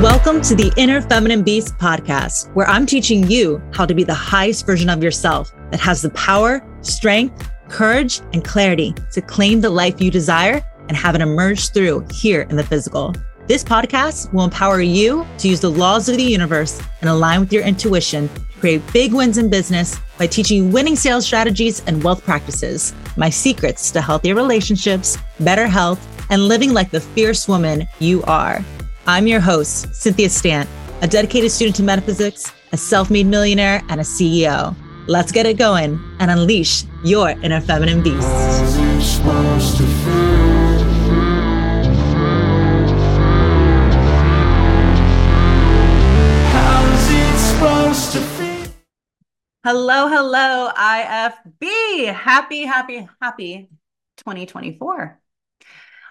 Welcome 0.00 0.40
to 0.42 0.54
the 0.54 0.72
Inner 0.76 1.00
Feminine 1.00 1.42
Beast 1.42 1.76
podcast, 1.78 2.52
where 2.54 2.68
I'm 2.68 2.86
teaching 2.86 3.28
you 3.28 3.60
how 3.72 3.86
to 3.86 3.94
be 3.94 4.04
the 4.04 4.14
highest 4.14 4.66
version 4.66 4.88
of 4.88 5.02
yourself 5.02 5.52
that 5.72 5.80
has 5.80 6.02
the 6.02 6.10
power, 6.10 6.64
strength, 6.82 7.50
courage, 7.68 8.20
and 8.32 8.44
clarity 8.44 8.94
to 9.12 9.20
claim 9.20 9.60
the 9.60 9.70
life 9.70 10.00
you 10.00 10.08
desire 10.10 10.62
and 10.88 10.96
have 10.96 11.14
it 11.14 11.20
emerge 11.20 11.70
through 11.70 12.06
here 12.12 12.42
in 12.42 12.56
the 12.56 12.64
physical. 12.64 13.14
This 13.48 13.64
podcast 13.64 14.32
will 14.32 14.44
empower 14.44 14.80
you 14.80 15.26
to 15.38 15.48
use 15.48 15.60
the 15.60 15.70
laws 15.70 16.08
of 16.08 16.16
the 16.16 16.22
universe 16.22 16.80
and 17.00 17.10
align 17.10 17.40
with 17.40 17.52
your 17.52 17.64
intuition 17.64 18.28
to 18.28 18.40
create 18.60 18.92
big 18.92 19.12
wins 19.12 19.36
in 19.36 19.50
business 19.50 19.98
by 20.16 20.26
teaching 20.26 20.64
you 20.64 20.70
winning 20.70 20.94
sales 20.94 21.26
strategies 21.26 21.82
and 21.86 22.02
wealth 22.04 22.24
practices, 22.24 22.94
my 23.16 23.28
secrets 23.28 23.90
to 23.90 24.00
healthier 24.00 24.36
relationships, 24.36 25.18
better 25.40 25.66
health, 25.66 26.00
and 26.30 26.46
living 26.46 26.72
like 26.72 26.90
the 26.90 27.00
fierce 27.00 27.48
woman 27.48 27.86
you 27.98 28.22
are. 28.22 28.64
I'm 29.06 29.26
your 29.26 29.40
host, 29.40 29.92
Cynthia 29.94 30.30
Stant, 30.30 30.68
a 31.02 31.08
dedicated 31.08 31.50
student 31.50 31.74
to 31.76 31.82
metaphysics, 31.82 32.52
a 32.70 32.76
self 32.76 33.10
made 33.10 33.26
millionaire, 33.26 33.82
and 33.88 34.00
a 34.00 34.04
CEO. 34.04 34.76
Let's 35.08 35.32
get 35.32 35.46
it 35.46 35.58
going 35.58 36.00
and 36.20 36.30
unleash 36.30 36.84
your 37.04 37.30
inner 37.30 37.60
feminine 37.60 38.02
beast. 38.02 38.28
Hello, 49.64 50.08
hello, 50.08 50.70
IFB. 50.74 52.06
Happy, 52.06 52.64
happy, 52.64 53.08
happy 53.20 53.68
2024. 54.16 55.20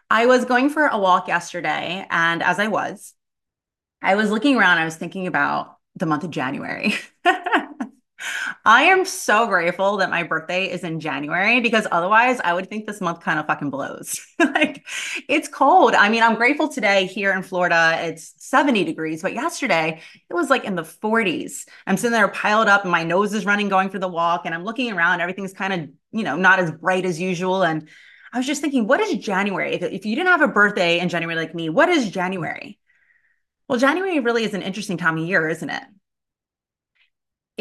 I 0.09 0.25
was 0.25 0.45
going 0.45 0.69
for 0.69 0.87
a 0.87 0.97
walk 0.97 1.27
yesterday, 1.27 2.05
and 2.09 2.43
as 2.43 2.59
I 2.59 2.67
was, 2.67 3.13
I 4.01 4.15
was 4.15 4.31
looking 4.31 4.57
around, 4.57 4.77
I 4.79 4.85
was 4.85 4.95
thinking 4.95 5.27
about 5.27 5.77
the 5.95 6.05
month 6.05 6.23
of 6.23 6.31
January. 6.31 6.93
I 8.63 8.83
am 8.83 9.05
so 9.05 9.47
grateful 9.47 9.97
that 9.97 10.11
my 10.11 10.21
birthday 10.21 10.69
is 10.69 10.83
in 10.83 10.99
January 10.99 11.61
because 11.61 11.87
otherwise 11.91 12.39
I 12.43 12.53
would 12.53 12.69
think 12.69 12.85
this 12.85 13.01
month 13.01 13.21
kind 13.21 13.39
of 13.39 13.47
fucking 13.47 13.71
blows. 13.71 14.19
like 14.39 14.85
it's 15.27 15.47
cold. 15.47 15.95
I 15.95 16.09
mean, 16.09 16.21
I'm 16.21 16.35
grateful 16.35 16.67
today 16.67 17.07
here 17.07 17.33
in 17.33 17.41
Florida. 17.41 17.97
It's 18.01 18.35
70 18.37 18.83
degrees, 18.83 19.23
but 19.23 19.33
yesterday 19.33 20.01
it 20.29 20.33
was 20.33 20.51
like 20.51 20.63
in 20.63 20.75
the 20.75 20.83
40s. 20.83 21.67
I'm 21.87 21.97
sitting 21.97 22.11
there 22.11 22.27
piled 22.27 22.67
up 22.67 22.83
and 22.83 22.91
my 22.91 23.03
nose 23.03 23.33
is 23.33 23.45
running 23.45 23.67
going 23.67 23.89
for 23.89 23.97
the 23.97 24.07
walk 24.07 24.43
and 24.45 24.53
I'm 24.53 24.63
looking 24.63 24.91
around. 24.91 25.21
Everything's 25.21 25.53
kind 25.53 25.73
of, 25.73 25.89
you 26.11 26.23
know, 26.23 26.35
not 26.35 26.59
as 26.59 26.71
bright 26.71 27.05
as 27.05 27.19
usual. 27.19 27.63
And 27.63 27.89
I 28.31 28.37
was 28.37 28.45
just 28.45 28.61
thinking, 28.61 28.85
what 28.85 28.99
is 28.99 29.17
January? 29.17 29.73
If, 29.73 29.81
if 29.81 30.05
you 30.05 30.15
didn't 30.15 30.29
have 30.29 30.41
a 30.41 30.47
birthday 30.47 30.99
in 30.99 31.09
January 31.09 31.35
like 31.35 31.55
me, 31.55 31.69
what 31.69 31.89
is 31.89 32.11
January? 32.11 32.77
Well, 33.67 33.79
January 33.79 34.19
really 34.19 34.43
is 34.43 34.53
an 34.53 34.61
interesting 34.61 34.97
time 34.97 35.17
of 35.17 35.25
year, 35.25 35.49
isn't 35.49 35.69
it? 35.69 35.83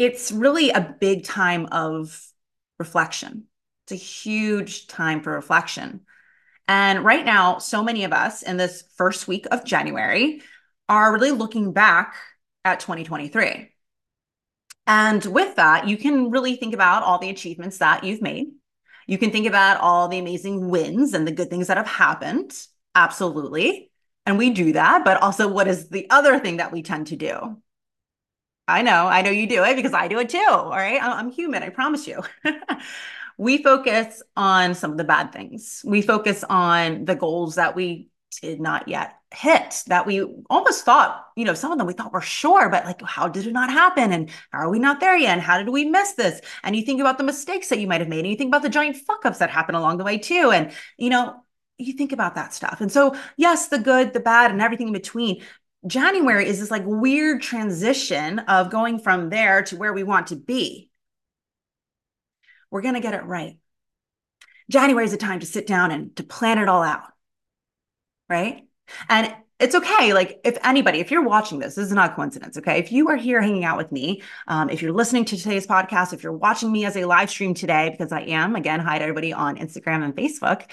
It's 0.01 0.31
really 0.31 0.71
a 0.71 0.95
big 0.99 1.25
time 1.25 1.67
of 1.67 2.19
reflection. 2.79 3.43
It's 3.85 3.91
a 3.91 4.03
huge 4.03 4.87
time 4.87 5.21
for 5.21 5.31
reflection. 5.31 6.07
And 6.67 7.05
right 7.05 7.23
now, 7.23 7.59
so 7.59 7.83
many 7.83 8.03
of 8.03 8.11
us 8.11 8.41
in 8.41 8.57
this 8.57 8.83
first 8.97 9.27
week 9.27 9.45
of 9.51 9.63
January 9.63 10.41
are 10.89 11.13
really 11.13 11.29
looking 11.29 11.71
back 11.71 12.15
at 12.65 12.79
2023. 12.79 13.69
And 14.87 15.23
with 15.23 15.57
that, 15.57 15.87
you 15.87 15.97
can 15.97 16.31
really 16.31 16.55
think 16.55 16.73
about 16.73 17.03
all 17.03 17.19
the 17.19 17.29
achievements 17.29 17.77
that 17.77 18.03
you've 18.03 18.23
made. 18.23 18.47
You 19.05 19.19
can 19.19 19.29
think 19.29 19.45
about 19.45 19.81
all 19.81 20.07
the 20.07 20.17
amazing 20.17 20.67
wins 20.69 21.13
and 21.13 21.27
the 21.27 21.31
good 21.31 21.51
things 21.51 21.67
that 21.67 21.77
have 21.77 21.85
happened. 21.85 22.59
Absolutely. 22.95 23.91
And 24.25 24.39
we 24.39 24.49
do 24.49 24.73
that. 24.73 25.05
But 25.05 25.21
also, 25.21 25.47
what 25.47 25.67
is 25.67 25.89
the 25.89 26.09
other 26.09 26.39
thing 26.39 26.57
that 26.57 26.71
we 26.71 26.81
tend 26.81 27.05
to 27.07 27.15
do? 27.15 27.61
I 28.71 28.81
know, 28.81 29.07
I 29.07 29.21
know 29.21 29.31
you 29.31 29.47
do 29.47 29.63
it 29.63 29.75
because 29.75 29.93
I 29.93 30.07
do 30.07 30.19
it 30.19 30.29
too. 30.29 30.45
All 30.49 30.69
right. 30.69 31.01
I'm 31.01 31.31
human, 31.31 31.63
I 31.63 31.69
promise 31.69 32.07
you. 32.07 32.21
we 33.37 33.61
focus 33.61 34.21
on 34.35 34.75
some 34.75 34.91
of 34.91 34.97
the 34.97 35.03
bad 35.03 35.31
things. 35.31 35.81
We 35.85 36.01
focus 36.01 36.43
on 36.43 37.05
the 37.05 37.15
goals 37.15 37.55
that 37.55 37.75
we 37.75 38.09
did 38.41 38.61
not 38.61 38.87
yet 38.87 39.15
hit, 39.33 39.83
that 39.87 40.05
we 40.05 40.23
almost 40.49 40.85
thought, 40.85 41.27
you 41.35 41.45
know, 41.45 41.53
some 41.53 41.71
of 41.71 41.77
them 41.77 41.87
we 41.87 41.93
thought 41.93 42.13
were 42.13 42.21
sure, 42.21 42.69
but 42.69 42.85
like, 42.85 43.01
how 43.01 43.27
did 43.27 43.45
it 43.45 43.53
not 43.53 43.69
happen? 43.69 44.11
And 44.11 44.29
are 44.53 44.69
we 44.69 44.79
not 44.79 44.99
there 44.99 45.17
yet? 45.17 45.33
And 45.33 45.41
how 45.41 45.57
did 45.57 45.69
we 45.69 45.85
miss 45.85 46.13
this? 46.13 46.41
And 46.63 46.75
you 46.75 46.83
think 46.83 47.01
about 47.01 47.17
the 47.17 47.23
mistakes 47.23 47.69
that 47.69 47.79
you 47.79 47.87
might 47.87 48.01
have 48.01 48.09
made, 48.09 48.19
and 48.19 48.29
you 48.29 48.35
think 48.35 48.49
about 48.49 48.61
the 48.61 48.69
giant 48.69 48.97
fuck 48.97 49.25
ups 49.25 49.39
that 49.39 49.49
happen 49.49 49.75
along 49.75 49.97
the 49.97 50.03
way 50.03 50.17
too. 50.17 50.51
And, 50.51 50.71
you 50.97 51.09
know, 51.09 51.43
you 51.77 51.93
think 51.93 52.11
about 52.11 52.35
that 52.35 52.53
stuff. 52.53 52.79
And 52.79 52.91
so, 52.91 53.15
yes, 53.37 53.67
the 53.67 53.79
good, 53.79 54.13
the 54.13 54.19
bad, 54.19 54.51
and 54.51 54.61
everything 54.61 54.87
in 54.87 54.93
between. 54.93 55.43
January 55.87 56.47
is 56.47 56.59
this 56.59 56.71
like 56.71 56.83
weird 56.85 57.41
transition 57.41 58.39
of 58.39 58.69
going 58.69 58.99
from 58.99 59.29
there 59.29 59.63
to 59.63 59.77
where 59.77 59.93
we 59.93 60.03
want 60.03 60.27
to 60.27 60.35
be. 60.35 60.89
We're 62.69 62.81
going 62.81 62.93
to 62.93 62.99
get 62.99 63.13
it 63.13 63.25
right. 63.25 63.57
January 64.69 65.05
is 65.05 65.13
a 65.13 65.17
time 65.17 65.39
to 65.39 65.45
sit 65.45 65.67
down 65.67 65.91
and 65.91 66.15
to 66.15 66.23
plan 66.23 66.57
it 66.57 66.69
all 66.69 66.83
out. 66.83 67.11
Right. 68.29 68.67
And 69.09 69.35
it's 69.59 69.75
okay. 69.75 70.13
Like, 70.13 70.39
if 70.43 70.57
anybody, 70.63 70.99
if 70.99 71.11
you're 71.11 71.23
watching 71.23 71.59
this, 71.59 71.75
this 71.75 71.87
is 71.87 71.91
not 71.91 72.11
a 72.11 72.15
coincidence. 72.15 72.57
Okay. 72.57 72.79
If 72.79 72.91
you 72.91 73.09
are 73.09 73.15
here 73.15 73.41
hanging 73.41 73.65
out 73.65 73.77
with 73.77 73.91
me, 73.91 74.21
um, 74.47 74.69
if 74.69 74.81
you're 74.81 74.93
listening 74.93 75.25
to 75.25 75.37
today's 75.37 75.67
podcast, 75.67 76.13
if 76.13 76.23
you're 76.23 76.31
watching 76.31 76.71
me 76.71 76.85
as 76.85 76.95
a 76.95 77.05
live 77.05 77.29
stream 77.29 77.53
today, 77.53 77.89
because 77.89 78.11
I 78.11 78.21
am, 78.21 78.55
again, 78.55 78.79
hi 78.79 78.97
to 78.97 79.03
everybody 79.03 79.33
on 79.33 79.57
Instagram 79.57 80.03
and 80.03 80.15
Facebook. 80.15 80.63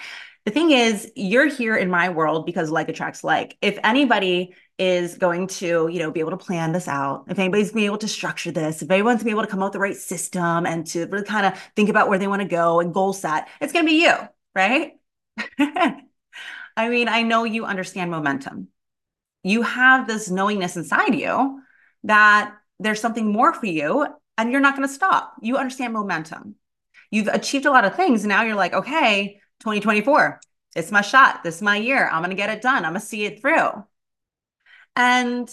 The 0.45 0.53
thing 0.53 0.71
is, 0.71 1.11
you're 1.17 1.49
here 1.49 1.77
in 1.77 1.91
my 1.91 2.09
world 2.09 2.47
because 2.47 2.71
like 2.71 2.89
attracts 2.89 3.25
like. 3.25 3.59
If 3.61 3.79
anybody 3.83 4.55
is 4.79 5.19
going 5.19 5.49
to, 5.49 5.89
you 5.89 5.99
know, 5.99 6.11
be 6.11 6.21
able 6.21 6.31
to 6.31 6.37
plan 6.37 6.73
this 6.73 6.87
out, 6.87 7.25
if 7.29 7.39
anybody's 7.39 7.73
be 7.73 7.87
able 7.87 7.99
to 7.99 8.09
structure 8.09 8.53
this, 8.53 8.81
if 8.81 8.91
anyone's 8.91 9.25
be 9.25 9.31
able 9.31 9.43
to 9.43 9.49
come 9.49 9.61
up 9.61 9.69
with 9.69 9.73
the 9.73 9.81
right 9.81 9.97
system 9.97 10.67
and 10.67 10.87
to 10.87 11.07
really 11.07 11.25
kind 11.25 11.47
of 11.47 11.59
think 11.75 11.89
about 11.89 12.09
where 12.09 12.19
they 12.19 12.29
want 12.29 12.43
to 12.43 12.49
go 12.49 12.81
and 12.81 12.95
goal 12.95 13.13
set, 13.13 13.49
it's 13.61 13.73
going 13.73 13.85
to 13.85 13.91
be 13.91 14.03
you, 14.03 14.15
right? 14.55 14.93
I 16.77 16.89
mean, 16.89 17.09
I 17.09 17.23
know 17.23 17.43
you 17.43 17.65
understand 17.65 18.11
momentum. 18.11 18.69
You 19.43 19.63
have 19.63 20.07
this 20.07 20.31
knowingness 20.31 20.77
inside 20.77 21.15
you 21.15 21.61
that 22.05 22.55
there's 22.79 23.01
something 23.01 23.33
more 23.33 23.53
for 23.53 23.67
you 23.67 24.07
and 24.37 24.53
you're 24.53 24.61
not 24.61 24.77
going 24.77 24.87
to 24.87 24.95
stop. 24.95 25.35
You 25.43 25.57
understand 25.57 25.93
momentum. 25.93 26.55
You've 27.11 27.29
achieved 27.29 27.67
a 27.67 27.71
lot 27.71 27.85
of 27.85 27.97
things. 27.97 28.23
And 28.23 28.29
Now 28.29 28.43
you're 28.43 28.55
like, 28.55 28.75
okay, 28.75 29.41
2024, 29.61 30.41
it's 30.77 30.93
my 30.93 31.01
shot. 31.01 31.43
This 31.43 31.57
is 31.57 31.63
my 31.63 31.77
year. 31.77 32.09
I'm 32.09 32.23
going 32.23 32.31
to 32.31 32.37
get 32.37 32.51
it 32.51 32.63
done. 32.63 32.85
I'm 32.85 32.93
going 32.93 33.01
to 33.01 33.07
see 33.07 33.25
it 33.25 33.41
through. 33.41 33.85
And 34.99 35.49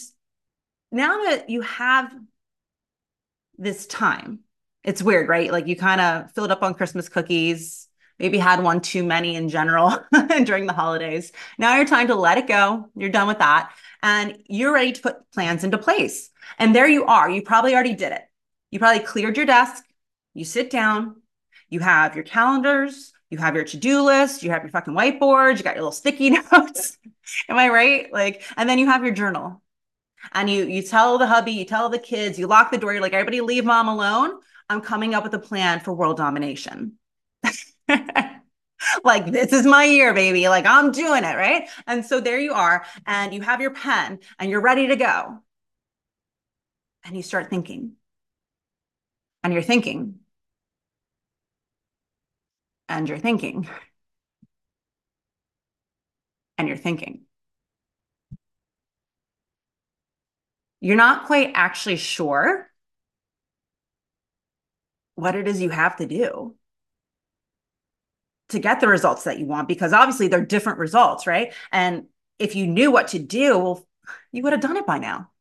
now 0.91 1.25
that 1.25 1.51
you 1.51 1.61
have 1.61 2.11
this 3.59 3.85
time, 3.85 4.39
it's 4.83 5.03
weird, 5.03 5.29
right? 5.29 5.51
Like 5.51 5.67
you 5.67 5.75
kind 5.75 6.01
of 6.01 6.31
filled 6.31 6.50
up 6.50 6.63
on 6.63 6.73
Christmas 6.73 7.09
cookies, 7.09 7.88
maybe 8.17 8.39
had 8.39 8.63
one 8.63 8.81
too 8.81 9.03
many 9.03 9.35
in 9.35 9.50
general 9.50 10.00
during 10.44 10.66
the 10.66 10.73
holidays. 10.73 11.31
Now 11.59 11.75
you're 11.75 11.85
time 11.85 12.07
to 12.07 12.16
let 12.16 12.39
it 12.39 12.47
go. 12.47 12.89
You're 12.95 13.09
done 13.11 13.28
with 13.28 13.38
that. 13.38 13.72
And 14.01 14.39
you're 14.47 14.73
ready 14.73 14.94
to 14.94 15.01
put 15.01 15.31
plans 15.31 15.63
into 15.63 15.78
place. 15.78 16.31
And 16.57 16.75
there 16.75 16.88
you 16.88 17.05
are. 17.05 17.29
You 17.29 17.44
probably 17.44 17.75
already 17.75 17.94
did 17.94 18.13
it. 18.13 18.23
You 18.72 18.79
probably 18.79 19.03
cleared 19.03 19.38
your 19.38 19.45
desk. 19.45 19.84
You 20.34 20.44
sit 20.44 20.72
down. 20.72 21.22
You 21.69 21.81
have 21.81 22.16
your 22.16 22.23
calendars. 22.23 23.13
You 23.30 23.38
have 23.40 23.56
your 23.56 23.63
to-do 23.63 24.03
list. 24.03 24.44
You 24.44 24.52
have 24.52 24.63
your 24.63 24.69
fucking 24.69 24.94
whiteboard. 24.94 25.58
You 25.58 25.63
got 25.63 25.75
your 25.75 25.84
little 25.84 25.91
sticky 25.91 26.29
notes. 26.52 26.97
Am 27.49 27.58
I 27.58 27.70
right? 27.70 28.11
Like, 28.14 28.44
and 28.58 28.70
then 28.70 28.79
you 28.79 28.85
have 28.88 29.03
your 29.03 29.14
journal. 29.14 29.61
And 30.34 30.49
you 30.49 30.66
you 30.66 30.82
tell 30.82 31.17
the 31.17 31.28
hubby, 31.28 31.52
you 31.52 31.66
tell 31.66 31.90
the 31.90 31.99
kids, 31.99 32.40
you 32.40 32.47
lock 32.47 32.72
the 32.72 32.78
door. 32.78 32.94
You're 32.94 33.02
like, 33.02 33.14
everybody 33.14 33.41
leave 33.41 33.66
mom 33.66 33.88
alone. 33.88 34.32
I'm 34.70 34.82
coming 34.82 35.14
up 35.14 35.23
with 35.23 35.34
a 35.35 35.40
plan 35.40 35.79
for 35.79 35.94
world 35.94 36.17
domination. 36.17 36.94
like 39.03 39.26
this 39.28 39.53
is 39.53 39.66
my 39.66 39.85
year 39.85 40.14
baby 40.14 40.49
like 40.49 40.66
i'm 40.66 40.91
doing 40.91 41.23
it 41.23 41.35
right 41.35 41.70
and 41.88 42.05
so 42.05 42.20
there 42.20 42.40
you 42.40 42.53
are 42.53 42.85
and 43.05 43.34
you 43.34 43.41
have 43.41 43.61
your 43.61 43.73
pen 43.73 44.20
and 44.40 44.49
you're 44.49 44.61
ready 44.61 44.88
to 44.88 44.96
go 44.96 45.40
and 47.03 47.16
you 47.16 47.23
start 47.23 47.49
thinking 47.49 47.94
and 49.44 49.53
you're 49.53 49.61
thinking 49.61 50.20
and 52.87 53.09
you're 53.09 53.17
thinking 53.17 53.67
and 56.58 56.67
you're 56.67 56.78
thinking 56.78 57.22
you're 60.82 60.96
not 60.96 61.26
quite 61.26 61.52
actually 61.55 61.97
sure 61.97 62.70
what 65.16 65.35
it 65.35 65.47
is 65.47 65.61
you 65.61 65.70
have 65.70 65.96
to 65.97 66.05
do 66.05 66.55
to 68.49 68.59
get 68.59 68.79
the 68.79 68.87
results 68.87 69.23
that 69.23 69.40
you 69.40 69.46
want 69.46 69.67
because 69.67 69.93
obviously 69.93 70.28
they're 70.28 70.46
different 70.46 70.78
results, 70.78 71.26
right? 71.26 71.53
And 71.72 72.05
if 72.37 72.55
you 72.55 72.67
knew 72.67 72.91
what 72.91 73.09
to 73.09 73.20
do, 73.20 73.58
well, 73.58 73.87
you 74.32 74.43
would 74.43 74.53
have 74.53 74.61
done 74.61 74.78
it 74.78 74.85
by 74.85 74.99
now. 74.99 75.32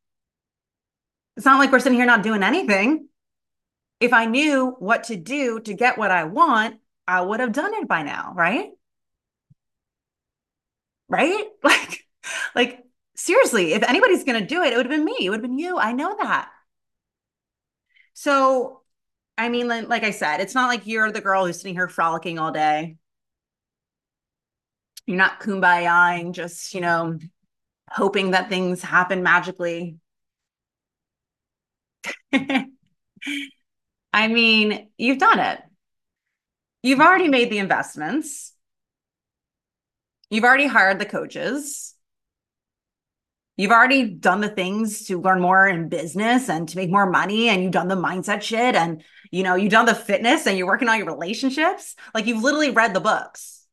It's 1.37 1.45
not 1.45 1.59
like 1.59 1.71
we're 1.73 1.81
sitting 1.81 1.99
here 1.99 2.07
not 2.07 2.23
doing 2.23 2.43
anything. 2.43 3.09
If 4.01 4.13
I 4.13 4.25
knew 4.25 4.77
what 4.79 5.05
to 5.05 5.17
do 5.17 5.61
to 5.61 5.75
get 5.75 5.99
what 5.99 6.11
I 6.11 6.25
want, 6.25 6.77
I 7.09 7.21
would 7.23 7.41
have 7.41 7.53
done 7.53 7.73
it 7.75 7.89
by 7.89 8.03
now, 8.03 8.33
right? 8.37 8.71
Right? 11.09 11.45
Like, 11.63 12.07
like 12.55 12.85
seriously, 13.17 13.73
if 13.75 13.83
anybody's 13.83 14.25
going 14.25 14.41
to 14.41 14.47
do 14.47 14.63
it, 14.63 14.73
it 14.73 14.77
would 14.77 14.87
have 14.87 14.91
been 14.97 15.05
me. 15.05 15.17
It 15.21 15.31
would 15.31 15.37
have 15.41 15.43
been 15.43 15.59
you. 15.59 15.79
I 15.79 15.93
know 15.93 16.17
that. 16.19 16.51
So, 18.15 18.83
I 19.39 19.49
mean, 19.49 19.69
like, 19.69 20.05
I 20.05 20.11
said, 20.13 20.41
it's 20.41 20.55
not 20.55 20.69
like 20.69 20.87
you're 20.87 21.13
the 21.13 21.21
girl 21.21 21.47
who's 21.47 21.59
sitting 21.59 21.75
here 21.75 21.89
frolicking 21.89 22.39
all 22.39 22.53
day. 22.53 22.97
You're 25.07 25.19
not 25.19 25.41
kumbayaing, 25.41 26.33
just, 26.33 26.75
you 26.75 26.81
know, 26.81 27.19
hoping 27.91 28.33
that 28.33 28.49
things 28.51 28.83
happen 28.83 29.23
magically. 29.23 29.99
I 34.13 34.29
mean, 34.29 34.89
you've 34.97 35.19
done 35.19 35.41
it. 35.41 35.61
You've 36.85 37.01
already 37.01 37.29
made 37.29 37.51
the 37.51 37.57
investments. 37.57 38.53
You've 40.29 40.45
already 40.45 40.67
hired 40.67 40.99
the 40.99 41.07
coaches. 41.07 41.95
You've 43.57 43.71
already 43.71 44.11
done 44.11 44.43
the 44.43 44.51
things 44.51 45.07
to 45.07 45.19
learn 45.19 45.41
more 45.41 45.67
in 45.67 45.89
business 45.89 46.51
and 46.51 46.69
to 46.69 46.77
make 46.77 46.91
more 46.91 47.09
money 47.09 47.49
and 47.49 47.63
you've 47.63 47.73
done 47.73 47.89
the 47.89 47.97
mindset 47.97 48.43
shit 48.43 48.75
and 48.75 49.03
you 49.31 49.45
know, 49.45 49.55
you've 49.55 49.71
done 49.71 49.87
the 49.87 49.95
fitness 49.95 50.47
and 50.47 50.59
you're 50.59 50.67
working 50.67 50.91
on 50.91 50.99
your 50.99 51.07
relationships. 51.07 51.97
Like 52.15 52.27
you've 52.27 52.43
literally 52.43 52.71
read 52.71 52.93
the 52.93 53.01
books. 53.01 53.64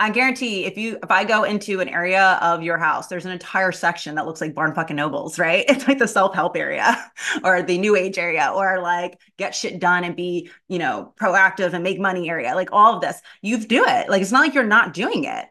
I 0.00 0.10
guarantee 0.10 0.64
if 0.64 0.78
you 0.78 0.98
if 1.02 1.10
I 1.10 1.24
go 1.24 1.42
into 1.42 1.80
an 1.80 1.88
area 1.88 2.38
of 2.40 2.62
your 2.62 2.78
house, 2.78 3.08
there's 3.08 3.26
an 3.26 3.32
entire 3.32 3.72
section 3.72 4.14
that 4.14 4.26
looks 4.26 4.40
like 4.40 4.54
Barn 4.54 4.72
fucking 4.72 4.94
Nobles, 4.94 5.38
right? 5.38 5.64
It's 5.68 5.88
like 5.88 5.98
the 5.98 6.06
self-help 6.06 6.56
area 6.56 6.96
or 7.44 7.62
the 7.62 7.78
new 7.78 7.96
age 7.96 8.16
area 8.16 8.52
or 8.54 8.80
like 8.80 9.20
get 9.38 9.56
shit 9.56 9.80
done 9.80 10.04
and 10.04 10.14
be, 10.14 10.50
you 10.68 10.78
know, 10.78 11.12
proactive 11.20 11.72
and 11.72 11.82
make 11.82 11.98
money 11.98 12.30
area. 12.30 12.54
Like 12.54 12.70
all 12.72 12.94
of 12.94 13.00
this. 13.00 13.20
You've 13.42 13.66
do 13.66 13.84
it. 13.86 14.08
Like 14.08 14.22
it's 14.22 14.30
not 14.30 14.40
like 14.40 14.54
you're 14.54 14.64
not 14.64 14.94
doing 14.94 15.24
it. 15.24 15.46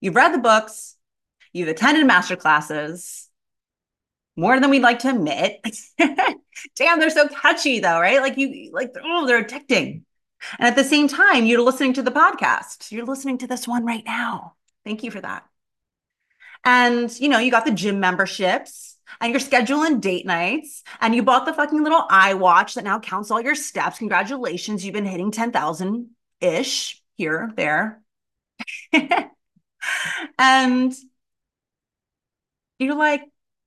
You've 0.00 0.14
read 0.14 0.32
the 0.32 0.38
books, 0.38 0.96
you've 1.52 1.68
attended 1.68 2.06
master 2.06 2.36
classes 2.36 3.28
more 4.36 4.58
than 4.60 4.70
we'd 4.70 4.82
like 4.82 5.00
to 5.00 5.10
admit. 5.10 5.66
Damn, 6.76 7.00
they're 7.00 7.10
so 7.10 7.26
catchy 7.28 7.80
though, 7.80 7.98
right? 7.98 8.20
Like 8.20 8.36
you 8.36 8.70
like 8.72 8.94
oh, 9.02 9.26
they're 9.26 9.42
addicting. 9.42 10.02
And 10.58 10.68
at 10.68 10.76
the 10.76 10.84
same 10.84 11.08
time, 11.08 11.46
you're 11.46 11.62
listening 11.62 11.94
to 11.94 12.02
the 12.02 12.10
podcast. 12.10 12.90
You're 12.92 13.06
listening 13.06 13.38
to 13.38 13.46
this 13.46 13.66
one 13.66 13.84
right 13.84 14.04
now. 14.04 14.54
Thank 14.84 15.02
you 15.02 15.10
for 15.10 15.20
that. 15.20 15.44
And, 16.64 17.10
you 17.20 17.28
know, 17.28 17.38
you 17.38 17.50
got 17.50 17.64
the 17.64 17.70
gym 17.72 18.00
memberships 18.00 18.96
and 19.20 19.32
you're 19.32 19.40
scheduling 19.40 20.00
date 20.00 20.26
nights 20.26 20.82
and 21.00 21.14
you 21.14 21.22
bought 21.22 21.46
the 21.46 21.52
fucking 21.52 21.82
little 21.82 22.06
iWatch 22.10 22.74
that 22.74 22.84
now 22.84 22.98
counts 22.98 23.30
all 23.30 23.40
your 23.40 23.54
steps. 23.54 23.98
Congratulations. 23.98 24.84
You've 24.84 24.94
been 24.94 25.04
hitting 25.04 25.30
10,000 25.30 26.10
ish 26.40 27.02
here, 27.16 27.52
there. 27.56 28.02
and 30.38 30.94
you're 32.78 32.96
like, 32.96 33.22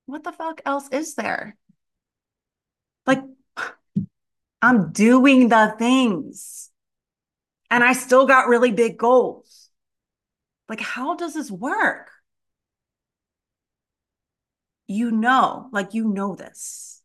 what 0.05 0.23
the 0.23 0.31
fuck 0.31 0.61
else 0.65 0.89
is 0.91 1.15
there? 1.15 1.55
Like, 3.05 3.23
I'm 4.67 4.91
doing 4.91 5.47
the 5.47 5.73
things 5.79 6.69
and 7.71 7.85
I 7.85 7.93
still 7.93 8.27
got 8.27 8.49
really 8.49 8.69
big 8.73 8.97
goals. 8.97 9.69
Like, 10.67 10.81
how 10.81 11.15
does 11.15 11.35
this 11.35 11.49
work? 11.49 12.09
You 14.87 15.09
know, 15.09 15.69
like, 15.71 15.93
you 15.93 16.09
know 16.09 16.35
this. 16.35 17.01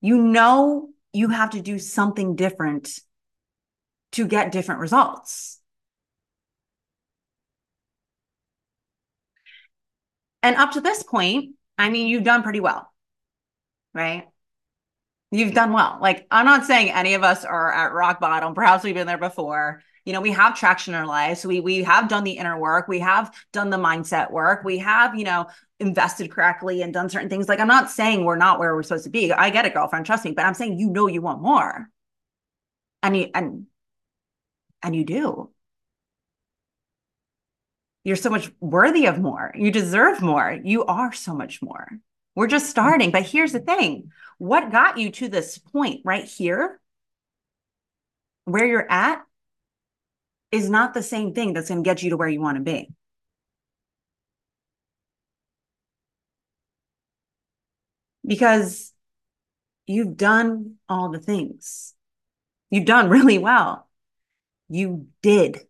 You 0.00 0.16
know, 0.16 0.88
you 1.12 1.28
have 1.28 1.50
to 1.50 1.60
do 1.60 1.78
something 1.78 2.34
different 2.34 2.98
to 4.12 4.26
get 4.26 4.50
different 4.50 4.80
results. 4.80 5.60
And 10.42 10.56
up 10.56 10.72
to 10.72 10.80
this 10.80 11.02
point, 11.02 11.56
I 11.76 11.90
mean, 11.90 12.08
you've 12.08 12.24
done 12.24 12.42
pretty 12.42 12.60
well, 12.60 12.90
right? 13.92 14.31
You've 15.34 15.54
done 15.54 15.72
well. 15.72 15.96
Like, 15.98 16.26
I'm 16.30 16.44
not 16.44 16.66
saying 16.66 16.90
any 16.90 17.14
of 17.14 17.22
us 17.22 17.42
are 17.46 17.72
at 17.72 17.94
rock 17.94 18.20
bottom. 18.20 18.54
Perhaps 18.54 18.84
we've 18.84 18.94
been 18.94 19.06
there 19.06 19.16
before. 19.16 19.82
You 20.04 20.12
know, 20.12 20.20
we 20.20 20.30
have 20.32 20.58
traction 20.58 20.92
in 20.92 21.00
our 21.00 21.06
lives. 21.06 21.46
We 21.46 21.60
we 21.60 21.82
have 21.84 22.08
done 22.08 22.22
the 22.22 22.32
inner 22.32 22.58
work. 22.58 22.86
We 22.86 22.98
have 22.98 23.34
done 23.50 23.70
the 23.70 23.78
mindset 23.78 24.30
work. 24.30 24.62
We 24.62 24.78
have, 24.78 25.14
you 25.14 25.24
know, 25.24 25.46
invested 25.80 26.30
correctly 26.30 26.82
and 26.82 26.92
done 26.92 27.08
certain 27.08 27.30
things. 27.30 27.48
Like, 27.48 27.60
I'm 27.60 27.68
not 27.68 27.90
saying 27.90 28.24
we're 28.24 28.36
not 28.36 28.58
where 28.58 28.74
we're 28.74 28.82
supposed 28.82 29.04
to 29.04 29.10
be. 29.10 29.32
I 29.32 29.48
get 29.48 29.64
it, 29.64 29.72
girlfriend. 29.72 30.04
Trust 30.04 30.26
me. 30.26 30.32
But 30.32 30.44
I'm 30.44 30.54
saying 30.54 30.78
you 30.78 30.90
know 30.90 31.06
you 31.06 31.22
want 31.22 31.40
more. 31.40 31.88
And 33.02 33.16
you 33.16 33.30
and 33.34 33.66
and 34.82 34.94
you 34.94 35.04
do. 35.04 35.50
You're 38.04 38.16
so 38.16 38.28
much 38.28 38.50
worthy 38.60 39.06
of 39.06 39.18
more. 39.18 39.52
You 39.54 39.70
deserve 39.70 40.20
more. 40.20 40.58
You 40.62 40.84
are 40.84 41.12
so 41.12 41.32
much 41.32 41.62
more. 41.62 41.88
We're 42.34 42.48
just 42.48 42.68
starting. 42.68 43.10
But 43.10 43.22
here's 43.22 43.52
the 43.52 43.60
thing 43.60 44.10
what 44.42 44.72
got 44.72 44.98
you 44.98 45.08
to 45.08 45.28
this 45.28 45.56
point 45.56 46.00
right 46.04 46.24
here, 46.24 46.80
where 48.44 48.66
you're 48.66 48.90
at, 48.90 49.24
is 50.50 50.68
not 50.68 50.94
the 50.94 51.02
same 51.02 51.32
thing 51.32 51.52
that's 51.52 51.68
going 51.68 51.84
to 51.84 51.88
get 51.88 52.02
you 52.02 52.10
to 52.10 52.16
where 52.16 52.28
you 52.28 52.40
want 52.40 52.56
to 52.56 52.62
be. 52.64 52.88
Because 58.26 58.92
you've 59.86 60.16
done 60.16 60.74
all 60.88 61.10
the 61.10 61.20
things, 61.20 61.94
you've 62.68 62.84
done 62.84 63.08
really 63.10 63.38
well. 63.38 63.88
You 64.68 65.06
did. 65.22 65.60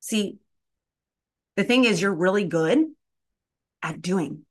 See, 0.00 0.40
the 1.56 1.64
thing 1.64 1.86
is, 1.86 2.02
you're 2.02 2.12
really 2.12 2.44
good 2.44 2.84
at 3.82 4.02
doing. 4.02 4.44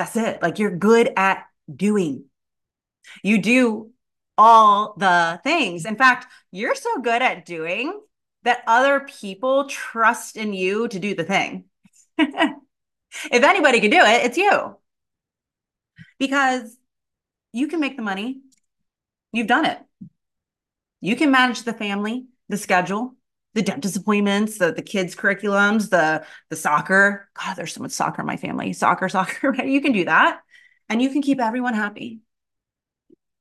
That's 0.00 0.16
it. 0.16 0.40
Like 0.40 0.58
you're 0.58 0.74
good 0.74 1.12
at 1.14 1.44
doing. 1.70 2.24
You 3.22 3.36
do 3.36 3.90
all 4.38 4.94
the 4.96 5.38
things. 5.44 5.84
In 5.84 5.94
fact, 5.94 6.26
you're 6.50 6.74
so 6.74 7.02
good 7.02 7.20
at 7.20 7.44
doing 7.44 8.00
that 8.44 8.62
other 8.66 9.00
people 9.00 9.66
trust 9.66 10.38
in 10.38 10.54
you 10.54 10.88
to 10.88 10.98
do 10.98 11.14
the 11.14 11.24
thing. 11.24 11.64
if 12.16 12.48
anybody 13.30 13.80
can 13.80 13.90
do 13.90 13.98
it, 13.98 14.24
it's 14.24 14.38
you. 14.38 14.78
Because 16.18 16.78
you 17.52 17.68
can 17.68 17.78
make 17.78 17.96
the 17.96 18.02
money. 18.02 18.40
You've 19.34 19.48
done 19.48 19.66
it. 19.66 19.80
You 21.02 21.14
can 21.14 21.30
manage 21.30 21.64
the 21.64 21.74
family, 21.74 22.24
the 22.48 22.56
schedule, 22.56 23.16
the 23.54 23.62
dentist 23.62 23.96
appointments, 23.96 24.58
the 24.58 24.72
the 24.72 24.82
kids' 24.82 25.16
curriculums, 25.16 25.90
the 25.90 26.24
the 26.48 26.56
soccer. 26.56 27.28
God, 27.34 27.54
there's 27.56 27.74
so 27.74 27.82
much 27.82 27.92
soccer 27.92 28.22
in 28.22 28.26
my 28.26 28.36
family. 28.36 28.72
Soccer, 28.72 29.08
soccer, 29.10 29.50
right? 29.52 29.68
You 29.68 29.80
can 29.80 29.92
do 29.92 30.04
that. 30.04 30.40
And 30.88 31.00
you 31.00 31.10
can 31.10 31.22
keep 31.22 31.40
everyone 31.40 31.74
happy. 31.74 32.20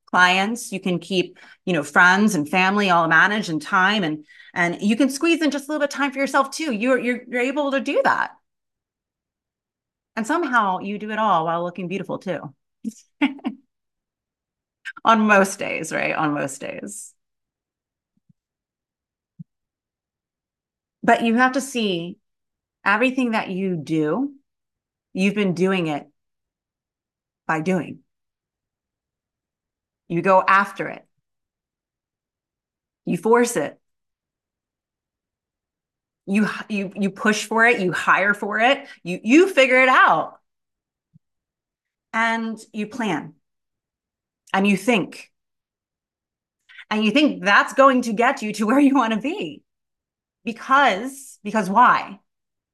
Clients, 0.07 0.71
you 0.71 0.79
can 0.79 0.97
keep, 0.99 1.37
you 1.65 1.73
know, 1.73 1.83
friends 1.83 2.33
and 2.33 2.49
family 2.49 2.89
all 2.89 3.07
managed 3.07 3.49
and 3.49 3.61
time 3.61 4.03
and 4.03 4.25
and 4.53 4.81
you 4.81 4.95
can 4.95 5.09
squeeze 5.09 5.41
in 5.41 5.51
just 5.51 5.67
a 5.67 5.71
little 5.71 5.79
bit 5.79 5.93
of 5.93 5.97
time 5.97 6.11
for 6.11 6.19
yourself 6.19 6.51
too. 6.51 6.71
You're 6.71 6.97
you're 6.97 7.21
you're 7.27 7.41
able 7.41 7.71
to 7.71 7.79
do 7.79 8.01
that. 8.03 8.31
And 10.15 10.25
somehow 10.25 10.79
you 10.79 10.97
do 10.99 11.11
it 11.11 11.19
all 11.19 11.45
while 11.45 11.63
looking 11.63 11.87
beautiful 11.87 12.17
too. 12.19 12.53
On 15.05 15.21
most 15.21 15.59
days, 15.59 15.91
right? 15.91 16.15
On 16.15 16.33
most 16.33 16.59
days. 16.59 17.13
But 21.03 21.23
you 21.23 21.35
have 21.35 21.53
to 21.53 21.61
see 21.61 22.17
everything 22.85 23.31
that 23.31 23.49
you 23.49 23.75
do, 23.75 24.33
you've 25.13 25.35
been 25.35 25.53
doing 25.53 25.87
it 25.87 26.07
by 27.47 27.61
doing. 27.61 27.99
You 30.07 30.21
go 30.21 30.43
after 30.45 30.87
it. 30.87 31.05
You 33.05 33.17
force 33.17 33.55
it. 33.55 33.79
You 36.25 36.47
you 36.67 36.91
you 36.95 37.09
push 37.09 37.45
for 37.45 37.65
it, 37.65 37.79
you 37.79 37.91
hire 37.91 38.35
for 38.35 38.59
it, 38.59 38.87
you 39.03 39.19
you 39.23 39.49
figure 39.49 39.81
it 39.81 39.89
out. 39.89 40.39
And 42.13 42.59
you 42.71 42.87
plan. 42.87 43.33
And 44.53 44.67
you 44.67 44.77
think. 44.77 45.31
And 46.91 47.03
you 47.03 47.11
think 47.11 47.43
that's 47.43 47.73
going 47.73 48.03
to 48.03 48.13
get 48.13 48.41
you 48.41 48.53
to 48.53 48.65
where 48.65 48.79
you 48.79 48.95
want 48.95 49.13
to 49.13 49.19
be 49.19 49.63
because 50.43 51.39
because 51.43 51.69
why 51.69 52.19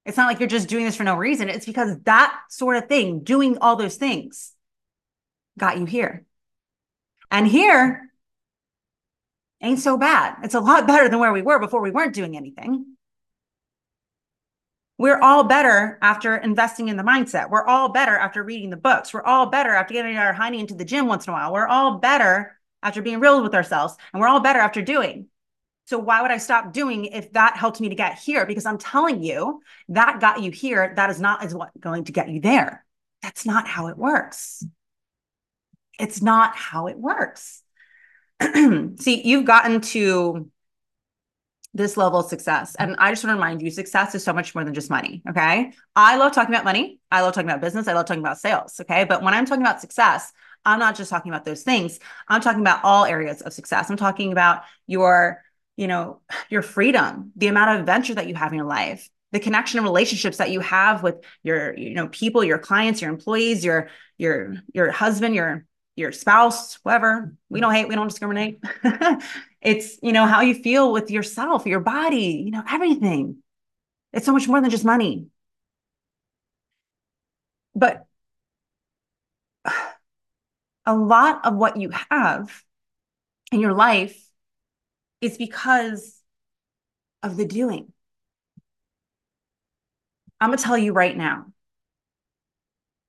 it's 0.06 0.18
not 0.18 0.28
like 0.28 0.40
you're 0.40 0.48
just 0.48 0.70
doing 0.70 0.86
this 0.86 0.96
for 0.96 1.04
no 1.04 1.16
reason 1.16 1.50
it's 1.50 1.66
because 1.66 2.00
that 2.02 2.40
sort 2.50 2.78
of 2.78 2.88
thing 2.88 3.24
doing 3.24 3.58
all 3.60 3.76
those 3.76 3.96
things 3.96 4.54
got 5.58 5.78
you 5.78 5.86
here 5.86 6.26
and 7.32 7.48
here 7.48 8.06
Ain't 9.62 9.80
so 9.80 9.98
bad. 9.98 10.36
It's 10.44 10.54
a 10.54 10.60
lot 10.60 10.88
better 10.88 11.10
than 11.10 11.20
where 11.20 11.34
we 11.34 11.42
were 11.42 11.60
before 11.60 11.82
we 11.82 11.92
weren't 11.92 12.14
doing 12.14 12.38
anything. 12.38 12.86
We're 14.98 15.20
all 15.20 15.44
better 15.44 15.98
after 16.02 16.38
investing 16.38 16.88
in 16.88 16.96
the 16.96 17.04
mindset. 17.04 17.50
We're 17.50 17.66
all 17.66 17.90
better 17.90 18.16
after 18.16 18.44
reading 18.44 18.70
the 18.70 18.78
books. 18.78 19.14
We're 19.14 19.24
all 19.24 19.48
better 19.48 19.72
after 19.72 19.94
getting 19.94 20.16
our 20.16 20.32
honey 20.32 20.60
into 20.60 20.74
the 20.74 20.86
gym 20.86 21.08
once 21.08 21.28
in 21.28 21.34
a 21.34 21.36
while. 21.36 21.52
We're 21.52 21.68
all 21.68 21.98
better 21.98 22.58
after 22.82 23.02
being 23.02 23.20
real 23.20 23.44
with 23.44 23.56
ourselves. 23.56 23.96
And 24.14 24.22
we're 24.22 24.28
all 24.28 24.40
better 24.40 24.60
after 24.60 24.82
doing. 24.82 25.28
So 25.86 26.00
why 26.00 26.22
would 26.22 26.32
I 26.32 26.38
stop 26.38 26.74
doing 26.74 27.06
if 27.06 27.32
that 27.34 27.58
helped 27.58 27.80
me 27.80 27.90
to 27.90 27.96
get 27.96 28.18
here? 28.18 28.46
Because 28.46 28.66
I'm 28.66 28.78
telling 28.78 29.22
you, 29.22 29.62
that 29.90 30.20
got 30.20 30.42
you 30.42 30.52
here. 30.52 30.94
That 30.96 31.10
is 31.12 31.22
not 31.22 31.44
is 31.44 31.54
what 31.54 31.70
going 31.80 32.06
to 32.06 32.12
get 32.12 32.30
you 32.30 32.42
there. 32.42 32.84
That's 33.22 33.46
not 33.46 33.68
how 33.68 33.88
it 33.88 33.98
works. 33.98 34.66
It's 36.00 36.22
not 36.22 36.56
how 36.56 36.88
it 36.88 36.98
works. 36.98 37.62
See, 38.42 39.22
you've 39.24 39.46
gotten 39.46 39.82
to 39.82 40.50
this 41.76 41.98
level 41.98 42.22
of 42.22 42.28
success. 42.28 42.76
And 42.76 42.96
I 43.00 43.12
just 43.12 43.24
want 43.24 43.34
to 43.34 43.36
remind 43.36 43.62
you, 43.62 43.70
success 43.70 44.16
is 44.16 44.24
so 44.24 44.34
much 44.34 44.56
more 44.56 44.64
than 44.64 44.74
just 44.74 44.90
money. 44.90 45.22
Okay. 45.30 45.74
I 45.96 46.16
love 46.16 46.32
talking 46.32 46.54
about 46.54 46.64
money. 46.64 47.00
I 47.12 47.22
love 47.22 47.34
talking 47.34 47.50
about 47.50 47.62
business. 47.62 47.88
I 47.88 47.94
love 47.94 48.06
talking 48.06 48.24
about 48.24 48.40
sales. 48.40 48.80
Okay. 48.80 49.04
But 49.04 49.22
when 49.22 49.34
I'm 49.34 49.46
talking 49.46 49.62
about 49.62 49.82
success, 49.82 50.32
I'm 50.64 50.80
not 50.80 50.96
just 50.96 51.10
talking 51.10 51.32
about 51.32 51.44
those 51.44 51.64
things. 51.64 52.00
I'm 52.30 52.42
talking 52.42 52.62
about 52.62 52.80
all 52.84 53.06
areas 53.06 53.42
of 53.42 53.54
success. 53.54 53.90
I'm 53.90 53.98
talking 53.98 54.32
about 54.32 54.64
your, 54.88 55.44
you 55.78 55.88
know, 55.88 56.22
your 56.50 56.62
freedom, 56.62 57.32
the 57.36 57.48
amount 57.48 57.72
of 57.72 57.80
adventure 57.80 58.16
that 58.16 58.28
you 58.28 58.36
have 58.36 58.52
in 58.52 58.58
your 58.58 58.68
life, 58.68 59.10
the 59.32 59.40
connection 59.40 59.80
and 59.80 59.86
relationships 59.86 60.38
that 60.38 60.52
you 60.52 60.62
have 60.62 61.04
with 61.04 61.16
your, 61.44 61.78
you 61.78 61.94
know, 61.94 62.08
people, 62.08 62.44
your 62.44 62.58
clients, 62.58 63.02
your 63.02 63.12
employees, 63.12 63.66
your, 63.66 63.90
your, 64.18 64.56
your 64.74 64.92
husband, 64.92 65.36
your, 65.36 65.66
your 65.96 66.12
spouse, 66.12 66.80
whoever. 66.84 67.34
We 67.50 67.60
don't 67.60 67.74
hate, 67.74 67.88
we 67.88 67.96
don't 67.96 68.08
discriminate. 68.08 68.60
it's, 69.62 69.98
you 70.02 70.14
know, 70.14 70.26
how 70.26 70.42
you 70.42 70.56
feel 70.56 70.92
with 70.92 71.12
yourself, 71.12 71.66
your 71.66 71.82
body, 71.82 72.44
you 72.46 72.52
know, 72.52 72.64
everything. 72.70 73.38
It's 74.14 74.26
so 74.26 74.32
much 74.32 74.48
more 74.48 74.62
than 74.62 74.70
just 74.70 74.86
money. 74.86 75.28
But 77.76 78.06
a 80.86 80.96
lot 80.96 81.46
of 81.46 81.56
what 81.56 81.78
you 81.78 81.90
have 82.10 82.64
in 83.52 83.60
your 83.60 83.74
life 83.74 84.25
is 85.26 85.38
because 85.38 86.22
of 87.24 87.38
the 87.38 87.46
doing. 87.46 87.92
I'm 90.40 90.50
going 90.50 90.58
to 90.58 90.64
tell 90.64 90.78
you 90.78 90.94
right 90.94 91.16
now. 91.16 91.48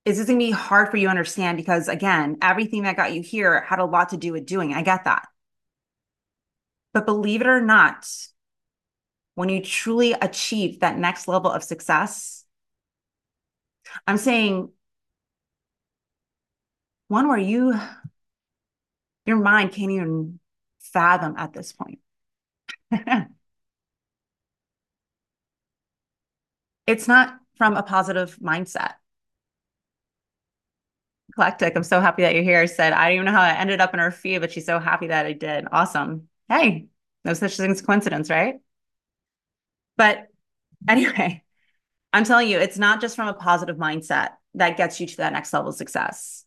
Is 0.04 0.18
this 0.18 0.26
going 0.26 0.38
to 0.38 0.44
be 0.44 0.52
hard 0.52 0.90
for 0.90 0.96
you 0.96 1.06
to 1.06 1.10
understand 1.10 1.56
because 1.56 1.88
again 1.88 2.38
everything 2.40 2.84
that 2.84 2.96
got 2.96 3.12
you 3.12 3.22
here 3.22 3.62
had 3.62 3.80
a 3.80 3.84
lot 3.84 4.10
to 4.10 4.16
do 4.16 4.32
with 4.32 4.46
doing. 4.46 4.72
I 4.72 4.82
get 4.82 5.04
that. 5.04 5.26
But 6.92 7.06
believe 7.06 7.40
it 7.40 7.46
or 7.46 7.60
not 7.60 8.06
when 9.36 9.50
you 9.50 9.62
truly 9.62 10.12
achieve 10.14 10.80
that 10.80 10.98
next 10.98 11.28
level 11.28 11.50
of 11.50 11.62
success 11.62 12.44
i'm 14.06 14.16
saying 14.16 14.68
one 17.06 17.28
where 17.28 17.38
you 17.38 17.78
your 19.26 19.36
mind 19.36 19.72
can't 19.72 19.92
even 19.92 20.40
fathom 20.80 21.34
at 21.36 21.52
this 21.52 21.72
point 21.72 22.00
it's 26.86 27.08
not 27.08 27.38
from 27.56 27.74
a 27.76 27.82
positive 27.82 28.36
mindset 28.40 28.94
eclectic. 31.30 31.74
I'm 31.76 31.82
so 31.82 32.00
happy 32.00 32.22
that 32.22 32.34
you're 32.34 32.42
here. 32.44 32.60
I 32.60 32.66
said, 32.66 32.92
I 32.92 33.06
don't 33.08 33.14
even 33.16 33.24
know 33.26 33.32
how 33.32 33.42
I 33.42 33.54
ended 33.54 33.80
up 33.80 33.92
in 33.94 34.00
her 34.00 34.10
feed, 34.10 34.38
but 34.40 34.52
she's 34.52 34.66
so 34.66 34.78
happy 34.78 35.08
that 35.08 35.26
I 35.26 35.32
did. 35.32 35.66
Awesome. 35.70 36.28
Hey, 36.48 36.86
no 37.24 37.34
such 37.34 37.56
thing 37.56 37.70
as 37.70 37.82
coincidence, 37.82 38.30
right? 38.30 38.56
But 39.96 40.28
anyway, 40.88 41.42
I'm 42.14 42.24
telling 42.24 42.48
you, 42.50 42.58
it's 42.60 42.78
not 42.78 43.02
just 43.02 43.16
from 43.16 43.28
a 43.28 43.34
positive 43.34 43.78
mindset 43.78 44.30
that 44.56 44.76
gets 44.76 45.00
you 45.00 45.08
to 45.08 45.18
that 45.18 45.34
next 45.34 45.52
level 45.54 45.70
of 45.70 45.76
success. 45.76 46.44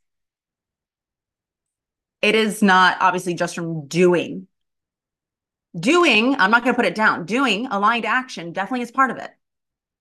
It 2.21 2.35
is 2.35 2.61
not 2.61 2.97
obviously 2.99 3.33
just 3.33 3.55
from 3.55 3.87
doing. 3.87 4.47
Doing, 5.77 6.35
I'm 6.35 6.51
not 6.51 6.63
going 6.63 6.73
to 6.73 6.77
put 6.77 6.87
it 6.87 6.95
down. 6.95 7.25
Doing 7.25 7.67
aligned 7.67 8.05
action 8.05 8.53
definitely 8.53 8.81
is 8.81 8.91
part 8.91 9.11
of 9.11 9.17
it. 9.17 9.29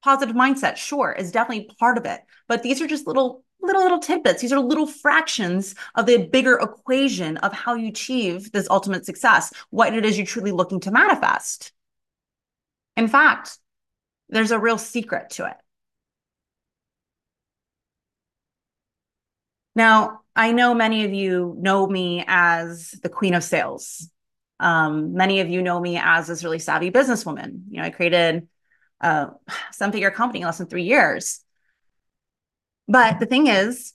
Positive 0.03 0.35
mindset, 0.35 0.77
sure, 0.77 1.13
is 1.13 1.33
definitely 1.33 1.71
part 1.79 1.99
of 1.99 2.07
it. 2.07 2.21
But 2.47 2.63
these 2.63 2.81
are 2.81 2.87
just 2.87 3.07
little 3.07 3.45
little 3.61 3.83
little 3.83 3.99
tidbits 3.99 4.41
these 4.41 4.53
are 4.53 4.61
little 4.61 4.87
fractions 4.87 5.75
of 5.95 6.07
the 6.07 6.27
bigger 6.29 6.59
equation 6.61 7.37
of 7.39 7.53
how 7.53 7.75
you 7.75 7.89
achieve 7.89 8.53
this 8.53 8.69
ultimate 8.71 9.05
success 9.05 9.53
what 9.71 9.95
it 9.95 10.05
is 10.05 10.17
you're 10.17 10.27
truly 10.27 10.53
looking 10.53 10.81
to 10.81 10.91
manifest 10.91 11.73
in 12.97 13.09
fact 13.09 13.59
there's 14.29 14.51
a 14.51 14.59
real 14.59 14.79
secret 14.79 15.31
to 15.31 15.45
it 15.45 15.57
now 19.75 20.21
i 20.37 20.53
know 20.53 20.73
many 20.75 21.05
of 21.05 21.13
you 21.13 21.55
know 21.59 21.87
me 21.87 22.25
as 22.27 22.93
the 23.03 23.09
queen 23.09 23.35
of 23.35 23.43
sales 23.43 24.09
um, 24.61 25.15
many 25.15 25.41
of 25.41 25.49
you 25.49 25.63
know 25.63 25.81
me 25.81 25.99
as 25.99 26.27
this 26.27 26.45
really 26.45 26.59
savvy 26.59 26.91
businesswoman. 26.91 27.63
You 27.71 27.79
know 27.79 27.85
i 27.85 27.91
created 27.91 28.49
a 29.01 29.31
seven 29.73 29.93
figure 29.93 30.11
company 30.11 30.41
in 30.41 30.47
less 30.47 30.59
than 30.59 30.67
three 30.67 30.85
years. 30.85 31.41
But 32.89 33.21
the 33.21 33.27
thing 33.27 33.47
is, 33.47 33.93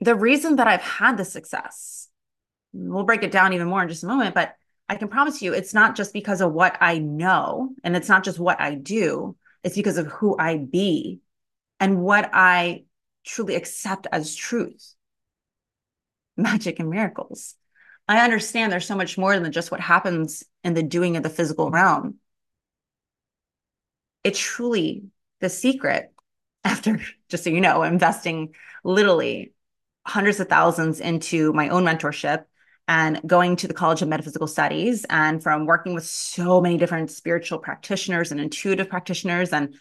the 0.00 0.16
reason 0.16 0.56
that 0.56 0.66
I've 0.66 0.82
had 0.82 1.16
the 1.16 1.24
success, 1.24 2.08
we'll 2.72 3.04
break 3.04 3.22
it 3.22 3.30
down 3.30 3.52
even 3.52 3.68
more 3.68 3.82
in 3.82 3.88
just 3.88 4.02
a 4.02 4.08
moment, 4.08 4.34
but 4.34 4.54
I 4.88 4.96
can 4.96 5.08
promise 5.08 5.40
you 5.40 5.54
it's 5.54 5.72
not 5.72 5.94
just 5.94 6.12
because 6.12 6.40
of 6.40 6.52
what 6.52 6.76
I 6.80 6.98
know 6.98 7.70
and 7.84 7.96
it's 7.96 8.08
not 8.08 8.24
just 8.24 8.38
what 8.38 8.60
I 8.60 8.74
do, 8.74 9.36
it's 9.62 9.76
because 9.76 9.98
of 9.98 10.08
who 10.08 10.36
I 10.38 10.58
be 10.58 11.20
and 11.78 12.02
what 12.02 12.28
I 12.32 12.84
truly 13.24 13.54
accept 13.54 14.06
as 14.10 14.34
truth. 14.34 14.94
Magic 16.36 16.80
and 16.80 16.90
miracles. 16.90 17.54
I 18.08 18.24
understand 18.24 18.72
there's 18.72 18.86
so 18.86 18.96
much 18.96 19.16
more 19.16 19.38
than 19.38 19.52
just 19.52 19.70
what 19.70 19.80
happens 19.80 20.44
in 20.64 20.74
the 20.74 20.82
doing 20.82 21.16
of 21.16 21.22
the 21.22 21.30
physical 21.30 21.70
realm. 21.70 22.16
It's 24.24 24.38
truly 24.38 25.04
the 25.40 25.48
secret 25.48 26.12
after, 26.64 27.00
just 27.28 27.44
so 27.44 27.50
you 27.50 27.60
know, 27.60 27.82
investing 27.82 28.54
literally 28.84 29.52
hundreds 30.04 30.40
of 30.40 30.48
thousands 30.48 31.00
into 31.00 31.52
my 31.52 31.68
own 31.68 31.84
mentorship 31.84 32.44
and 32.88 33.20
going 33.24 33.56
to 33.56 33.68
the 33.68 33.74
College 33.74 34.02
of 34.02 34.08
Metaphysical 34.08 34.48
Studies 34.48 35.06
and 35.08 35.42
from 35.42 35.66
working 35.66 35.94
with 35.94 36.04
so 36.04 36.60
many 36.60 36.76
different 36.76 37.10
spiritual 37.10 37.58
practitioners 37.58 38.32
and 38.32 38.40
intuitive 38.40 38.88
practitioners 38.88 39.52
and 39.52 39.74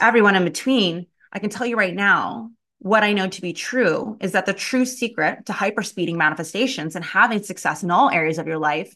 everyone 0.00 0.36
in 0.36 0.44
between, 0.44 1.06
I 1.32 1.40
can 1.40 1.50
tell 1.50 1.66
you 1.66 1.76
right 1.76 1.94
now 1.94 2.52
what 2.80 3.02
I 3.02 3.12
know 3.12 3.28
to 3.28 3.42
be 3.42 3.52
true 3.52 4.16
is 4.20 4.32
that 4.32 4.46
the 4.46 4.52
true 4.52 4.84
secret 4.84 5.46
to 5.46 5.52
hyperspeeding 5.52 6.16
manifestations 6.16 6.94
and 6.94 7.04
having 7.04 7.42
success 7.42 7.82
in 7.82 7.90
all 7.90 8.10
areas 8.10 8.38
of 8.38 8.46
your 8.46 8.58
life 8.58 8.94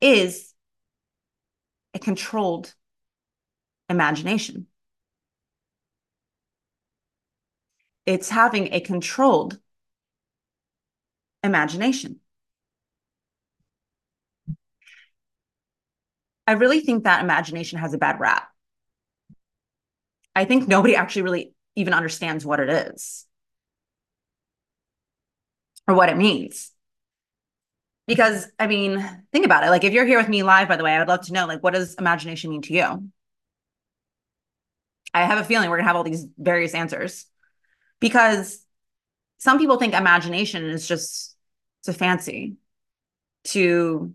is 0.00 0.52
a 1.94 1.98
controlled 1.98 2.74
imagination. 3.88 4.66
it's 8.06 8.28
having 8.28 8.72
a 8.72 8.80
controlled 8.80 9.58
imagination. 11.42 12.20
I 16.46 16.52
really 16.52 16.80
think 16.80 17.04
that 17.04 17.22
imagination 17.22 17.80
has 17.80 17.92
a 17.92 17.98
bad 17.98 18.20
rap. 18.20 18.48
I 20.36 20.44
think 20.44 20.68
nobody 20.68 20.94
actually 20.94 21.22
really 21.22 21.52
even 21.76 21.94
understands 21.94 22.44
what 22.44 22.60
it 22.60 22.68
is 22.68 23.26
or 25.86 25.94
what 25.94 26.08
it 26.08 26.16
means. 26.16 26.72
Because, 28.06 28.48
I 28.58 28.66
mean, 28.66 29.04
think 29.32 29.44
about 29.44 29.64
it. 29.64 29.70
Like, 29.70 29.84
if 29.84 29.92
you're 29.92 30.06
here 30.06 30.18
with 30.18 30.28
me 30.28 30.42
live, 30.42 30.68
by 30.68 30.76
the 30.76 30.84
way, 30.84 30.92
I 30.92 30.98
would 30.98 31.08
love 31.08 31.26
to 31.26 31.32
know, 31.32 31.46
like, 31.46 31.62
what 31.62 31.74
does 31.74 31.94
imagination 31.94 32.50
mean 32.50 32.62
to 32.62 32.72
you? 32.72 33.10
I 35.12 35.24
have 35.24 35.38
a 35.38 35.44
feeling 35.44 35.70
we're 35.70 35.78
to 35.78 35.82
have 35.82 35.96
all 35.96 36.04
these 36.04 36.26
various 36.36 36.74
answers 36.74 37.26
because 38.00 38.64
some 39.38 39.58
people 39.58 39.78
think 39.78 39.94
imagination 39.94 40.64
is 40.64 40.86
just 40.86 41.36
it's 41.80 41.88
a 41.88 41.94
fancy 41.94 42.56
to 43.44 44.12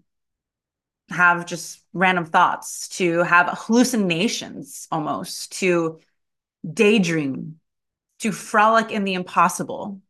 have 1.10 1.46
just 1.46 1.82
random 1.94 2.26
thoughts 2.26 2.88
to 2.90 3.24
have 3.24 3.50
hallucinations 3.52 4.88
almost 4.92 5.54
to 5.54 6.00
daydream 6.70 7.60
to 8.20 8.32
frolic 8.32 8.92
in 8.92 9.04
the 9.04 9.14
impossible 9.16 10.02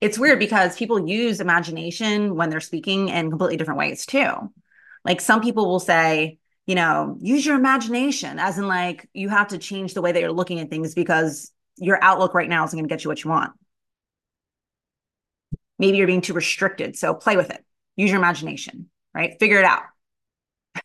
it's 0.00 0.18
weird 0.18 0.38
because 0.38 0.76
people 0.76 1.08
use 1.08 1.40
imagination 1.40 2.36
when 2.36 2.50
they're 2.50 2.60
speaking 2.60 3.08
in 3.08 3.30
completely 3.30 3.56
different 3.56 3.78
ways 3.78 4.06
too 4.06 4.52
like 5.04 5.20
some 5.20 5.40
people 5.40 5.66
will 5.66 5.80
say 5.80 6.38
you 6.66 6.74
know, 6.74 7.16
use 7.22 7.46
your 7.46 7.56
imagination, 7.56 8.38
as 8.38 8.58
in 8.58 8.68
like 8.68 9.08
you 9.14 9.30
have 9.30 9.48
to 9.48 9.56
change 9.56 9.94
the 9.94 10.02
way 10.02 10.12
that 10.12 10.20
you're 10.20 10.30
looking 10.30 10.60
at 10.60 10.68
things 10.68 10.94
because 10.94 11.50
your 11.78 11.98
outlook 12.04 12.34
right 12.34 12.46
now 12.50 12.62
isn't 12.64 12.76
going 12.76 12.86
to 12.86 12.92
get 12.94 13.04
you 13.04 13.08
what 13.08 13.24
you 13.24 13.30
want. 13.30 13.52
maybe 15.78 15.96
you're 15.98 16.06
being 16.06 16.20
too 16.20 16.32
restricted. 16.32 16.96
So 16.96 17.14
play 17.14 17.36
with 17.36 17.50
it, 17.50 17.64
use 17.96 18.10
your 18.10 18.18
imagination, 18.18 18.88
right? 19.14 19.38
Figure 19.38 19.58
it 19.58 19.64
out. 19.64 19.82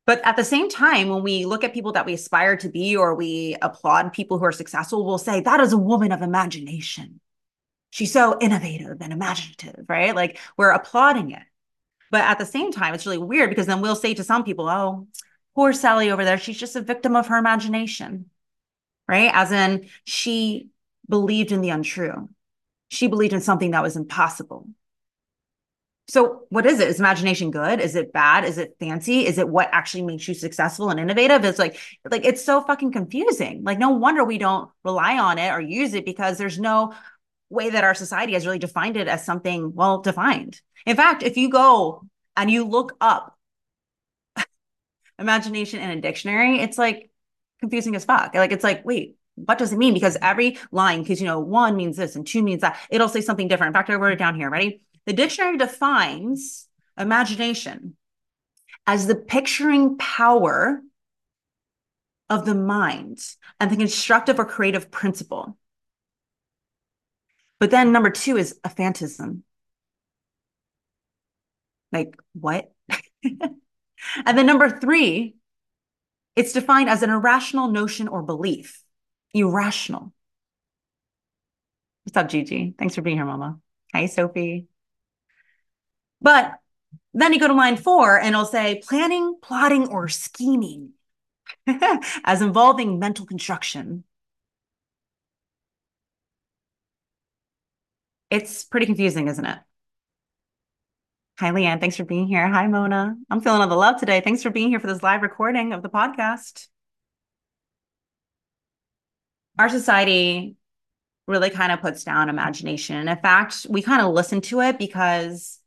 but 0.06 0.22
at 0.24 0.36
the 0.36 0.44
same 0.44 0.70
time, 0.70 1.10
when 1.10 1.24
we 1.24 1.46
look 1.46 1.64
at 1.64 1.74
people 1.74 1.94
that 1.94 2.06
we 2.06 2.14
aspire 2.14 2.58
to 2.58 2.70
be 2.70 2.96
or 2.96 3.16
we 3.16 3.56
applaud 3.62 4.14
people 4.14 4.38
who 4.38 4.46
are 4.46 4.52
successful, 4.52 5.06
we'll 5.06 5.18
say, 5.18 5.42
that 5.42 5.60
is 5.60 5.74
a 5.74 5.78
woman 5.78 6.12
of 6.12 6.22
imagination. 6.22 7.20
She's 7.90 8.14
so 8.14 8.38
innovative 8.40 9.02
and 9.02 9.12
imaginative, 9.12 9.86
right? 9.88 10.16
Like 10.16 10.40
we're 10.58 10.72
applauding 10.72 11.32
it. 11.32 11.44
But 12.12 12.22
at 12.26 12.38
the 12.38 12.46
same 12.46 12.72
time, 12.72 12.94
it's 12.94 13.06
really 13.06 13.18
weird 13.18 13.50
because 13.50 13.66
then 13.66 13.82
we'll 13.82 13.96
say 13.96 14.14
to 14.14 14.24
some 14.24 14.44
people, 14.44 14.70
oh, 14.70 15.08
poor 15.56 15.74
Sally 15.74 16.12
over 16.12 16.24
there, 16.24 16.38
she's 16.38 16.60
just 16.60 16.76
a 16.76 16.82
victim 16.82 17.16
of 17.16 17.28
her 17.28 17.38
imagination, 17.38 18.30
right? 19.08 19.32
As 19.34 19.52
in, 19.52 19.90
she 20.04 20.70
believed 21.10 21.52
in 21.52 21.62
the 21.62 21.70
untrue. 21.70 22.30
She 22.90 23.08
believed 23.08 23.34
in 23.34 23.42
something 23.42 23.72
that 23.72 23.82
was 23.82 23.96
impossible. 23.96 24.68
So, 26.08 26.44
what 26.50 26.68
is 26.68 26.80
it? 26.80 26.88
Is 26.88 27.00
imagination 27.00 27.50
good? 27.50 27.80
Is 27.80 27.96
it 27.96 28.14
bad? 28.14 28.46
Is 28.46 28.60
it 28.60 28.76
fancy? 28.80 29.26
Is 29.26 29.40
it 29.40 29.50
what 29.50 29.70
actually 29.72 30.04
makes 30.04 30.28
you 30.28 30.36
successful 30.36 30.90
and 30.92 31.00
innovative? 31.00 31.44
It's 31.44 31.58
like, 31.58 31.80
like 32.10 32.24
it's 32.26 32.44
so 32.46 32.62
fucking 32.62 32.92
confusing. 32.92 33.64
Like, 33.64 33.80
no 33.80 33.90
wonder 33.90 34.24
we 34.24 34.38
don't 34.38 34.70
rely 34.84 35.18
on 35.18 35.40
it 35.40 35.52
or 35.52 35.60
use 35.60 35.96
it 35.96 36.06
because 36.06 36.38
there's 36.38 36.60
no 36.60 36.94
way 37.50 37.72
that 37.72 37.84
our 37.84 37.96
society 37.96 38.34
has 38.34 38.46
really 38.46 38.60
defined 38.60 38.98
it 38.98 39.08
as 39.08 39.26
something 39.26 39.74
well 39.74 40.02
defined. 40.02 40.62
In 40.86 40.96
fact, 40.96 41.24
if 41.24 41.38
you 41.38 41.50
go 41.50 42.04
and 42.38 42.52
you 42.52 42.66
look 42.66 42.96
up 43.02 43.36
imagination 45.20 45.82
in 45.82 45.90
a 45.90 46.02
dictionary, 46.02 46.60
it's 46.60 46.78
like 46.78 47.10
confusing 47.62 47.96
as 47.96 48.06
fuck. 48.06 48.36
Like, 48.36 48.52
it's 48.52 48.64
like, 48.64 48.86
wait, 48.86 49.18
what 49.36 49.58
does 49.58 49.74
it 49.74 49.78
mean? 49.78 49.96
Because 49.96 50.18
every 50.22 50.60
line, 50.72 51.02
because 51.02 51.20
you 51.20 51.28
know, 51.28 51.40
one 51.40 51.76
means 51.76 51.98
this 51.98 52.16
and 52.16 52.28
two 52.28 52.44
means 52.44 52.62
that, 52.62 52.80
it'll 52.92 53.10
say 53.10 53.22
something 53.22 53.48
different. 53.48 53.70
In 53.70 53.74
fact, 53.74 53.90
I 53.90 53.96
wrote 53.96 54.14
it 54.14 54.20
down 54.20 54.36
here. 54.36 54.52
Ready? 54.52 54.82
The 55.06 55.14
dictionary 55.14 55.58
defines 55.58 56.68
imagination 56.98 57.96
as 58.88 59.08
the 59.08 59.16
picturing 59.16 59.98
power 59.98 60.82
of 62.30 62.46
the 62.46 62.56
mind 62.56 63.20
and 63.60 63.70
the 63.70 63.78
constructive 63.78 64.40
or 64.40 64.46
creative 64.46 64.90
principle. 64.90 65.58
But 67.60 67.72
then 67.72 67.92
number 67.92 68.10
two 68.10 68.38
is 68.38 68.60
a 68.64 68.70
phantasm. 68.70 69.44
Like, 71.92 72.16
what? 72.34 72.72
and 73.24 73.58
then 74.26 74.46
number 74.46 74.70
three, 74.70 75.36
it's 76.36 76.52
defined 76.52 76.90
as 76.90 77.02
an 77.02 77.10
irrational 77.10 77.70
notion 77.70 78.08
or 78.08 78.22
belief. 78.22 78.84
Irrational. 79.34 80.14
What's 82.04 82.18
up, 82.18 82.28
Gigi? 82.30 82.74
Thanks 82.78 82.96
for 82.96 83.02
being 83.02 83.18
here, 83.18 83.26
Mama. 83.26 83.60
Hi, 83.94 84.08
Sophie. 84.08 84.68
But 86.22 86.60
then 87.14 87.34
you 87.34 87.40
go 87.40 87.48
to 87.48 87.54
line 87.54 87.78
four 87.78 88.20
and 88.20 88.30
it'll 88.30 88.46
say 88.46 88.82
planning, 88.86 89.38
plotting, 89.42 89.88
or 89.88 90.08
scheming 90.08 90.92
as 92.24 92.42
involving 92.42 93.00
mental 93.00 93.26
construction. 93.26 94.04
It's 98.30 98.64
pretty 98.64 98.86
confusing, 98.86 99.28
isn't 99.28 99.46
it? 99.46 99.60
Hi, 101.40 101.52
Leanne. 101.52 101.80
Thanks 101.80 101.98
for 101.98 102.06
being 102.06 102.28
here. 102.28 102.48
Hi, 102.48 102.68
Mona. 102.68 103.16
I'm 103.30 103.42
feeling 103.42 103.62
all 103.62 103.68
the 103.68 103.76
love 103.76 104.00
today. 104.00 104.22
Thanks 104.22 104.42
for 104.42 104.50
being 104.50 104.70
here 104.70 104.80
for 104.80 104.88
this 104.88 105.04
live 105.04 105.22
recording 105.22 105.74
of 105.74 105.84
the 105.84 105.90
podcast. 105.90 106.68
Our 109.60 109.70
society 109.70 110.56
really 111.28 111.50
kind 111.50 111.72
of 111.72 111.82
puts 111.82 112.04
down 112.04 112.30
imagination. 112.30 113.08
In 113.08 113.18
fact, 113.18 113.68
we 113.70 113.82
kind 113.82 114.02
of 114.02 114.14
listen 114.14 114.42
to 114.42 114.62
it 114.62 114.78
because 114.78 115.60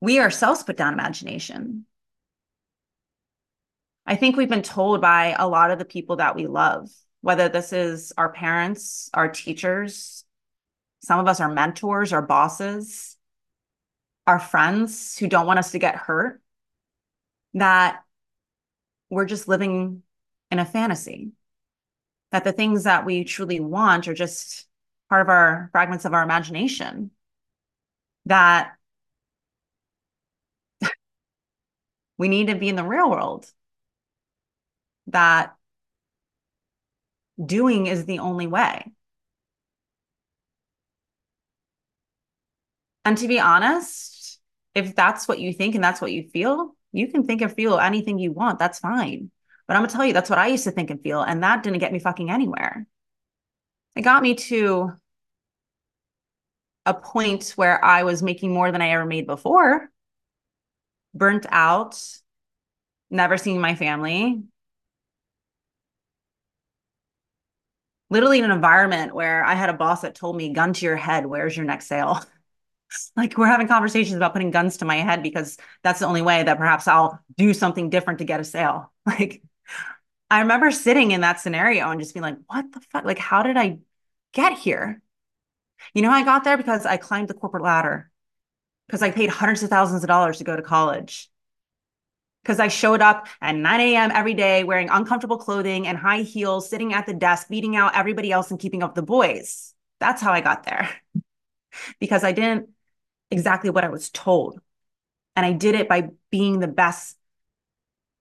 we 0.00 0.20
ourselves 0.20 0.62
put 0.62 0.76
down 0.76 0.92
imagination. 0.92 1.86
I 4.06 4.16
think 4.16 4.36
we've 4.36 4.48
been 4.48 4.62
told 4.62 5.00
by 5.00 5.34
a 5.38 5.48
lot 5.48 5.70
of 5.70 5.78
the 5.78 5.84
people 5.84 6.16
that 6.16 6.36
we 6.36 6.46
love, 6.46 6.88
whether 7.22 7.48
this 7.48 7.72
is 7.72 8.12
our 8.16 8.30
parents, 8.30 9.10
our 9.14 9.28
teachers, 9.28 10.24
some 11.02 11.18
of 11.18 11.26
us 11.28 11.40
are 11.40 11.52
mentors, 11.52 12.12
our 12.12 12.22
bosses, 12.22 13.16
our 14.26 14.38
friends 14.38 15.16
who 15.18 15.28
don't 15.28 15.46
want 15.46 15.58
us 15.58 15.72
to 15.72 15.78
get 15.78 15.96
hurt, 15.96 16.40
that 17.54 18.02
we're 19.10 19.24
just 19.24 19.48
living 19.48 20.02
in 20.50 20.58
a 20.58 20.64
fantasy, 20.64 21.32
that 22.32 22.44
the 22.44 22.52
things 22.52 22.84
that 22.84 23.04
we 23.04 23.24
truly 23.24 23.60
want 23.60 24.08
are 24.08 24.14
just 24.14 24.66
part 25.08 25.22
of 25.22 25.28
our 25.28 25.68
fragments 25.72 26.04
of 26.04 26.12
our 26.12 26.22
imagination, 26.22 27.10
that 28.26 28.75
we 32.18 32.28
need 32.28 32.48
to 32.48 32.54
be 32.54 32.68
in 32.68 32.76
the 32.76 32.84
real 32.84 33.10
world 33.10 33.50
that 35.08 35.56
doing 37.44 37.86
is 37.86 38.04
the 38.04 38.20
only 38.20 38.46
way. 38.46 38.92
And 43.04 43.16
to 43.18 43.28
be 43.28 43.38
honest, 43.38 44.40
if 44.74 44.94
that's 44.96 45.28
what 45.28 45.38
you 45.38 45.52
think 45.52 45.74
and 45.74 45.84
that's 45.84 46.00
what 46.00 46.12
you 46.12 46.28
feel, 46.28 46.74
you 46.92 47.08
can 47.08 47.24
think 47.24 47.40
and 47.40 47.52
feel 47.52 47.78
anything 47.78 48.18
you 48.18 48.32
want. 48.32 48.58
That's 48.58 48.78
fine. 48.78 49.30
But 49.66 49.76
I'm 49.76 49.82
gonna 49.82 49.92
tell 49.92 50.04
you, 50.04 50.12
that's 50.12 50.30
what 50.30 50.38
I 50.38 50.48
used 50.48 50.64
to 50.64 50.70
think 50.70 50.90
and 50.90 51.00
feel. 51.00 51.22
And 51.22 51.42
that 51.42 51.62
didn't 51.62 51.78
get 51.78 51.92
me 51.92 51.98
fucking 51.98 52.30
anywhere. 52.30 52.86
It 53.94 54.02
got 54.02 54.22
me 54.22 54.34
to 54.34 54.92
a 56.84 56.94
point 56.94 57.52
where 57.56 57.84
I 57.84 58.04
was 58.04 58.22
making 58.22 58.52
more 58.52 58.70
than 58.70 58.82
I 58.82 58.90
ever 58.90 59.06
made 59.06 59.26
before 59.26 59.90
burnt 61.18 61.46
out, 61.50 61.98
never 63.10 63.36
seen 63.36 63.60
my 63.60 63.74
family. 63.74 64.42
Literally 68.08 68.38
in 68.38 68.44
an 68.44 68.52
environment 68.52 69.14
where 69.14 69.44
I 69.44 69.54
had 69.54 69.68
a 69.68 69.72
boss 69.72 70.02
that 70.02 70.14
told 70.14 70.36
me, 70.36 70.52
gun 70.52 70.72
to 70.74 70.84
your 70.84 70.96
head, 70.96 71.26
where's 71.26 71.56
your 71.56 71.66
next 71.66 71.86
sale? 71.86 72.20
like 73.16 73.38
we're 73.38 73.46
having 73.46 73.68
conversations 73.68 74.16
about 74.16 74.32
putting 74.34 74.50
guns 74.52 74.78
to 74.78 74.84
my 74.84 74.96
head 74.96 75.22
because 75.22 75.58
that's 75.82 76.00
the 76.00 76.06
only 76.06 76.22
way 76.22 76.42
that 76.42 76.58
perhaps 76.58 76.88
I'll 76.88 77.20
do 77.36 77.54
something 77.54 77.90
different 77.90 78.20
to 78.20 78.24
get 78.24 78.40
a 78.40 78.44
sale. 78.44 78.92
Like 79.06 79.42
I 80.30 80.40
remember 80.40 80.70
sitting 80.72 81.12
in 81.12 81.22
that 81.22 81.40
scenario 81.40 81.90
and 81.90 82.00
just 82.00 82.14
being 82.14 82.22
like, 82.22 82.38
what 82.48 82.72
the 82.72 82.80
fuck? 82.92 83.04
Like, 83.04 83.18
how 83.18 83.42
did 83.42 83.56
I 83.56 83.78
get 84.32 84.58
here? 84.58 85.02
You 85.94 86.02
know, 86.02 86.10
I 86.10 86.24
got 86.24 86.44
there 86.44 86.56
because 86.56 86.86
I 86.86 86.96
climbed 86.98 87.28
the 87.28 87.34
corporate 87.34 87.64
ladder 87.64 88.10
because 88.86 89.02
I 89.02 89.10
paid 89.10 89.30
hundreds 89.30 89.62
of 89.62 89.70
thousands 89.70 90.02
of 90.02 90.08
dollars 90.08 90.38
to 90.38 90.44
go 90.44 90.56
to 90.56 90.62
college. 90.62 91.28
Because 92.42 92.60
I 92.60 92.68
showed 92.68 93.00
up 93.00 93.26
at 93.40 93.56
9 93.56 93.80
a.m. 93.80 94.10
every 94.12 94.34
day 94.34 94.62
wearing 94.62 94.88
uncomfortable 94.88 95.38
clothing 95.38 95.86
and 95.88 95.98
high 95.98 96.22
heels, 96.22 96.70
sitting 96.70 96.92
at 96.94 97.04
the 97.06 97.14
desk, 97.14 97.48
beating 97.48 97.74
out 97.74 97.96
everybody 97.96 98.30
else 98.30 98.50
and 98.50 98.60
keeping 98.60 98.84
up 98.84 98.94
the 98.94 99.02
boys. 99.02 99.74
That's 99.98 100.22
how 100.22 100.32
I 100.32 100.40
got 100.40 100.62
there. 100.62 100.88
because 102.00 102.22
I 102.22 102.32
didn't 102.32 102.68
exactly 103.30 103.70
what 103.70 103.84
I 103.84 103.88
was 103.88 104.10
told. 104.10 104.60
And 105.34 105.44
I 105.44 105.52
did 105.52 105.74
it 105.74 105.88
by 105.88 106.10
being 106.30 106.60
the 106.60 106.68
best, 106.68 107.16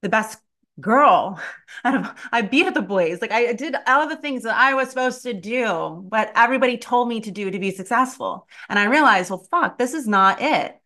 the 0.02 0.10
best 0.10 0.40
girl. 0.80 1.40
I 1.84 2.42
beat 2.42 2.68
at 2.68 2.74
the 2.74 2.82
boys. 2.82 3.22
Like 3.22 3.32
I 3.32 3.54
did 3.54 3.76
all 3.88 4.08
the 4.08 4.18
things 4.18 4.44
that 4.44 4.56
I 4.56 4.74
was 4.74 4.90
supposed 4.90 5.24
to 5.24 5.34
do, 5.34 6.04
but 6.08 6.32
everybody 6.36 6.78
told 6.78 7.08
me 7.08 7.22
to 7.22 7.32
do 7.32 7.50
to 7.50 7.60
be 7.60 7.72
successful. 7.72 8.48
And 8.70 8.78
I 8.78 8.86
realized, 8.86 9.30
well, 9.30 9.46
fuck, 9.50 9.78
this 9.78 9.94
is 9.94 10.08
not 10.08 10.42
it. 10.42 10.80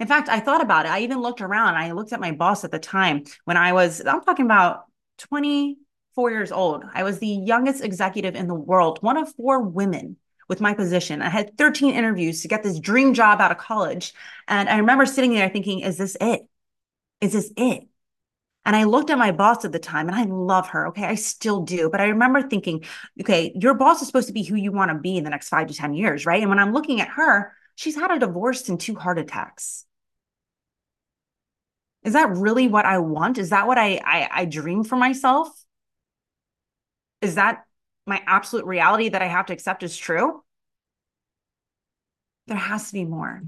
In 0.00 0.06
fact, 0.06 0.28
I 0.28 0.40
thought 0.40 0.62
about 0.62 0.86
it. 0.86 0.92
I 0.92 1.00
even 1.00 1.20
looked 1.20 1.40
around. 1.40 1.76
I 1.76 1.92
looked 1.92 2.12
at 2.12 2.20
my 2.20 2.32
boss 2.32 2.64
at 2.64 2.70
the 2.70 2.78
time 2.78 3.24
when 3.44 3.56
I 3.56 3.72
was, 3.72 4.04
I'm 4.04 4.22
talking 4.22 4.46
about 4.46 4.84
24 5.18 6.30
years 6.30 6.52
old. 6.52 6.84
I 6.92 7.04
was 7.04 7.18
the 7.18 7.28
youngest 7.28 7.84
executive 7.84 8.34
in 8.34 8.48
the 8.48 8.54
world, 8.54 8.98
one 9.00 9.16
of 9.16 9.34
four 9.34 9.60
women 9.60 10.16
with 10.48 10.60
my 10.60 10.74
position. 10.74 11.22
I 11.22 11.28
had 11.28 11.56
13 11.56 11.94
interviews 11.94 12.42
to 12.42 12.48
get 12.48 12.62
this 12.62 12.78
dream 12.78 13.14
job 13.14 13.40
out 13.40 13.50
of 13.50 13.58
college. 13.58 14.12
And 14.48 14.68
I 14.68 14.78
remember 14.78 15.06
sitting 15.06 15.34
there 15.34 15.48
thinking, 15.48 15.80
is 15.80 15.98
this 15.98 16.16
it? 16.20 16.46
Is 17.20 17.32
this 17.32 17.52
it? 17.56 17.88
And 18.66 18.74
I 18.74 18.82
looked 18.82 19.10
at 19.10 19.18
my 19.18 19.30
boss 19.30 19.64
at 19.64 19.70
the 19.70 19.78
time 19.78 20.08
and 20.08 20.16
I 20.16 20.24
love 20.24 20.70
her. 20.70 20.88
Okay. 20.88 21.04
I 21.04 21.14
still 21.14 21.60
do. 21.60 21.88
But 21.88 22.00
I 22.00 22.08
remember 22.08 22.42
thinking, 22.42 22.84
okay, 23.20 23.52
your 23.54 23.74
boss 23.74 24.02
is 24.02 24.08
supposed 24.08 24.26
to 24.26 24.34
be 24.34 24.42
who 24.42 24.56
you 24.56 24.72
want 24.72 24.90
to 24.90 24.98
be 24.98 25.16
in 25.16 25.22
the 25.22 25.30
next 25.30 25.48
five 25.48 25.68
to 25.68 25.74
10 25.74 25.94
years. 25.94 26.26
Right. 26.26 26.42
And 26.42 26.50
when 26.50 26.58
I'm 26.58 26.72
looking 26.72 27.00
at 27.00 27.10
her, 27.10 27.52
she's 27.76 27.94
had 27.94 28.10
a 28.10 28.18
divorce 28.18 28.68
and 28.68 28.80
two 28.80 28.96
heart 28.96 29.20
attacks. 29.20 29.84
Is 32.02 32.14
that 32.14 32.36
really 32.36 32.66
what 32.66 32.84
I 32.84 32.98
want? 32.98 33.38
Is 33.38 33.50
that 33.50 33.68
what 33.68 33.78
I, 33.78 34.00
I, 34.04 34.28
I 34.32 34.44
dream 34.46 34.82
for 34.82 34.96
myself? 34.96 35.48
Is 37.22 37.36
that 37.36 37.64
my 38.04 38.20
absolute 38.26 38.66
reality 38.66 39.10
that 39.10 39.22
I 39.22 39.26
have 39.26 39.46
to 39.46 39.52
accept 39.52 39.84
is 39.84 39.96
true? 39.96 40.42
There 42.48 42.56
has 42.56 42.88
to 42.88 42.92
be 42.94 43.04
more. 43.04 43.44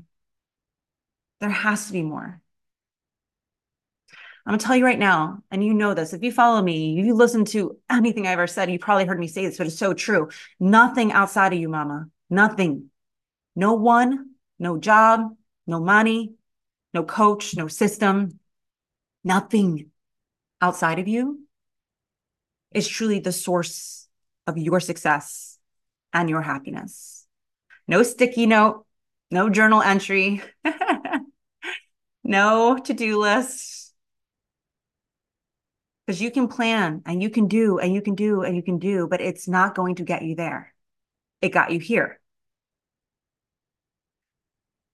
There 1.40 1.50
has 1.50 1.88
to 1.88 1.92
be 1.92 2.02
more. 2.02 2.40
I'm 4.48 4.52
gonna 4.52 4.62
tell 4.62 4.76
you 4.76 4.86
right 4.86 4.98
now, 4.98 5.42
and 5.50 5.62
you 5.62 5.74
know 5.74 5.92
this. 5.92 6.14
If 6.14 6.22
you 6.22 6.32
follow 6.32 6.62
me, 6.62 6.98
if 6.98 7.04
you 7.04 7.12
listen 7.12 7.44
to 7.46 7.76
anything 7.90 8.26
I 8.26 8.30
ever 8.30 8.46
said, 8.46 8.70
you 8.70 8.78
probably 8.78 9.04
heard 9.04 9.20
me 9.20 9.26
say 9.26 9.44
this, 9.44 9.58
but 9.58 9.66
it's 9.66 9.76
so 9.76 9.92
true. 9.92 10.30
Nothing 10.58 11.12
outside 11.12 11.52
of 11.52 11.58
you, 11.58 11.68
mama. 11.68 12.06
Nothing. 12.30 12.88
No 13.54 13.74
one, 13.74 14.30
no 14.58 14.78
job, 14.78 15.36
no 15.66 15.80
money, 15.80 16.32
no 16.94 17.04
coach, 17.04 17.56
no 17.56 17.68
system, 17.68 18.40
nothing 19.22 19.90
outside 20.62 20.98
of 20.98 21.08
you 21.08 21.40
is 22.72 22.88
truly 22.88 23.18
the 23.18 23.32
source 23.32 24.08
of 24.46 24.56
your 24.56 24.80
success 24.80 25.58
and 26.14 26.30
your 26.30 26.40
happiness. 26.40 27.26
No 27.86 28.02
sticky 28.02 28.46
note, 28.46 28.86
no 29.30 29.50
journal 29.50 29.82
entry, 29.82 30.42
no 32.24 32.78
to 32.78 32.94
do 32.94 33.18
list 33.18 33.87
because 36.08 36.22
you 36.22 36.30
can 36.30 36.48
plan 36.48 37.02
and 37.04 37.22
you 37.22 37.28
can 37.28 37.48
do 37.48 37.78
and 37.78 37.92
you 37.92 38.00
can 38.00 38.14
do 38.14 38.40
and 38.40 38.56
you 38.56 38.62
can 38.62 38.78
do, 38.78 39.06
but 39.06 39.20
it's 39.20 39.46
not 39.46 39.74
going 39.74 39.96
to 39.96 40.04
get 40.04 40.22
you 40.22 40.34
there. 40.34 40.72
It 41.42 41.50
got 41.50 41.70
you 41.70 41.78
here. 41.78 42.18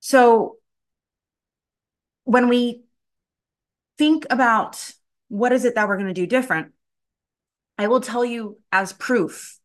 So 0.01 0.57
when 2.25 2.49
we 2.49 2.83
think 3.97 4.27
about 4.29 4.91
what 5.29 5.53
is 5.53 5.65
it 5.65 5.77
that 5.77 5.87
we're 5.87 5.99
going 5.99 6.09
to 6.09 6.15
do 6.15 6.27
different, 6.27 6.73
I 7.79 7.87
will 7.87 8.01
tell 8.01 8.25
you 8.25 8.59
as 8.73 8.93
proof, 8.93 9.61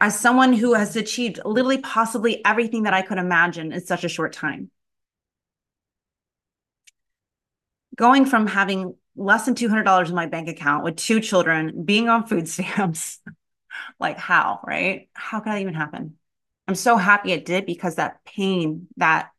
as 0.00 0.18
someone 0.18 0.54
who 0.54 0.72
has 0.72 0.96
achieved 0.96 1.38
literally 1.44 1.82
possibly 1.82 2.42
everything 2.46 2.84
that 2.84 2.94
I 2.94 3.02
could 3.02 3.18
imagine 3.18 3.72
in 3.72 3.84
such 3.84 4.04
a 4.04 4.08
short 4.08 4.32
time. 4.32 4.70
Going 7.94 8.24
from 8.24 8.46
having 8.46 8.94
less 9.16 9.44
than 9.44 9.54
$200 9.54 10.08
in 10.08 10.14
my 10.14 10.26
bank 10.26 10.48
account 10.48 10.84
with 10.84 10.96
two 10.96 11.20
children, 11.20 11.84
being 11.84 12.08
on 12.08 12.26
food 12.26 12.48
stamps. 12.48 13.20
like, 14.00 14.18
how, 14.18 14.60
right? 14.66 15.08
How 15.14 15.40
could 15.40 15.52
that 15.52 15.60
even 15.60 15.74
happen? 15.74 16.16
I'm 16.66 16.74
so 16.74 16.96
happy 16.96 17.32
it 17.32 17.44
did 17.44 17.66
because 17.66 17.96
that 17.96 18.24
pain 18.24 18.88
that 18.96 19.30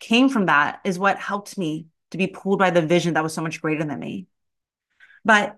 came 0.00 0.28
from 0.28 0.46
that 0.46 0.80
is 0.84 0.98
what 0.98 1.18
helped 1.18 1.56
me 1.56 1.86
to 2.10 2.18
be 2.18 2.26
pulled 2.26 2.58
by 2.58 2.70
the 2.70 2.82
vision 2.82 3.14
that 3.14 3.22
was 3.22 3.32
so 3.32 3.42
much 3.42 3.60
greater 3.60 3.84
than 3.84 3.98
me. 3.98 4.26
But 5.24 5.56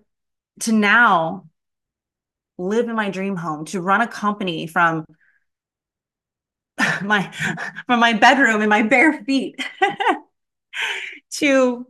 to 0.61 0.71
now 0.71 1.49
live 2.57 2.87
in 2.87 2.95
my 2.95 3.09
dream 3.09 3.35
home, 3.35 3.65
to 3.65 3.81
run 3.81 4.01
a 4.01 4.07
company 4.07 4.67
from 4.67 5.05
my 7.03 7.31
from 7.85 7.99
my 7.99 8.13
bedroom 8.13 8.61
in 8.61 8.69
my 8.69 8.83
bare 8.83 9.23
feet 9.23 9.59
to 11.31 11.85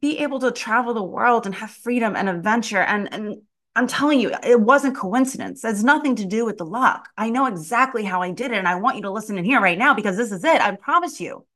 be 0.00 0.18
able 0.18 0.40
to 0.40 0.50
travel 0.50 0.94
the 0.94 1.02
world 1.02 1.46
and 1.46 1.54
have 1.54 1.70
freedom 1.70 2.16
and 2.16 2.28
adventure 2.28 2.80
and 2.80 3.12
and 3.12 3.42
I'm 3.76 3.86
telling 3.86 4.18
you, 4.20 4.32
it 4.42 4.60
wasn't 4.60 4.96
coincidence. 4.96 5.64
It's 5.64 5.84
nothing 5.84 6.16
to 6.16 6.24
do 6.24 6.44
with 6.44 6.58
the 6.58 6.66
luck. 6.66 7.08
I 7.16 7.30
know 7.30 7.46
exactly 7.46 8.04
how 8.04 8.20
I 8.20 8.32
did 8.32 8.50
it. 8.50 8.58
And 8.58 8.66
I 8.66 8.74
want 8.74 8.96
you 8.96 9.02
to 9.02 9.12
listen 9.12 9.38
in 9.38 9.44
here 9.44 9.60
right 9.60 9.78
now 9.78 9.94
because 9.94 10.16
this 10.16 10.32
is 10.32 10.42
it. 10.42 10.60
I 10.60 10.74
promise 10.74 11.20
you. 11.20 11.46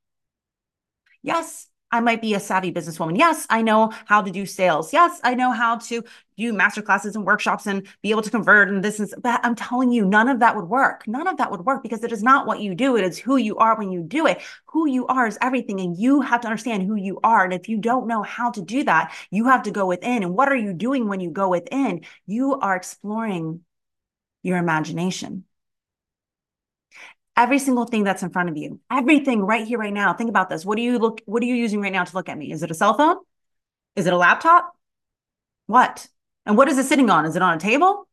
Yes, 1.23 1.67
I 1.95 2.01
might 2.01 2.21
be 2.21 2.35
a 2.35 2.41
savvy 2.41 2.73
businesswoman. 2.73 3.17
Yes, 3.17 3.47
I 3.49 3.63
know 3.63 3.93
how 4.07 4.21
to 4.21 4.29
do 4.29 4.47
sales. 4.47 4.93
Yes, 4.93 5.21
I 5.23 5.35
know 5.37 5.53
how 5.53 5.77
to 5.77 6.03
do 6.37 6.53
master 6.53 6.83
classes 6.83 7.15
and 7.15 7.25
workshops 7.25 7.69
and 7.69 7.87
be 8.03 8.11
able 8.11 8.23
to 8.23 8.33
convert 8.33 8.69
and 8.69 8.83
this 8.83 8.99
is 8.99 9.15
but 9.23 9.39
I'm 9.45 9.55
telling 9.55 9.93
you 9.93 10.05
none 10.05 10.29
of 10.29 10.41
that 10.41 10.57
would 10.57 10.65
work. 10.65 11.07
None 11.07 11.29
of 11.29 11.37
that 11.37 11.53
would 11.53 11.65
work 11.65 11.85
because 11.85 12.03
it 12.03 12.11
is 12.11 12.21
not 12.21 12.49
what 12.49 12.59
you 12.59 12.75
do. 12.75 12.97
It 12.97 13.05
is 13.05 13.17
who 13.17 13.37
you 13.37 13.59
are 13.59 13.79
when 13.79 13.93
you 13.93 14.03
do 14.03 14.27
it. 14.27 14.43
Who 14.67 14.89
you 14.89 15.07
are 15.07 15.29
is 15.29 15.39
everything 15.41 15.79
and 15.79 15.97
you 15.97 16.21
have 16.23 16.41
to 16.41 16.49
understand 16.49 16.83
who 16.83 16.97
you 16.97 17.21
are. 17.23 17.45
And 17.45 17.53
if 17.53 17.69
you 17.69 17.79
don't 17.79 18.09
know 18.09 18.25
how 18.25 18.51
to 18.51 18.61
do 18.61 18.83
that, 18.83 19.15
you 19.31 19.45
have 19.45 19.63
to 19.63 19.71
go 19.71 19.87
within. 19.87 20.25
And 20.25 20.35
what 20.35 20.49
are 20.49 20.57
you 20.57 20.73
doing 20.73 21.07
when 21.07 21.21
you 21.21 21.31
go 21.31 21.49
within? 21.49 22.01
You 22.27 22.59
are 22.59 22.75
exploring 22.75 23.61
your 24.43 24.59
imagination 24.59 25.45
every 27.37 27.59
single 27.59 27.85
thing 27.85 28.05
that's 28.05 28.23
in 28.23 28.31
front 28.31 28.49
of 28.49 28.57
you. 28.57 28.81
Everything 28.91 29.43
right 29.43 29.67
here 29.67 29.79
right 29.79 29.93
now. 29.93 30.13
Think 30.15 30.31
about 30.31 30.49
this. 30.49 30.65
What 30.65 30.77
do 30.77 30.83
you 30.83 30.99
look 30.99 31.23
what 31.27 31.43
are 31.43 31.47
you 31.47 31.55
using 31.55 31.81
right 31.81 31.93
now 31.93 32.05
to 32.05 32.15
look 32.15 32.29
at 32.29 32.39
me? 32.39 32.53
Is 32.53 32.63
it 32.63 32.71
a 32.71 32.75
cell 32.75 32.95
phone? 32.95 33.17
Is 33.97 34.07
it 34.07 34.13
a 34.13 34.17
laptop? 34.17 34.73
What? 35.67 36.07
And 36.47 36.57
what 36.57 36.69
is 36.69 36.79
it 36.79 36.87
sitting 36.87 37.11
on? 37.11 37.25
Is 37.25 37.37
it 37.37 37.43
on 37.43 37.57
a 37.57 37.61
table? 37.61 38.07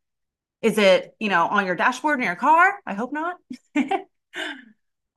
Is 0.62 0.78
it 0.78 1.16
you 1.20 1.30
know 1.30 1.48
on 1.48 1.66
your 1.66 1.76
dashboard 1.76 2.20
in 2.20 2.26
your 2.26 2.36
car? 2.36 2.80
I 2.86 2.94
hope 2.94 3.14
not. 3.14 3.38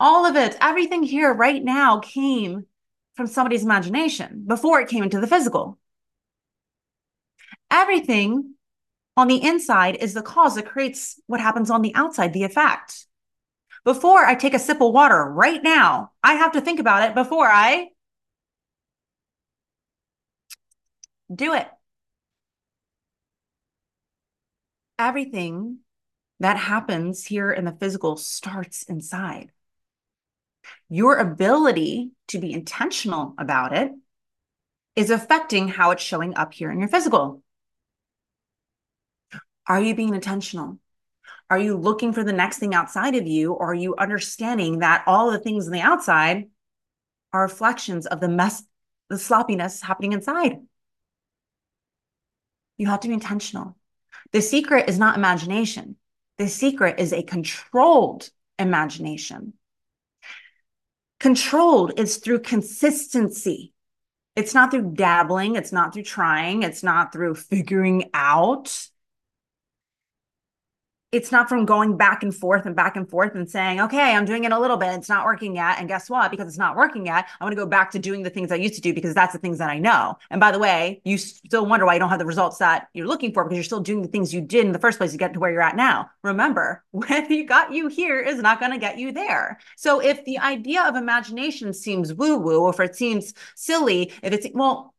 All 0.00 0.26
of 0.26 0.36
it. 0.36 0.56
Everything 0.60 1.02
here 1.02 1.32
right 1.32 1.62
now 1.62 2.00
came 2.00 2.66
from 3.14 3.26
somebody's 3.26 3.62
imagination 3.62 4.44
before 4.46 4.80
it 4.80 4.88
came 4.88 5.04
into 5.04 5.20
the 5.20 5.26
physical. 5.26 5.78
Everything 7.70 8.54
on 9.16 9.28
the 9.28 9.42
inside 9.42 9.96
is 9.96 10.14
the 10.14 10.22
cause 10.22 10.56
that 10.56 10.66
creates 10.66 11.20
what 11.26 11.40
happens 11.40 11.70
on 11.70 11.82
the 11.82 11.94
outside 11.94 12.32
the 12.32 12.42
effect 12.42 13.06
before 13.84 14.24
I 14.24 14.34
take 14.34 14.54
a 14.54 14.58
sip 14.58 14.80
of 14.80 14.92
water 14.92 15.24
right 15.24 15.62
now, 15.62 16.12
I 16.22 16.34
have 16.34 16.52
to 16.52 16.60
think 16.60 16.80
about 16.80 17.08
it 17.08 17.14
before 17.14 17.46
I 17.46 17.88
do 21.34 21.54
it. 21.54 21.68
Everything 24.98 25.78
that 26.40 26.56
happens 26.56 27.26
here 27.26 27.50
in 27.52 27.64
the 27.64 27.72
physical 27.72 28.16
starts 28.16 28.84
inside. 28.84 29.50
Your 30.88 31.16
ability 31.18 32.12
to 32.28 32.38
be 32.38 32.52
intentional 32.52 33.34
about 33.38 33.72
it 33.72 33.92
is 34.96 35.10
affecting 35.10 35.68
how 35.68 35.90
it's 35.90 36.02
showing 36.02 36.36
up 36.36 36.54
here 36.54 36.70
in 36.70 36.78
your 36.78 36.88
physical. 36.88 37.42
Are 39.66 39.80
you 39.80 39.94
being 39.94 40.14
intentional? 40.14 40.78
Are 41.50 41.58
you 41.58 41.76
looking 41.76 42.12
for 42.12 42.24
the 42.24 42.32
next 42.32 42.58
thing 42.58 42.74
outside 42.74 43.14
of 43.14 43.26
you? 43.26 43.52
Or 43.52 43.72
are 43.72 43.74
you 43.74 43.94
understanding 43.96 44.78
that 44.78 45.04
all 45.06 45.30
the 45.30 45.38
things 45.38 45.66
on 45.66 45.72
the 45.72 45.80
outside 45.80 46.48
are 47.32 47.42
reflections 47.42 48.06
of 48.06 48.20
the 48.20 48.28
mess, 48.28 48.62
the 49.10 49.18
sloppiness 49.18 49.82
happening 49.82 50.12
inside? 50.12 50.58
You 52.78 52.86
have 52.86 53.00
to 53.00 53.08
be 53.08 53.14
intentional. 53.14 53.76
The 54.32 54.40
secret 54.40 54.88
is 54.88 54.98
not 54.98 55.16
imagination. 55.16 55.96
The 56.38 56.48
secret 56.48 56.98
is 56.98 57.12
a 57.12 57.22
controlled 57.22 58.30
imagination. 58.58 59.52
Controlled 61.20 61.98
is 61.98 62.16
through 62.16 62.40
consistency. 62.40 63.72
It's 64.34 64.54
not 64.54 64.70
through 64.70 64.94
dabbling. 64.94 65.54
It's 65.56 65.72
not 65.72 65.94
through 65.94 66.02
trying. 66.02 66.64
It's 66.64 66.82
not 66.82 67.12
through 67.12 67.36
figuring 67.36 68.10
out 68.12 68.88
it's 71.14 71.30
not 71.30 71.48
from 71.48 71.64
going 71.64 71.96
back 71.96 72.24
and 72.24 72.34
forth 72.34 72.66
and 72.66 72.74
back 72.74 72.96
and 72.96 73.08
forth 73.08 73.36
and 73.36 73.48
saying, 73.48 73.80
okay, 73.80 74.14
I'm 74.14 74.24
doing 74.24 74.42
it 74.42 74.50
a 74.50 74.58
little 74.58 74.76
bit. 74.76 74.92
It's 74.94 75.08
not 75.08 75.24
working 75.24 75.54
yet. 75.54 75.78
And 75.78 75.86
guess 75.86 76.10
what? 76.10 76.30
Because 76.30 76.48
it's 76.48 76.58
not 76.58 76.76
working 76.76 77.06
yet, 77.06 77.28
I'm 77.40 77.46
going 77.46 77.56
to 77.56 77.62
go 77.62 77.66
back 77.66 77.92
to 77.92 78.00
doing 78.00 78.24
the 78.24 78.30
things 78.30 78.50
I 78.50 78.56
used 78.56 78.74
to 78.74 78.80
do 78.80 78.92
because 78.92 79.14
that's 79.14 79.32
the 79.32 79.38
things 79.38 79.58
that 79.58 79.70
I 79.70 79.78
know. 79.78 80.18
And 80.30 80.40
by 80.40 80.50
the 80.50 80.58
way, 80.58 81.00
you 81.04 81.16
still 81.16 81.66
wonder 81.66 81.86
why 81.86 81.94
you 81.94 82.00
don't 82.00 82.10
have 82.10 82.18
the 82.18 82.26
results 82.26 82.58
that 82.58 82.88
you're 82.94 83.06
looking 83.06 83.32
for 83.32 83.44
because 83.44 83.56
you're 83.56 83.62
still 83.62 83.80
doing 83.80 84.02
the 84.02 84.08
things 84.08 84.34
you 84.34 84.40
did 84.40 84.66
in 84.66 84.72
the 84.72 84.78
first 84.78 84.98
place 84.98 85.12
to 85.12 85.18
get 85.18 85.34
to 85.34 85.40
where 85.40 85.52
you're 85.52 85.62
at 85.62 85.76
now. 85.76 86.10
Remember, 86.22 86.82
when 86.90 87.30
you 87.30 87.46
got 87.46 87.72
you 87.72 87.86
here 87.86 88.20
is 88.20 88.42
not 88.42 88.58
going 88.58 88.72
to 88.72 88.78
get 88.78 88.98
you 88.98 89.12
there. 89.12 89.58
So 89.76 90.00
if 90.00 90.24
the 90.24 90.38
idea 90.38 90.82
of 90.82 90.96
imagination 90.96 91.72
seems 91.72 92.12
woo 92.12 92.38
woo, 92.38 92.62
or 92.62 92.70
if 92.70 92.80
it 92.80 92.96
seems 92.96 93.34
silly, 93.54 94.12
if 94.22 94.32
it's, 94.32 94.48
well, 94.52 94.94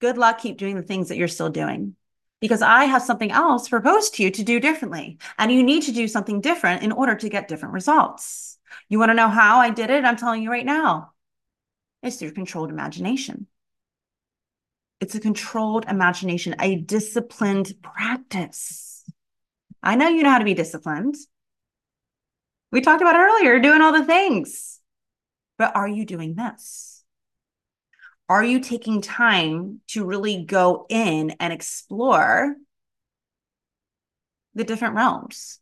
good 0.00 0.18
luck, 0.18 0.40
keep 0.40 0.58
doing 0.58 0.74
the 0.74 0.82
things 0.82 1.08
that 1.08 1.16
you're 1.16 1.28
still 1.28 1.50
doing 1.50 1.94
because 2.40 2.62
I 2.62 2.84
have 2.84 3.02
something 3.02 3.30
else 3.30 3.68
proposed 3.68 4.14
to 4.14 4.22
you 4.22 4.30
to 4.30 4.42
do 4.42 4.60
differently. 4.60 5.18
And 5.38 5.50
you 5.50 5.62
need 5.62 5.84
to 5.84 5.92
do 5.92 6.06
something 6.06 6.40
different 6.40 6.82
in 6.82 6.92
order 6.92 7.14
to 7.14 7.28
get 7.28 7.48
different 7.48 7.74
results. 7.74 8.58
You 8.88 8.98
want 8.98 9.10
to 9.10 9.14
know 9.14 9.28
how 9.28 9.58
I 9.58 9.70
did 9.70 9.90
it? 9.90 10.04
I'm 10.04 10.16
telling 10.16 10.42
you 10.42 10.50
right 10.50 10.66
now. 10.66 11.12
It's 12.02 12.16
through 12.16 12.32
controlled 12.32 12.70
imagination. 12.70 13.46
It's 15.00 15.14
a 15.14 15.20
controlled 15.20 15.84
imagination, 15.88 16.56
a 16.60 16.76
disciplined 16.76 17.72
practice. 17.82 19.04
I 19.82 19.94
know 19.94 20.08
you 20.08 20.22
know 20.22 20.30
how 20.30 20.38
to 20.38 20.44
be 20.44 20.54
disciplined. 20.54 21.14
We 22.72 22.80
talked 22.80 23.00
about 23.00 23.16
earlier 23.16 23.60
doing 23.60 23.80
all 23.80 23.92
the 23.92 24.04
things. 24.04 24.80
But 25.56 25.74
are 25.74 25.88
you 25.88 26.04
doing 26.04 26.34
this? 26.34 26.97
Are 28.28 28.44
you 28.44 28.60
taking 28.60 29.00
time 29.00 29.80
to 29.88 30.04
really 30.04 30.44
go 30.44 30.86
in 30.88 31.34
and 31.40 31.52
explore 31.52 32.54
the 34.54 34.64
different 34.64 34.94
realms? 34.94 35.60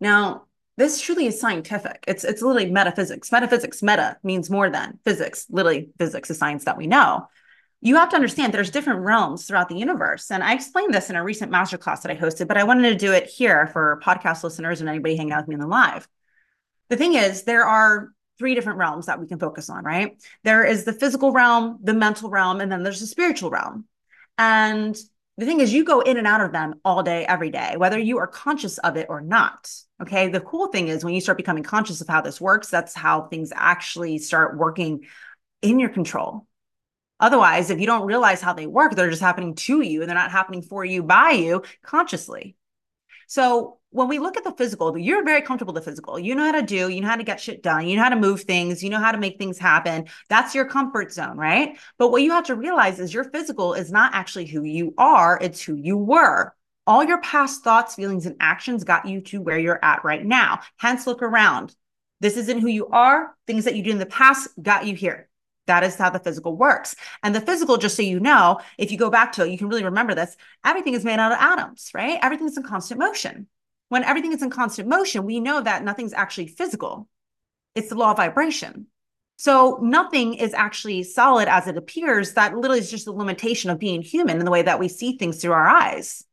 Now, 0.00 0.46
this 0.76 1.00
truly 1.00 1.26
is 1.26 1.40
scientific. 1.40 2.04
It's 2.08 2.24
it's 2.24 2.42
literally 2.42 2.70
metaphysics. 2.70 3.30
Metaphysics, 3.30 3.82
meta 3.82 4.16
means 4.22 4.50
more 4.50 4.70
than 4.70 4.98
physics. 5.04 5.46
Literally, 5.50 5.90
physics 5.98 6.30
is 6.30 6.38
science 6.38 6.64
that 6.64 6.78
we 6.78 6.86
know. 6.86 7.28
You 7.80 7.96
have 7.96 8.08
to 8.08 8.16
understand 8.16 8.52
there's 8.54 8.70
different 8.70 9.00
realms 9.00 9.46
throughout 9.46 9.68
the 9.68 9.76
universe. 9.76 10.30
And 10.30 10.42
I 10.42 10.54
explained 10.54 10.94
this 10.94 11.10
in 11.10 11.16
a 11.16 11.22
recent 11.22 11.52
masterclass 11.52 12.02
that 12.02 12.10
I 12.10 12.16
hosted, 12.16 12.48
but 12.48 12.56
I 12.56 12.64
wanted 12.64 12.90
to 12.90 12.96
do 12.96 13.12
it 13.12 13.26
here 13.26 13.66
for 13.68 14.00
podcast 14.02 14.42
listeners 14.42 14.80
and 14.80 14.88
anybody 14.88 15.16
hanging 15.16 15.32
out 15.32 15.42
with 15.42 15.48
me 15.48 15.54
in 15.54 15.60
the 15.60 15.66
live. 15.66 16.08
The 16.88 16.96
thing 16.96 17.14
is, 17.14 17.42
there 17.42 17.66
are 17.66 18.13
three 18.38 18.54
different 18.54 18.78
realms 18.78 19.06
that 19.06 19.20
we 19.20 19.26
can 19.26 19.38
focus 19.38 19.70
on, 19.70 19.84
right? 19.84 20.20
There 20.42 20.64
is 20.64 20.84
the 20.84 20.92
physical 20.92 21.32
realm, 21.32 21.78
the 21.82 21.94
mental 21.94 22.30
realm, 22.30 22.60
and 22.60 22.70
then 22.70 22.82
there's 22.82 23.00
the 23.00 23.06
spiritual 23.06 23.50
realm. 23.50 23.86
And 24.38 24.96
the 25.36 25.46
thing 25.46 25.60
is, 25.60 25.72
you 25.72 25.84
go 25.84 26.00
in 26.00 26.16
and 26.16 26.26
out 26.26 26.40
of 26.40 26.52
them 26.52 26.74
all 26.84 27.02
day, 27.02 27.26
every 27.26 27.50
day, 27.50 27.74
whether 27.76 27.98
you 27.98 28.18
are 28.18 28.26
conscious 28.26 28.78
of 28.78 28.96
it 28.96 29.06
or 29.08 29.20
not. 29.20 29.70
Okay. 30.00 30.28
The 30.28 30.40
cool 30.40 30.68
thing 30.68 30.88
is 30.88 31.04
when 31.04 31.14
you 31.14 31.20
start 31.20 31.38
becoming 31.38 31.62
conscious 31.62 32.00
of 32.00 32.08
how 32.08 32.20
this 32.20 32.40
works, 32.40 32.68
that's 32.68 32.94
how 32.94 33.22
things 33.22 33.52
actually 33.54 34.18
start 34.18 34.56
working 34.56 35.06
in 35.62 35.80
your 35.80 35.88
control. 35.88 36.46
Otherwise, 37.20 37.70
if 37.70 37.80
you 37.80 37.86
don't 37.86 38.06
realize 38.06 38.40
how 38.40 38.52
they 38.52 38.66
work, 38.66 38.94
they're 38.94 39.10
just 39.10 39.22
happening 39.22 39.54
to 39.54 39.80
you 39.80 40.00
and 40.00 40.08
they're 40.08 40.16
not 40.16 40.30
happening 40.30 40.62
for 40.62 40.84
you 40.84 41.02
by 41.02 41.30
you 41.30 41.62
consciously. 41.82 42.56
So 43.26 43.78
when 43.94 44.08
we 44.08 44.18
look 44.18 44.36
at 44.36 44.42
the 44.42 44.50
physical, 44.50 44.98
you're 44.98 45.24
very 45.24 45.40
comfortable 45.40 45.72
with 45.72 45.84
the 45.84 45.88
physical. 45.88 46.18
You 46.18 46.34
know 46.34 46.46
how 46.46 46.50
to 46.50 46.62
do, 46.62 46.88
you 46.88 47.00
know 47.00 47.06
how 47.06 47.14
to 47.14 47.22
get 47.22 47.40
shit 47.40 47.62
done, 47.62 47.86
you 47.86 47.96
know 47.96 48.02
how 48.02 48.08
to 48.08 48.16
move 48.16 48.40
things, 48.40 48.82
you 48.82 48.90
know 48.90 48.98
how 48.98 49.12
to 49.12 49.18
make 49.18 49.38
things 49.38 49.56
happen. 49.56 50.06
That's 50.28 50.52
your 50.52 50.64
comfort 50.64 51.12
zone, 51.12 51.36
right? 51.36 51.78
But 51.96 52.10
what 52.10 52.22
you 52.22 52.32
have 52.32 52.46
to 52.46 52.56
realize 52.56 52.98
is 52.98 53.14
your 53.14 53.22
physical 53.22 53.72
is 53.72 53.92
not 53.92 54.12
actually 54.12 54.46
who 54.46 54.64
you 54.64 54.94
are, 54.98 55.38
it's 55.40 55.62
who 55.62 55.76
you 55.76 55.96
were. 55.96 56.56
All 56.88 57.04
your 57.04 57.20
past 57.20 57.62
thoughts, 57.62 57.94
feelings, 57.94 58.26
and 58.26 58.34
actions 58.40 58.82
got 58.82 59.06
you 59.06 59.20
to 59.22 59.40
where 59.40 59.58
you're 59.58 59.82
at 59.82 60.04
right 60.04 60.24
now. 60.24 60.62
Hence, 60.76 61.06
look 61.06 61.22
around. 61.22 61.72
This 62.18 62.36
isn't 62.36 62.58
who 62.58 62.66
you 62.66 62.88
are. 62.88 63.36
Things 63.46 63.64
that 63.64 63.76
you 63.76 63.84
did 63.84 63.92
in 63.92 63.98
the 63.98 64.06
past 64.06 64.48
got 64.60 64.88
you 64.88 64.96
here. 64.96 65.28
That 65.68 65.84
is 65.84 65.94
how 65.94 66.10
the 66.10 66.18
physical 66.18 66.56
works. 66.56 66.96
And 67.22 67.32
the 67.32 67.40
physical, 67.40 67.76
just 67.76 67.94
so 67.94 68.02
you 68.02 68.18
know, 68.18 68.60
if 68.76 68.90
you 68.90 68.98
go 68.98 69.08
back 69.08 69.32
to 69.32 69.44
it, 69.44 69.50
you 69.50 69.56
can 69.56 69.68
really 69.68 69.84
remember 69.84 70.16
this 70.16 70.36
everything 70.64 70.94
is 70.94 71.04
made 71.04 71.20
out 71.20 71.30
of 71.30 71.38
atoms, 71.38 71.92
right? 71.94 72.18
Everything's 72.20 72.56
in 72.56 72.64
constant 72.64 72.98
motion. 72.98 73.46
When 73.94 74.02
everything 74.02 74.32
is 74.32 74.42
in 74.42 74.50
constant 74.50 74.88
motion, 74.88 75.24
we 75.24 75.38
know 75.38 75.60
that 75.60 75.84
nothing's 75.84 76.12
actually 76.12 76.48
physical, 76.48 77.08
it's 77.76 77.90
the 77.90 77.94
law 77.94 78.10
of 78.10 78.16
vibration. 78.16 78.88
So 79.36 79.78
nothing 79.82 80.34
is 80.34 80.52
actually 80.52 81.04
solid 81.04 81.46
as 81.46 81.68
it 81.68 81.76
appears. 81.76 82.32
That 82.32 82.56
literally 82.56 82.80
is 82.80 82.90
just 82.90 83.04
the 83.04 83.12
limitation 83.12 83.70
of 83.70 83.78
being 83.78 84.02
human 84.02 84.40
in 84.40 84.44
the 84.44 84.50
way 84.50 84.62
that 84.62 84.80
we 84.80 84.88
see 84.88 85.16
things 85.16 85.40
through 85.40 85.52
our 85.52 85.68
eyes. 85.68 86.24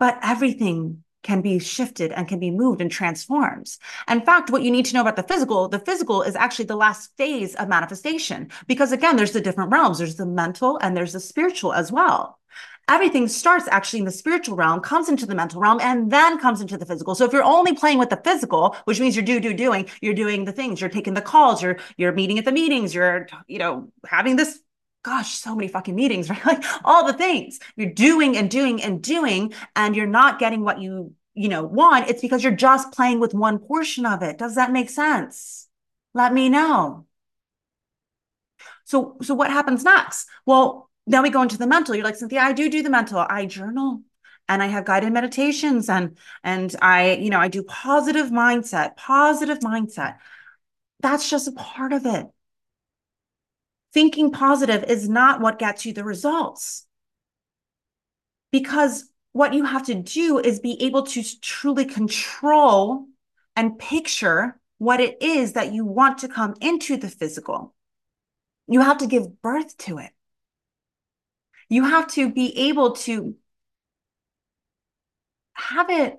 But 0.00 0.18
everything 0.24 1.04
can 1.22 1.40
be 1.40 1.60
shifted 1.60 2.10
and 2.10 2.26
can 2.26 2.40
be 2.40 2.50
moved 2.50 2.80
and 2.80 2.90
transforms. 2.90 3.78
In 4.08 4.22
fact, 4.22 4.50
what 4.50 4.62
you 4.62 4.72
need 4.72 4.86
to 4.86 4.94
know 4.94 5.02
about 5.02 5.14
the 5.14 5.22
physical, 5.22 5.68
the 5.68 5.78
physical 5.78 6.22
is 6.22 6.34
actually 6.34 6.64
the 6.64 6.74
last 6.74 7.16
phase 7.16 7.54
of 7.54 7.68
manifestation. 7.68 8.50
Because 8.66 8.90
again, 8.90 9.14
there's 9.14 9.30
the 9.30 9.40
different 9.40 9.70
realms. 9.70 9.98
There's 9.98 10.16
the 10.16 10.26
mental 10.26 10.80
and 10.82 10.96
there's 10.96 11.12
the 11.12 11.20
spiritual 11.20 11.72
as 11.72 11.92
well. 11.92 12.40
Everything 12.88 13.26
starts 13.26 13.66
actually 13.68 13.98
in 13.98 14.04
the 14.04 14.12
spiritual 14.12 14.56
realm, 14.56 14.80
comes 14.80 15.08
into 15.08 15.26
the 15.26 15.34
mental 15.34 15.60
realm, 15.60 15.80
and 15.80 16.10
then 16.10 16.38
comes 16.38 16.60
into 16.60 16.76
the 16.76 16.86
physical. 16.86 17.14
So 17.14 17.24
if 17.24 17.32
you're 17.32 17.42
only 17.42 17.74
playing 17.74 17.98
with 17.98 18.10
the 18.10 18.20
physical, 18.22 18.76
which 18.84 19.00
means 19.00 19.16
you're 19.16 19.24
do 19.24 19.40
do 19.40 19.52
doing, 19.52 19.88
you're 20.00 20.14
doing 20.14 20.44
the 20.44 20.52
things, 20.52 20.80
you're 20.80 20.90
taking 20.90 21.14
the 21.14 21.22
calls, 21.22 21.62
you're 21.62 21.78
you're 21.96 22.12
meeting 22.12 22.38
at 22.38 22.44
the 22.44 22.52
meetings, 22.52 22.94
you're 22.94 23.26
you 23.48 23.58
know 23.58 23.88
having 24.06 24.36
this 24.36 24.60
gosh, 25.06 25.34
so 25.34 25.54
many 25.54 25.68
fucking 25.68 25.94
meetings, 25.94 26.28
right? 26.30 26.44
Like 26.44 26.64
all 26.84 27.06
the 27.06 27.12
things 27.12 27.60
you're 27.76 27.92
doing 27.92 28.36
and 28.36 28.50
doing 28.50 28.82
and 28.82 29.00
doing, 29.00 29.54
and 29.76 29.96
you're 29.96 30.06
not 30.06 30.38
getting 30.38 30.62
what 30.62 30.80
you, 30.80 31.14
you 31.32 31.48
know, 31.48 31.62
want. 31.62 32.10
It's 32.10 32.20
because 32.20 32.42
you're 32.42 32.52
just 32.52 32.92
playing 32.92 33.20
with 33.20 33.32
one 33.32 33.58
portion 33.60 34.04
of 34.04 34.22
it. 34.22 34.36
Does 34.36 34.56
that 34.56 34.72
make 34.72 34.90
sense? 34.90 35.68
Let 36.12 36.34
me 36.34 36.48
know. 36.48 37.06
So, 38.84 39.16
so 39.22 39.34
what 39.34 39.50
happens 39.50 39.84
next? 39.84 40.28
Well, 40.44 40.90
then 41.06 41.22
we 41.22 41.30
go 41.30 41.42
into 41.42 41.58
the 41.58 41.66
mental. 41.66 41.94
You're 41.94 42.04
like, 42.04 42.16
Cynthia, 42.16 42.40
I 42.40 42.52
do 42.52 42.68
do 42.68 42.82
the 42.82 42.90
mental. 42.90 43.18
I 43.18 43.46
journal 43.46 44.02
and 44.48 44.62
I 44.62 44.66
have 44.66 44.84
guided 44.84 45.12
meditations 45.12 45.88
and, 45.88 46.16
and 46.42 46.74
I, 46.82 47.12
you 47.12 47.30
know, 47.30 47.40
I 47.40 47.48
do 47.48 47.62
positive 47.62 48.28
mindset, 48.28 48.96
positive 48.96 49.60
mindset. 49.60 50.16
That's 51.00 51.28
just 51.28 51.48
a 51.48 51.52
part 51.52 51.92
of 51.92 52.06
it 52.06 52.26
thinking 53.96 54.30
positive 54.30 54.84
is 54.84 55.08
not 55.08 55.40
what 55.40 55.58
gets 55.58 55.86
you 55.86 55.92
the 55.94 56.04
results. 56.04 56.86
Because 58.52 59.08
what 59.32 59.54
you 59.54 59.64
have 59.64 59.86
to 59.86 59.94
do 59.94 60.38
is 60.38 60.60
be 60.60 60.82
able 60.82 61.04
to 61.04 61.22
truly 61.40 61.86
control 61.86 63.06
and 63.56 63.78
picture 63.78 64.60
what 64.76 65.00
it 65.00 65.22
is 65.22 65.54
that 65.54 65.72
you 65.72 65.86
want 65.86 66.18
to 66.18 66.28
come 66.28 66.54
into 66.60 66.98
the 66.98 67.08
physical. 67.08 67.74
You 68.68 68.82
have 68.82 68.98
to 68.98 69.06
give 69.06 69.40
birth 69.40 69.74
to 69.78 69.96
it. 69.96 70.10
You 71.68 71.84
have 71.84 72.08
to 72.12 72.32
be 72.32 72.68
able 72.68 72.92
to 72.92 73.34
have 75.54 75.90
it 75.90 76.16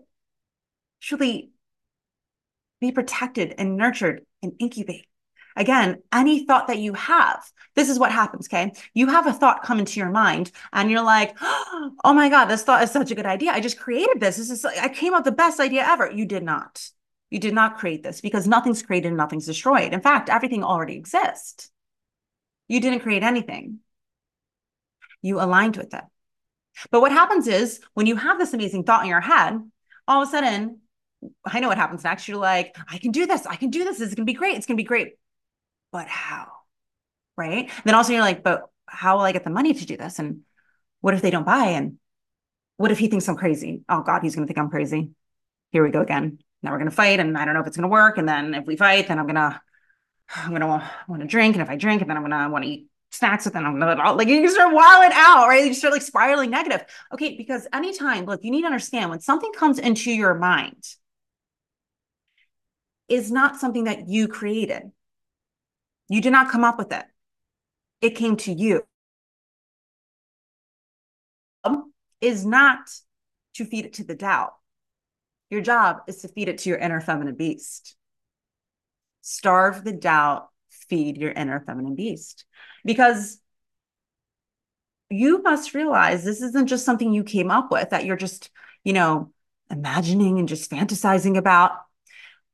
truly 1.02 1.52
be 2.82 2.92
protected 2.92 3.56
and 3.58 3.78
nurtured 3.78 4.26
and 4.42 4.54
incubate. 4.60 5.06
Again, 5.56 6.04
any 6.14 6.46
thought 6.46 6.68
that 6.68 6.78
you 6.78 6.94
have, 6.94 7.44
this 7.76 7.90
is 7.90 7.98
what 7.98 8.12
happens. 8.12 8.48
Okay. 8.48 8.74
You 8.94 9.08
have 9.08 9.26
a 9.26 9.34
thought 9.34 9.64
come 9.64 9.80
into 9.80 10.00
your 10.00 10.12
mind 10.12 10.52
and 10.72 10.92
you're 10.92 11.02
like, 11.02 11.36
oh 11.42 11.94
my 12.06 12.30
God, 12.30 12.46
this 12.46 12.64
thought 12.64 12.84
is 12.84 12.92
such 12.92 13.10
a 13.10 13.16
good 13.16 13.26
idea. 13.26 13.52
I 13.52 13.60
just 13.60 13.80
created 13.80 14.20
this. 14.20 14.38
This 14.38 14.52
is, 14.52 14.64
I 14.66 14.90
came 14.90 15.14
up 15.14 15.26
with 15.26 15.34
the 15.34 15.38
best 15.38 15.60
idea 15.60 15.84
ever. 15.84 16.12
You 16.12 16.26
did 16.26 16.44
not. 16.44 16.88
You 17.32 17.40
did 17.40 17.56
not 17.56 17.78
create 17.78 18.04
this 18.04 18.22
because 18.22 18.48
nothing's 18.48 18.84
created 18.84 19.08
and 19.08 19.18
nothing's 19.18 19.48
destroyed. 19.48 19.94
In 19.94 20.02
fact, 20.02 20.30
everything 20.30 20.64
already 20.64 20.96
exists. 20.96 21.72
You 22.68 22.80
didn't 22.80 23.00
create 23.00 23.24
anything. 23.24 23.80
You 25.22 25.40
aligned 25.40 25.78
with 25.78 25.94
it. 25.94 26.04
But 26.92 27.02
what 27.02 27.12
happens 27.12 27.48
is 27.48 27.80
when 27.94 28.06
you 28.06 28.16
have 28.16 28.38
this 28.38 28.54
amazing 28.54 28.84
thought 28.84 29.04
in 29.04 29.10
your 29.10 29.22
head, 29.22 29.60
all 30.08 30.22
of 30.22 30.28
a 30.28 30.32
sudden, 30.32 30.80
I 31.46 31.60
know 31.60 31.68
what 31.68 31.78
happens 31.78 32.04
next. 32.04 32.28
You're 32.28 32.38
like, 32.38 32.78
I 32.90 33.00
can 33.00 33.12
do 33.12 33.26
this. 33.26 33.46
I 33.46 33.56
can 33.56 33.72
do 33.72 33.84
this. 33.84 33.98
This 33.98 34.10
is 34.10 34.16
going 34.16 34.28
to 34.28 34.32
be 34.32 34.38
great. 34.38 34.56
It's 34.56 34.68
going 34.68 34.78
to 34.78 34.84
be 34.84 34.88
great 34.88 35.16
but 35.92 36.08
how? 36.08 36.52
Right. 37.36 37.70
And 37.70 37.84
then 37.86 37.96
also 37.96 38.14
you're 38.14 38.22
like, 38.22 38.44
but 38.44 38.64
how 38.86 39.18
will 39.18 39.24
I 39.24 39.32
get 39.32 39.44
the 39.44 39.50
money 39.50 39.74
to 39.74 39.86
do 39.86 39.98
this? 39.98 40.20
And 40.20 40.42
what 41.02 41.14
if 41.14 41.22
they 41.22 41.32
don't 41.32 41.46
buy? 41.46 41.70
And 41.70 41.98
what 42.78 42.92
if 42.92 43.00
he 43.00 43.08
thinks 43.08 43.28
I'm 43.28 43.36
crazy? 43.36 43.82
Oh 43.90 44.02
God, 44.02 44.22
he's 44.22 44.36
gonna 44.36 44.48
think 44.48 44.60
I'm 44.60 44.70
crazy. 44.70 45.12
Here 45.72 45.84
we 45.84 45.92
go 45.92 46.02
again. 46.02 46.40
Now 46.64 46.72
we're 46.72 46.80
gonna 46.80 46.92
fight, 46.92 47.20
and 47.20 47.38
I 47.38 47.46
don't 47.46 47.54
know 47.54 47.62
if 47.62 47.68
it's 47.68 47.78
gonna 47.78 47.88
work. 47.88 48.18
And 48.18 48.28
then 48.28 48.54
if 48.54 48.66
we 48.66 48.76
fight, 48.76 49.08
then 49.08 49.20
I'm 49.20 49.28
gonna 49.28 49.62
I'm 50.36 50.52
gonna 50.52 50.92
want 51.08 51.22
to 51.22 51.28
drink, 51.28 51.56
and 51.56 51.62
if 51.62 51.70
I 51.70 51.76
drink, 51.76 52.02
and 52.02 52.10
then 52.10 52.18
I'm 52.18 52.24
gonna 52.24 52.50
want 52.50 52.64
to 52.66 52.70
eat 52.70 52.88
snacks 53.12 53.46
with. 53.46 53.56
I'm 53.56 53.80
gonna 53.80 54.14
like 54.14 54.28
you 54.28 54.48
start 54.50 54.74
wilding 54.74 55.12
out, 55.14 55.48
right? 55.48 55.66
You 55.66 55.74
start 55.74 55.94
like 55.94 56.02
spiraling 56.02 56.50
negative. 56.50 56.84
Okay, 57.14 57.36
because 57.38 57.68
anytime, 57.74 58.26
look, 58.26 58.44
you 58.44 58.52
need 58.52 58.62
to 58.62 58.68
understand 58.68 59.10
when 59.10 59.20
something 59.20 59.52
comes 59.54 59.80
into 59.80 60.12
your 60.12 60.36
mind 60.36 60.84
is 63.08 63.32
not 63.32 63.58
something 63.58 63.86
that 63.86 64.08
you 64.10 64.28
created. 64.28 64.92
You 66.10 66.22
did 66.22 66.32
not 66.32 66.50
come 66.50 66.64
up 66.64 66.78
with 66.78 66.92
it. 66.92 67.06
It 68.02 68.12
came 68.12 68.38
to 68.38 68.54
you. 68.54 68.84
Is 72.20 72.46
not 72.46 72.80
to 73.54 73.66
feed 73.66 73.86
it 73.86 73.94
to 73.94 74.04
the 74.04 74.16
doubt. 74.16 74.54
Your 75.52 75.62
job 75.62 75.98
is 76.08 76.18
to 76.24 76.28
feed 76.28 76.50
it 76.50 76.58
to 76.60 76.70
your 76.70 76.80
inner 76.80 77.00
feminine 77.00 77.36
beast. 77.36 77.96
Starve 79.22 79.84
the 79.84 79.92
doubt, 79.92 80.50
feed 80.90 81.18
your 81.18 81.32
inner 81.32 81.60
feminine 81.60 81.96
beast. 81.96 82.46
Because 82.86 83.40
you 85.10 85.42
must 85.42 85.74
realize 85.74 86.24
this 86.24 86.42
isn't 86.42 86.68
just 86.68 86.86
something 86.86 87.14
you 87.14 87.24
came 87.24 87.50
up 87.52 87.72
with 87.72 87.92
that 87.92 88.06
you're 88.06 88.18
just, 88.18 88.50
you 88.84 88.94
know, 88.94 89.32
imagining 89.70 90.40
and 90.40 90.48
just 90.48 90.70
fantasizing 90.70 91.38
about. 91.38 91.72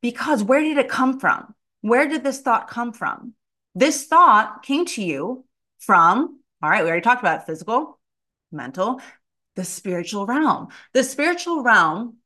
Because 0.01 0.43
where 0.43 0.61
did 0.61 0.77
it 0.77 0.89
come 0.89 1.19
from? 1.19 1.55
Where 1.81 2.07
did 2.07 2.23
this 2.23 2.41
thought 2.41 2.69
come 2.69 2.93
from? 2.93 3.33
This 3.75 4.05
thought 4.05 4.63
came 4.63 4.85
to 4.87 5.03
you 5.03 5.45
from, 5.79 6.39
all 6.61 6.69
right, 6.69 6.83
we 6.83 6.89
already 6.89 7.03
talked 7.03 7.21
about 7.21 7.45
physical, 7.45 7.99
mental, 8.51 9.01
the 9.55 9.63
spiritual 9.63 10.25
realm. 10.25 10.67
The 10.93 11.03
spiritual 11.03 11.63
realm 11.63 12.17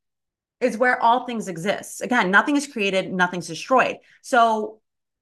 is 0.60 0.78
where 0.78 1.02
all 1.02 1.26
things 1.26 1.48
exist. 1.48 2.02
Again, 2.02 2.32
nothing 2.32 2.56
is 2.56 2.68
created, 2.68 3.14
nothing's 3.14 3.48
destroyed. 3.48 3.98
So 4.22 4.80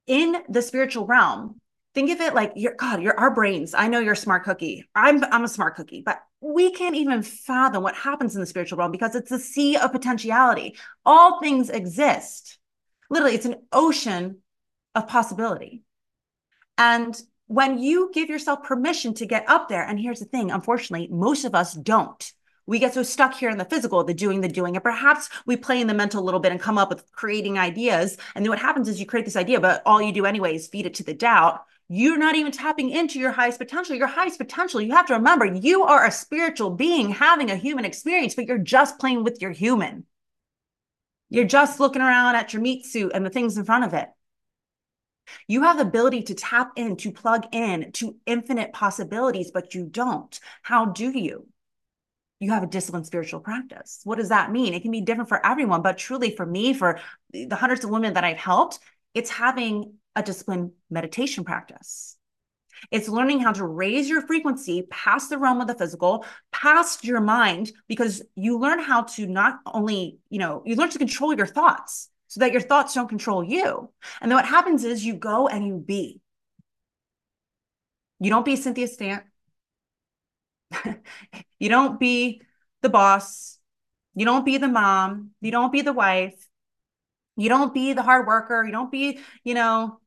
in 0.08 0.38
the 0.50 0.62
spiritual 0.62 1.06
realm, 1.06 1.60
think 1.94 2.12
of 2.12 2.20
it 2.22 2.36
like 2.36 2.54
your 2.56 2.76
God, 2.76 3.02
you're 3.02 3.20
our 3.20 3.34
brains. 3.34 3.74
I 3.74 3.88
know 3.88 4.00
you're 4.00 4.14
a 4.14 4.18
smart 4.18 4.44
cookie. 4.44 4.86
I'm 4.94 5.24
I'm 5.26 5.44
a 5.44 5.50
smart 5.50 5.76
cookie, 5.76 6.02
but 6.06 6.20
we 6.42 6.72
can't 6.72 6.96
even 6.96 7.24
fathom 7.24 7.82
what 7.82 7.96
happens 7.96 8.36
in 8.36 8.42
the 8.42 8.48
spiritual 8.48 8.78
realm 8.78 8.92
because 8.92 9.16
it's 9.16 9.32
a 9.32 9.40
sea 9.40 9.78
of 9.78 9.92
potentiality. 9.92 10.76
All 11.06 11.40
things 11.40 11.70
exist. 11.70 12.60
Literally, 13.10 13.36
it's 13.36 13.46
an 13.46 13.62
ocean 13.72 14.40
of 14.94 15.08
possibility. 15.08 15.84
And 16.78 17.20
when 17.48 17.78
you 17.78 18.12
give 18.14 18.30
yourself 18.30 18.64
permission 18.64 19.14
to 19.16 19.26
get 19.26 19.48
up 19.48 19.70
there, 19.70 19.84
and 19.84 20.00
here's 20.00 20.20
the 20.20 20.26
thing, 20.26 20.52
unfortunately, 20.52 21.08
most 21.12 21.46
of 21.46 21.56
us 21.56 21.74
don't. 21.74 22.32
We 22.68 22.80
get 22.80 22.94
so 22.94 23.04
stuck 23.04 23.36
here 23.36 23.50
in 23.50 23.58
the 23.58 23.66
physical, 23.66 24.04
the 24.04 24.14
doing, 24.14 24.42
the 24.42 24.48
doing, 24.48 24.76
and 24.76 24.84
perhaps 24.84 25.30
we 25.46 25.56
play 25.56 25.80
in 25.80 25.88
the 25.88 25.94
mental 25.94 26.22
a 26.22 26.26
little 26.26 26.40
bit 26.40 26.52
and 26.52 26.60
come 26.60 26.78
up 26.78 26.90
with 26.90 27.10
creating 27.12 27.60
ideas. 27.60 28.18
And 28.34 28.44
then 28.44 28.50
what 28.50 28.60
happens 28.60 28.88
is 28.88 29.00
you 29.00 29.06
create 29.06 29.26
this 29.26 29.36
idea, 29.36 29.60
but 29.60 29.84
all 29.86 30.02
you 30.02 30.12
do 30.12 30.26
anyway 30.26 30.56
is 30.56 30.68
feed 30.68 30.86
it 30.88 30.96
to 30.96 31.04
the 31.04 31.14
doubt. 31.14 31.64
You're 31.88 32.18
not 32.18 32.36
even 32.36 32.52
tapping 32.52 32.90
into 32.90 33.20
your 33.20 33.32
highest 33.32 33.60
potential. 33.60 33.96
Your 33.96 34.08
highest 34.08 34.40
potential, 34.40 34.82
you 34.82 34.94
have 34.94 35.06
to 35.08 35.14
remember, 35.14 35.46
you 35.46 35.84
are 35.84 36.06
a 36.06 36.12
spiritual 36.12 36.72
being 36.72 37.10
having 37.10 37.52
a 37.52 37.56
human 37.56 37.86
experience, 37.86 38.34
but 38.34 38.48
you're 38.48 38.58
just 38.58 38.98
playing 38.98 39.24
with 39.24 39.42
your 39.42 39.52
human. 39.52 40.06
You're 41.30 41.46
just 41.46 41.80
looking 41.80 42.02
around 42.02 42.36
at 42.36 42.54
your 42.54 42.62
meat 42.62 42.86
suit 42.86 43.12
and 43.14 43.24
the 43.24 43.30
things 43.30 43.58
in 43.58 43.66
front 43.66 43.84
of 43.84 43.94
it. 43.94 44.10
You 45.48 45.64
have 45.64 45.78
the 45.78 45.84
ability 45.84 46.24
to 46.24 46.36
tap 46.36 46.72
in, 46.76 46.98
to 46.98 47.12
plug 47.12 47.48
in 47.52 47.92
to 47.94 48.16
infinite 48.26 48.74
possibilities, 48.74 49.52
but 49.52 49.76
you 49.76 49.86
don't. 49.86 50.40
How 50.62 50.86
do 50.86 51.12
you? 51.12 51.48
You 52.46 52.52
have 52.52 52.62
a 52.62 52.68
disciplined 52.68 53.08
spiritual 53.08 53.40
practice. 53.40 54.02
What 54.04 54.20
does 54.20 54.30
that 54.30 54.52
mean? 54.52 54.76
It 54.76 54.84
can 54.84 54.92
be 54.92 55.02
different 55.02 55.30
for 55.30 55.44
everyone, 55.44 55.82
but 55.82 55.98
truly 55.98 56.36
for 56.36 56.46
me, 56.46 56.76
for 56.76 57.00
the 57.34 57.56
hundreds 57.56 57.84
of 57.84 57.90
women 57.90 58.14
that 58.14 58.24
I've 58.24 58.38
helped, 58.38 58.78
it's 59.16 59.32
having 59.32 59.96
a 60.16 60.22
disciplined 60.22 60.74
meditation 60.92 61.44
practice. 61.44 62.18
It's 62.92 63.10
learning 63.10 63.40
how 63.40 63.52
to 63.54 63.66
raise 63.66 64.08
your 64.08 64.22
frequency 64.28 64.86
past 64.92 65.32
the 65.32 65.40
realm 65.40 65.60
of 65.60 65.66
the 65.66 65.74
physical, 65.74 66.24
past 66.52 67.04
your 67.04 67.20
mind, 67.20 67.72
because 67.88 68.22
you 68.36 68.60
learn 68.60 68.78
how 68.78 69.02
to 69.16 69.26
not 69.26 69.58
only, 69.66 70.20
you 70.30 70.38
know, 70.38 70.62
you 70.68 70.76
learn 70.76 70.92
to 70.92 71.00
control 71.00 71.34
your 71.34 71.48
thoughts 71.48 72.10
so 72.28 72.42
that 72.42 72.52
your 72.52 72.62
thoughts 72.62 72.94
don't 72.94 73.10
control 73.10 73.44
you. 73.44 73.90
And 74.22 74.30
then 74.30 74.36
what 74.36 74.46
happens 74.46 74.84
is 74.84 75.04
you 75.04 75.16
go 75.16 75.48
and 75.48 75.66
you 75.66 75.78
be. 75.78 76.22
You 78.20 78.30
don't 78.30 78.46
be 78.46 78.56
Cynthia 78.56 78.88
Stant. 78.88 79.24
You 81.60 81.70
don't 81.70 82.00
be 82.00 82.42
the 82.82 82.90
boss. 82.90 83.58
You 84.16 84.26
don't 84.26 84.46
be 84.46 84.58
the 84.58 84.68
mom. 84.68 85.32
You 85.42 85.52
don't 85.52 85.72
be 85.72 85.82
the 85.82 85.94
wife. 85.94 86.36
You 87.38 87.50
don't 87.50 87.74
be 87.74 87.94
the 87.94 88.02
hard 88.02 88.28
worker. 88.28 88.64
You 88.64 88.72
don't 88.72 88.92
be, 88.92 89.20
you 89.44 89.54
know, 89.54 90.00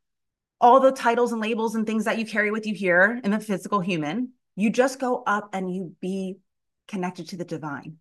all 0.60 0.80
the 0.80 0.92
titles 0.92 1.32
and 1.32 1.40
labels 1.40 1.74
and 1.74 1.86
things 1.86 2.06
that 2.06 2.18
you 2.18 2.26
carry 2.26 2.50
with 2.50 2.66
you 2.66 2.74
here 2.74 3.20
in 3.22 3.30
the 3.30 3.40
physical 3.40 3.80
human. 3.80 4.32
You 4.56 4.70
just 4.70 4.98
go 4.98 5.22
up 5.26 5.50
and 5.52 5.74
you 5.74 5.94
be 6.00 6.38
connected 6.88 7.28
to 7.28 7.36
the 7.36 7.44
divine. 7.44 7.98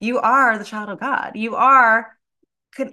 You 0.00 0.18
are 0.18 0.58
the 0.58 0.64
child 0.64 0.88
of 0.88 0.98
God. 0.98 1.32
You 1.34 1.56
are 1.56 2.16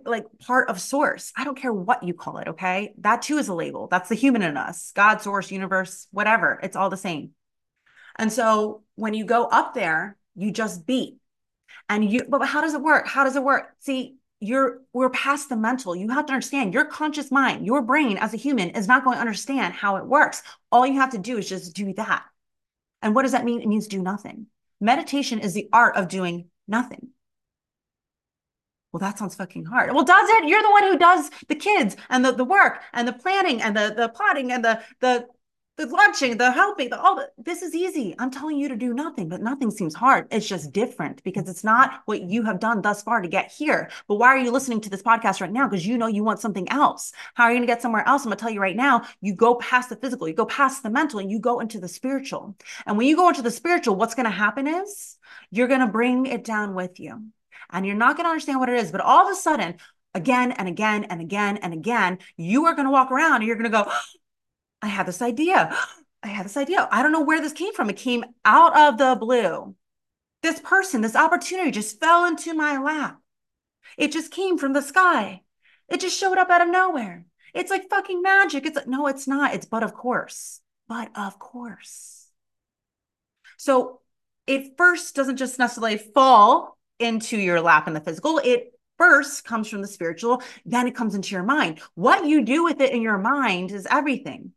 like 0.06 0.26
part 0.40 0.70
of 0.70 0.82
source. 0.82 1.32
I 1.38 1.46
don't 1.46 1.58
care 1.58 1.72
what 1.72 2.04
you 2.04 2.14
call 2.14 2.38
it, 2.40 2.50
okay? 2.50 2.94
That 3.00 3.22
too 3.22 3.38
is 3.38 3.48
a 3.48 3.54
label. 3.54 3.88
That's 3.88 4.10
the 4.10 4.16
human 4.16 4.42
in 4.42 4.58
us. 4.58 4.92
God, 4.94 5.22
source, 5.22 5.52
universe, 5.52 6.08
whatever. 6.12 6.60
It's 6.62 6.76
all 6.76 6.90
the 6.90 6.98
same. 6.98 7.32
And 8.18 8.32
so 8.32 8.84
when 8.96 9.14
you 9.14 9.26
go 9.26 9.46
up 9.46 9.74
there, 9.74 10.18
you 10.36 10.52
just 10.52 10.86
be. 10.86 11.18
And 11.90 12.10
you 12.10 12.26
but 12.28 12.46
how 12.46 12.62
does 12.62 12.74
it 12.74 12.82
work? 12.82 13.08
How 13.08 13.24
does 13.24 13.36
it 13.36 13.44
work? 13.44 13.76
See, 13.80 14.18
you're 14.40 14.82
we're 14.94 15.10
past 15.10 15.50
the 15.50 15.56
mental. 15.56 15.96
You 15.96 16.10
have 16.10 16.26
to 16.28 16.34
understand 16.34 16.74
your 16.74 16.86
conscious 16.86 17.32
mind, 17.32 17.66
your 17.66 17.82
brain 17.82 18.18
as 18.18 18.34
a 18.34 18.38
human 18.38 18.70
is 18.72 18.88
not 18.88 19.04
going 19.04 19.16
to 19.16 19.22
understand 19.22 19.74
how 19.74 19.96
it 19.96 20.06
works. 20.06 20.44
All 20.72 20.86
you 20.86 21.00
have 21.00 21.12
to 21.12 21.18
do 21.18 21.38
is 21.38 21.50
just 21.50 21.76
do 21.76 21.94
that. 21.94 22.24
And 23.02 23.16
what 23.16 23.24
does 23.24 23.32
that 23.32 23.46
mean? 23.46 23.62
It 23.62 23.68
means 23.68 23.88
do 23.88 24.02
nothing. 24.02 24.48
Meditation 24.82 25.40
is 25.40 25.54
the 25.54 25.70
art 25.72 25.96
of 25.96 26.08
doing 26.08 26.50
nothing. 26.68 27.10
Well, 28.92 29.00
that 29.00 29.18
sounds 29.18 29.36
fucking 29.36 29.66
hard. 29.66 29.94
Well, 29.94 30.04
does 30.04 30.30
it? 30.30 30.48
You're 30.48 30.62
the 30.62 30.72
one 30.72 30.84
who 30.84 30.98
does 30.98 31.30
the 31.48 31.56
kids 31.56 31.96
and 32.10 32.24
the, 32.24 32.32
the 32.32 32.46
work 32.46 32.82
and 32.94 33.08
the 33.08 33.14
planning 33.14 33.62
and 33.62 33.76
the 33.76 33.94
the 33.96 34.10
plotting 34.10 34.52
and 34.52 34.64
the 34.64 34.82
the 35.00 35.28
the 35.78 35.86
lunching, 35.86 36.38
the 36.38 36.52
helping, 36.52 36.90
the 36.90 37.00
all 37.00 37.16
the, 37.16 37.30
this 37.38 37.62
is 37.62 37.76
easy. 37.76 38.16
I'm 38.18 38.32
telling 38.32 38.58
you 38.58 38.68
to 38.68 38.76
do 38.76 38.96
nothing, 38.96 39.30
but 39.30 39.42
nothing 39.42 39.70
seems 39.70 39.94
hard. 39.94 40.28
It's 40.32 40.48
just 40.48 40.72
different 40.72 41.24
because 41.24 41.48
it's 41.48 41.64
not 41.64 42.02
what 42.06 42.24
you 42.24 42.42
have 42.44 42.60
done 42.60 42.82
thus 42.82 43.04
far 43.04 43.22
to 43.22 43.28
get 43.28 43.52
here. 43.52 43.92
But 44.08 44.16
why 44.16 44.30
are 44.30 44.40
you 44.40 44.52
listening 44.52 44.82
to 44.82 44.90
this 44.90 45.04
podcast 45.04 45.40
right 45.40 45.52
now? 45.52 45.68
Because 45.68 45.86
you 45.86 45.98
know 45.98 46.08
you 46.08 46.24
want 46.24 46.40
something 46.40 46.68
else. 46.72 47.14
How 47.36 47.44
are 47.44 47.52
you 47.52 47.58
going 47.58 47.68
to 47.68 47.72
get 47.72 47.84
somewhere 47.84 48.08
else? 48.08 48.24
I'm 48.24 48.30
going 48.30 48.38
to 48.38 48.42
tell 48.42 48.52
you 48.52 48.60
right 48.60 48.76
now, 48.76 49.04
you 49.22 49.36
go 49.36 49.56
past 49.56 49.90
the 49.90 49.96
physical, 49.96 50.28
you 50.28 50.34
go 50.34 50.48
past 50.48 50.82
the 50.82 50.90
mental, 50.90 51.20
and 51.20 51.30
you 51.30 51.40
go 51.40 51.60
into 51.60 51.80
the 51.80 51.88
spiritual. 51.88 52.56
And 52.88 52.98
when 52.98 53.06
you 53.06 53.16
go 53.16 53.30
into 53.30 53.44
the 53.44 53.52
spiritual, 53.52 53.96
what's 53.96 54.16
going 54.16 54.26
to 54.26 54.32
happen 54.32 54.66
is 54.66 55.18
you're 55.52 55.68
going 55.68 55.82
to 55.82 55.88
bring 55.88 56.26
it 56.26 56.44
down 56.44 56.74
with 56.74 57.00
you. 57.00 57.28
And 57.70 57.86
you're 57.86 57.96
not 57.96 58.16
going 58.16 58.26
to 58.26 58.32
understand 58.32 58.60
what 58.60 58.70
it 58.70 58.80
is, 58.80 58.92
but 58.92 59.02
all 59.02 59.28
of 59.28 59.32
a 59.32 59.36
sudden, 59.36 59.76
again 60.16 60.52
and 60.54 60.68
again 60.68 61.04
and 61.04 61.22
again 61.22 61.58
and 61.58 61.74
again, 61.74 62.18
you 62.36 62.66
are 62.66 62.74
going 62.74 62.88
to 62.88 62.92
walk 62.92 63.12
around 63.12 63.36
and 63.36 63.44
you're 63.46 63.58
going 63.58 63.72
to 63.72 63.84
go, 63.84 63.92
I 64.82 64.88
had 64.88 65.08
this 65.08 65.22
idea. 65.22 65.76
I 66.24 66.28
had 66.28 66.46
this 66.46 66.58
idea. 66.58 66.88
I 66.92 67.04
don't 67.04 67.12
know 67.12 67.22
where 67.22 67.42
this 67.42 67.54
came 67.54 67.74
from. 67.74 67.90
It 67.90 67.98
came 67.98 68.26
out 68.44 68.76
of 68.76 68.98
the 68.98 69.16
blue. 69.20 69.76
This 70.42 70.60
person, 70.60 71.02
this 71.02 71.16
opportunity 71.16 71.72
just 71.72 72.00
fell 72.00 72.26
into 72.26 72.54
my 72.54 72.78
lap. 72.78 73.20
It 73.98 74.12
just 74.12 74.32
came 74.32 74.58
from 74.58 74.74
the 74.74 74.82
sky. 74.82 75.42
It 75.90 76.02
just 76.02 76.20
showed 76.20 76.38
up 76.38 76.50
out 76.50 76.62
of 76.62 76.70
nowhere. 76.70 77.26
It's 77.54 77.72
like 77.72 77.90
fucking 77.90 78.22
magic. 78.22 78.66
It's 78.66 78.76
like, 78.76 78.88
no, 78.88 79.08
it's 79.08 79.28
not. 79.28 79.54
It's 79.54 79.66
but 79.66 79.84
of 79.84 79.94
course. 79.94 80.60
But 80.88 81.10
of 81.16 81.40
course. 81.40 82.28
So 83.58 84.02
it 84.46 84.78
first 84.78 85.16
doesn't 85.16 85.38
just 85.38 85.60
necessarily 85.60 85.98
fall 85.98 86.78
into 87.00 87.38
your 87.38 87.62
lap 87.62 87.88
in 87.88 87.94
the 87.94 88.02
physical. 88.02 88.40
It 88.44 88.74
first 88.98 89.46
comes 89.46 89.70
from 89.70 89.82
the 89.82 89.88
spiritual, 89.88 90.42
then 90.66 90.88
it 90.88 90.96
comes 90.96 91.16
into 91.16 91.34
your 91.36 91.44
mind. 91.44 91.80
What 91.96 92.26
you 92.26 92.44
do 92.44 92.64
with 92.64 92.82
it 92.82 92.92
in 92.92 93.02
your 93.02 93.18
mind 93.18 93.72
is 93.72 93.88
everything. 93.90 94.54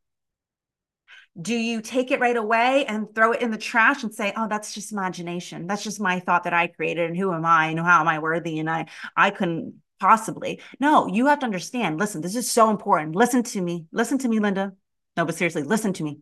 Do 1.40 1.54
you 1.54 1.80
take 1.80 2.10
it 2.10 2.20
right 2.20 2.36
away 2.36 2.84
and 2.86 3.14
throw 3.14 3.32
it 3.32 3.40
in 3.40 3.50
the 3.50 3.58
trash 3.58 4.02
and 4.02 4.12
say, 4.14 4.32
"Oh, 4.36 4.48
that's 4.48 4.74
just 4.74 4.92
imagination. 4.92 5.66
That's 5.66 5.82
just 5.82 6.00
my 6.00 6.20
thought 6.20 6.44
that 6.44 6.52
I 6.54 6.66
created 6.66 7.08
and 7.08 7.16
who 7.16 7.32
am 7.32 7.44
I 7.44 7.68
and 7.68 7.78
how 7.80 8.00
am 8.00 8.08
I 8.08 8.18
worthy 8.18 8.58
and 8.58 8.68
I 8.68 8.86
I 9.16 9.30
couldn't 9.30 9.80
possibly." 10.00 10.60
No, 10.80 11.06
you 11.06 11.26
have 11.26 11.38
to 11.40 11.46
understand. 11.46 11.98
Listen, 11.98 12.20
this 12.20 12.36
is 12.36 12.50
so 12.50 12.70
important. 12.70 13.14
Listen 13.14 13.42
to 13.44 13.60
me. 13.60 13.86
Listen 13.92 14.18
to 14.18 14.28
me, 14.28 14.40
Linda. 14.40 14.72
No, 15.16 15.24
but 15.24 15.34
seriously, 15.36 15.62
listen 15.62 15.92
to 15.94 16.02
me. 16.04 16.20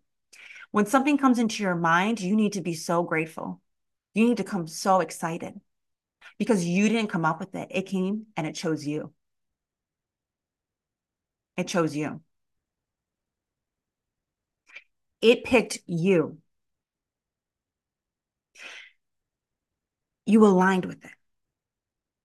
When 0.70 0.86
something 0.86 1.18
comes 1.18 1.38
into 1.38 1.62
your 1.62 1.74
mind, 1.74 2.20
you 2.20 2.36
need 2.36 2.54
to 2.54 2.60
be 2.60 2.74
so 2.74 3.02
grateful. 3.02 3.60
You 4.14 4.26
need 4.26 4.38
to 4.38 4.44
come 4.44 4.66
so 4.66 5.00
excited 5.00 5.60
because 6.38 6.64
you 6.64 6.88
didn't 6.88 7.10
come 7.10 7.24
up 7.24 7.40
with 7.40 7.54
it. 7.54 7.68
It 7.70 7.82
came 7.86 8.26
and 8.36 8.46
it 8.46 8.54
chose 8.54 8.86
you. 8.86 9.12
It 11.56 11.68
chose 11.68 11.96
you. 11.96 12.20
It 15.20 15.44
picked 15.44 15.78
you. 15.86 16.38
You 20.26 20.44
aligned 20.46 20.84
with 20.84 21.04
it. 21.04 21.10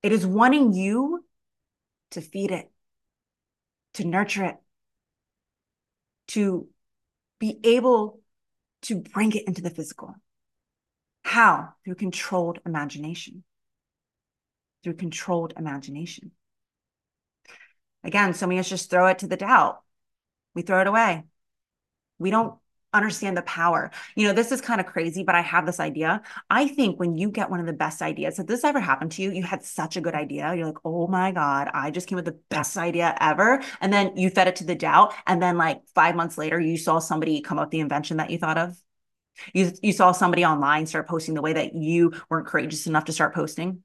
It 0.04 0.12
is 0.12 0.26
wanting 0.26 0.74
you 0.74 1.26
to 2.12 2.22
feed 2.22 2.52
it, 2.52 2.70
to 3.94 4.06
nurture 4.06 4.44
it, 4.44 4.58
to 6.28 6.68
be 7.40 7.60
able 7.64 8.20
to 8.84 8.96
bring 8.96 9.32
it 9.32 9.48
into 9.48 9.62
the 9.62 9.70
physical. 9.70 10.16
How? 11.24 11.70
Through 11.84 11.96
controlled 11.96 12.60
imagination. 12.66 13.44
Through 14.84 14.96
controlled 14.96 15.54
imagination. 15.58 16.32
Again, 18.04 18.34
so 18.34 18.46
many 18.46 18.60
of 18.60 18.66
us 18.66 18.70
just 18.70 18.90
throw 18.90 19.08
it 19.08 19.20
to 19.20 19.28
the 19.28 19.38
doubt. 19.38 19.82
We 20.54 20.62
throw 20.62 20.82
it 20.82 20.88
away. 20.88 21.24
We 22.20 22.30
don't 22.30 22.56
understand 22.94 23.38
the 23.38 23.42
power. 23.44 23.92
You 24.16 24.28
know, 24.28 24.34
this 24.34 24.52
is 24.52 24.62
kind 24.62 24.80
of 24.80 24.88
crazy, 24.88 25.24
but 25.24 25.36
I 25.36 25.42
have 25.42 25.66
this 25.66 25.80
idea. 25.80 26.22
I 26.50 26.68
think 26.68 27.00
when 27.00 27.18
you 27.18 27.30
get 27.30 27.50
one 27.50 27.60
of 27.60 27.66
the 27.66 27.74
best 27.74 28.02
ideas, 28.02 28.40
if 28.40 28.48
this 28.48 28.64
ever 28.64 28.80
happened 28.80 29.12
to 29.14 29.22
you, 29.22 29.32
you 29.32 29.44
had 29.44 29.64
such 29.64 29.98
a 29.98 30.02
good 30.02 30.16
idea. 30.16 30.54
You're 30.54 30.68
like, 30.68 30.86
oh 30.86 31.08
my 31.08 31.32
God, 31.32 31.70
I 31.74 31.92
just 31.92 32.08
came 32.08 32.16
with 32.16 32.26
the 32.26 32.40
best 32.50 32.78
idea 32.78 33.16
ever. 33.20 33.62
And 33.82 33.92
then 33.92 34.16
you 34.18 34.30
fed 34.30 34.48
it 34.48 34.56
to 34.58 34.66
the 34.66 34.76
doubt. 34.76 35.14
And 35.28 35.42
then 35.42 35.58
like 35.58 35.82
five 35.96 36.16
months 36.16 36.38
later, 36.38 36.60
you 36.60 36.78
saw 36.78 37.00
somebody 37.00 37.42
come 37.42 37.60
up 37.60 37.68
with 37.68 37.72
the 37.72 37.80
invention 37.80 38.18
that 38.18 38.30
you 38.30 38.38
thought 38.38 38.58
of. 38.58 38.78
You, 39.54 39.72
you 39.82 39.94
saw 39.94 40.12
somebody 40.12 40.46
online 40.46 40.86
start 40.86 41.08
posting 41.08 41.34
the 41.34 41.42
way 41.42 41.54
that 41.54 41.74
you 41.74 42.14
weren't 42.30 42.48
courageous 42.48 42.86
enough 42.86 43.06
to 43.06 43.14
start 43.14 43.34
posting 43.34 43.84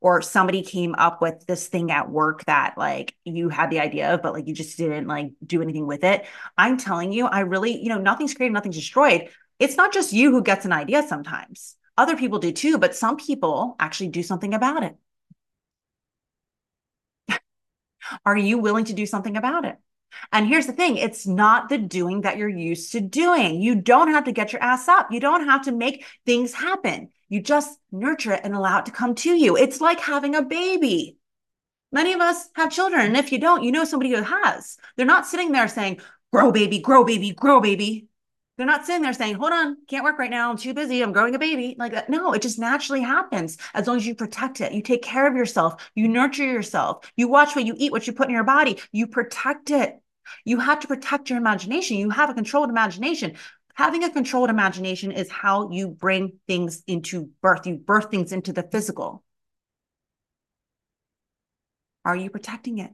or 0.00 0.22
somebody 0.22 0.62
came 0.62 0.94
up 0.96 1.20
with 1.20 1.44
this 1.46 1.68
thing 1.68 1.90
at 1.90 2.10
work 2.10 2.44
that 2.44 2.74
like 2.76 3.14
you 3.24 3.48
had 3.48 3.70
the 3.70 3.80
idea 3.80 4.14
of 4.14 4.22
but 4.22 4.32
like 4.32 4.46
you 4.46 4.54
just 4.54 4.76
didn't 4.76 5.06
like 5.06 5.30
do 5.44 5.62
anything 5.62 5.86
with 5.86 6.04
it 6.04 6.26
i'm 6.56 6.76
telling 6.76 7.12
you 7.12 7.26
i 7.26 7.40
really 7.40 7.82
you 7.82 7.88
know 7.88 7.98
nothing's 7.98 8.34
created 8.34 8.52
nothing's 8.52 8.76
destroyed 8.76 9.28
it's 9.58 9.76
not 9.76 9.92
just 9.92 10.12
you 10.12 10.30
who 10.30 10.42
gets 10.42 10.64
an 10.64 10.72
idea 10.72 11.02
sometimes 11.06 11.76
other 11.96 12.16
people 12.16 12.38
do 12.38 12.52
too 12.52 12.78
but 12.78 12.94
some 12.94 13.16
people 13.16 13.76
actually 13.78 14.08
do 14.08 14.22
something 14.22 14.54
about 14.54 14.82
it 14.82 14.96
are 18.26 18.36
you 18.36 18.58
willing 18.58 18.84
to 18.84 18.92
do 18.92 19.06
something 19.06 19.36
about 19.36 19.64
it 19.64 19.76
and 20.32 20.46
here's 20.46 20.66
the 20.66 20.72
thing 20.72 20.96
it's 20.96 21.26
not 21.26 21.68
the 21.68 21.78
doing 21.78 22.22
that 22.22 22.36
you're 22.36 22.48
used 22.48 22.92
to 22.92 23.00
doing. 23.00 23.60
You 23.60 23.74
don't 23.74 24.08
have 24.08 24.24
to 24.24 24.32
get 24.32 24.52
your 24.52 24.62
ass 24.62 24.88
up. 24.88 25.10
You 25.10 25.20
don't 25.20 25.46
have 25.46 25.62
to 25.62 25.72
make 25.72 26.04
things 26.26 26.52
happen. 26.52 27.08
You 27.32 27.40
just 27.40 27.78
nurture 27.90 28.32
it 28.32 28.42
and 28.44 28.54
allow 28.54 28.80
it 28.80 28.84
to 28.84 28.90
come 28.90 29.14
to 29.14 29.30
you. 29.30 29.56
It's 29.56 29.80
like 29.80 29.98
having 30.00 30.34
a 30.34 30.42
baby. 30.42 31.16
Many 31.90 32.12
of 32.12 32.20
us 32.20 32.50
have 32.56 32.70
children. 32.70 33.06
And 33.06 33.16
if 33.16 33.32
you 33.32 33.38
don't, 33.38 33.62
you 33.62 33.72
know 33.72 33.84
somebody 33.84 34.10
who 34.10 34.20
has. 34.20 34.76
They're 34.98 35.06
not 35.06 35.26
sitting 35.26 35.50
there 35.50 35.66
saying, 35.66 36.02
grow 36.30 36.52
baby, 36.52 36.78
grow 36.78 37.04
baby, 37.04 37.32
grow 37.32 37.58
baby. 37.62 38.06
They're 38.58 38.66
not 38.66 38.84
sitting 38.84 39.00
there 39.00 39.14
saying, 39.14 39.36
hold 39.36 39.54
on, 39.54 39.78
can't 39.88 40.04
work 40.04 40.18
right 40.18 40.30
now. 40.30 40.50
I'm 40.50 40.58
too 40.58 40.74
busy. 40.74 41.00
I'm 41.00 41.14
growing 41.14 41.34
a 41.34 41.38
baby. 41.38 41.74
Like 41.78 41.92
that. 41.92 42.10
No, 42.10 42.34
it 42.34 42.42
just 42.42 42.58
naturally 42.58 43.00
happens 43.00 43.56
as 43.72 43.86
long 43.86 43.96
as 43.96 44.06
you 44.06 44.14
protect 44.14 44.60
it. 44.60 44.72
You 44.72 44.82
take 44.82 45.00
care 45.00 45.26
of 45.26 45.34
yourself. 45.34 45.90
You 45.94 46.08
nurture 46.08 46.44
yourself. 46.44 47.10
You 47.16 47.28
watch 47.28 47.56
what 47.56 47.64
you 47.64 47.72
eat, 47.78 47.92
what 47.92 48.06
you 48.06 48.12
put 48.12 48.28
in 48.28 48.34
your 48.34 48.44
body. 48.44 48.78
You 48.92 49.06
protect 49.06 49.70
it. 49.70 49.98
You 50.44 50.60
have 50.60 50.80
to 50.80 50.86
protect 50.86 51.30
your 51.30 51.38
imagination. 51.38 51.96
You 51.96 52.10
have 52.10 52.28
a 52.28 52.34
controlled 52.34 52.68
imagination 52.68 53.36
having 53.74 54.04
a 54.04 54.10
controlled 54.10 54.50
imagination 54.50 55.12
is 55.12 55.30
how 55.30 55.70
you 55.70 55.88
bring 55.88 56.38
things 56.46 56.82
into 56.86 57.30
birth. 57.40 57.66
You 57.66 57.76
birth 57.76 58.10
things 58.10 58.32
into 58.32 58.52
the 58.52 58.62
physical. 58.62 59.24
Are 62.04 62.16
you 62.16 62.30
protecting 62.30 62.78
it? 62.78 62.92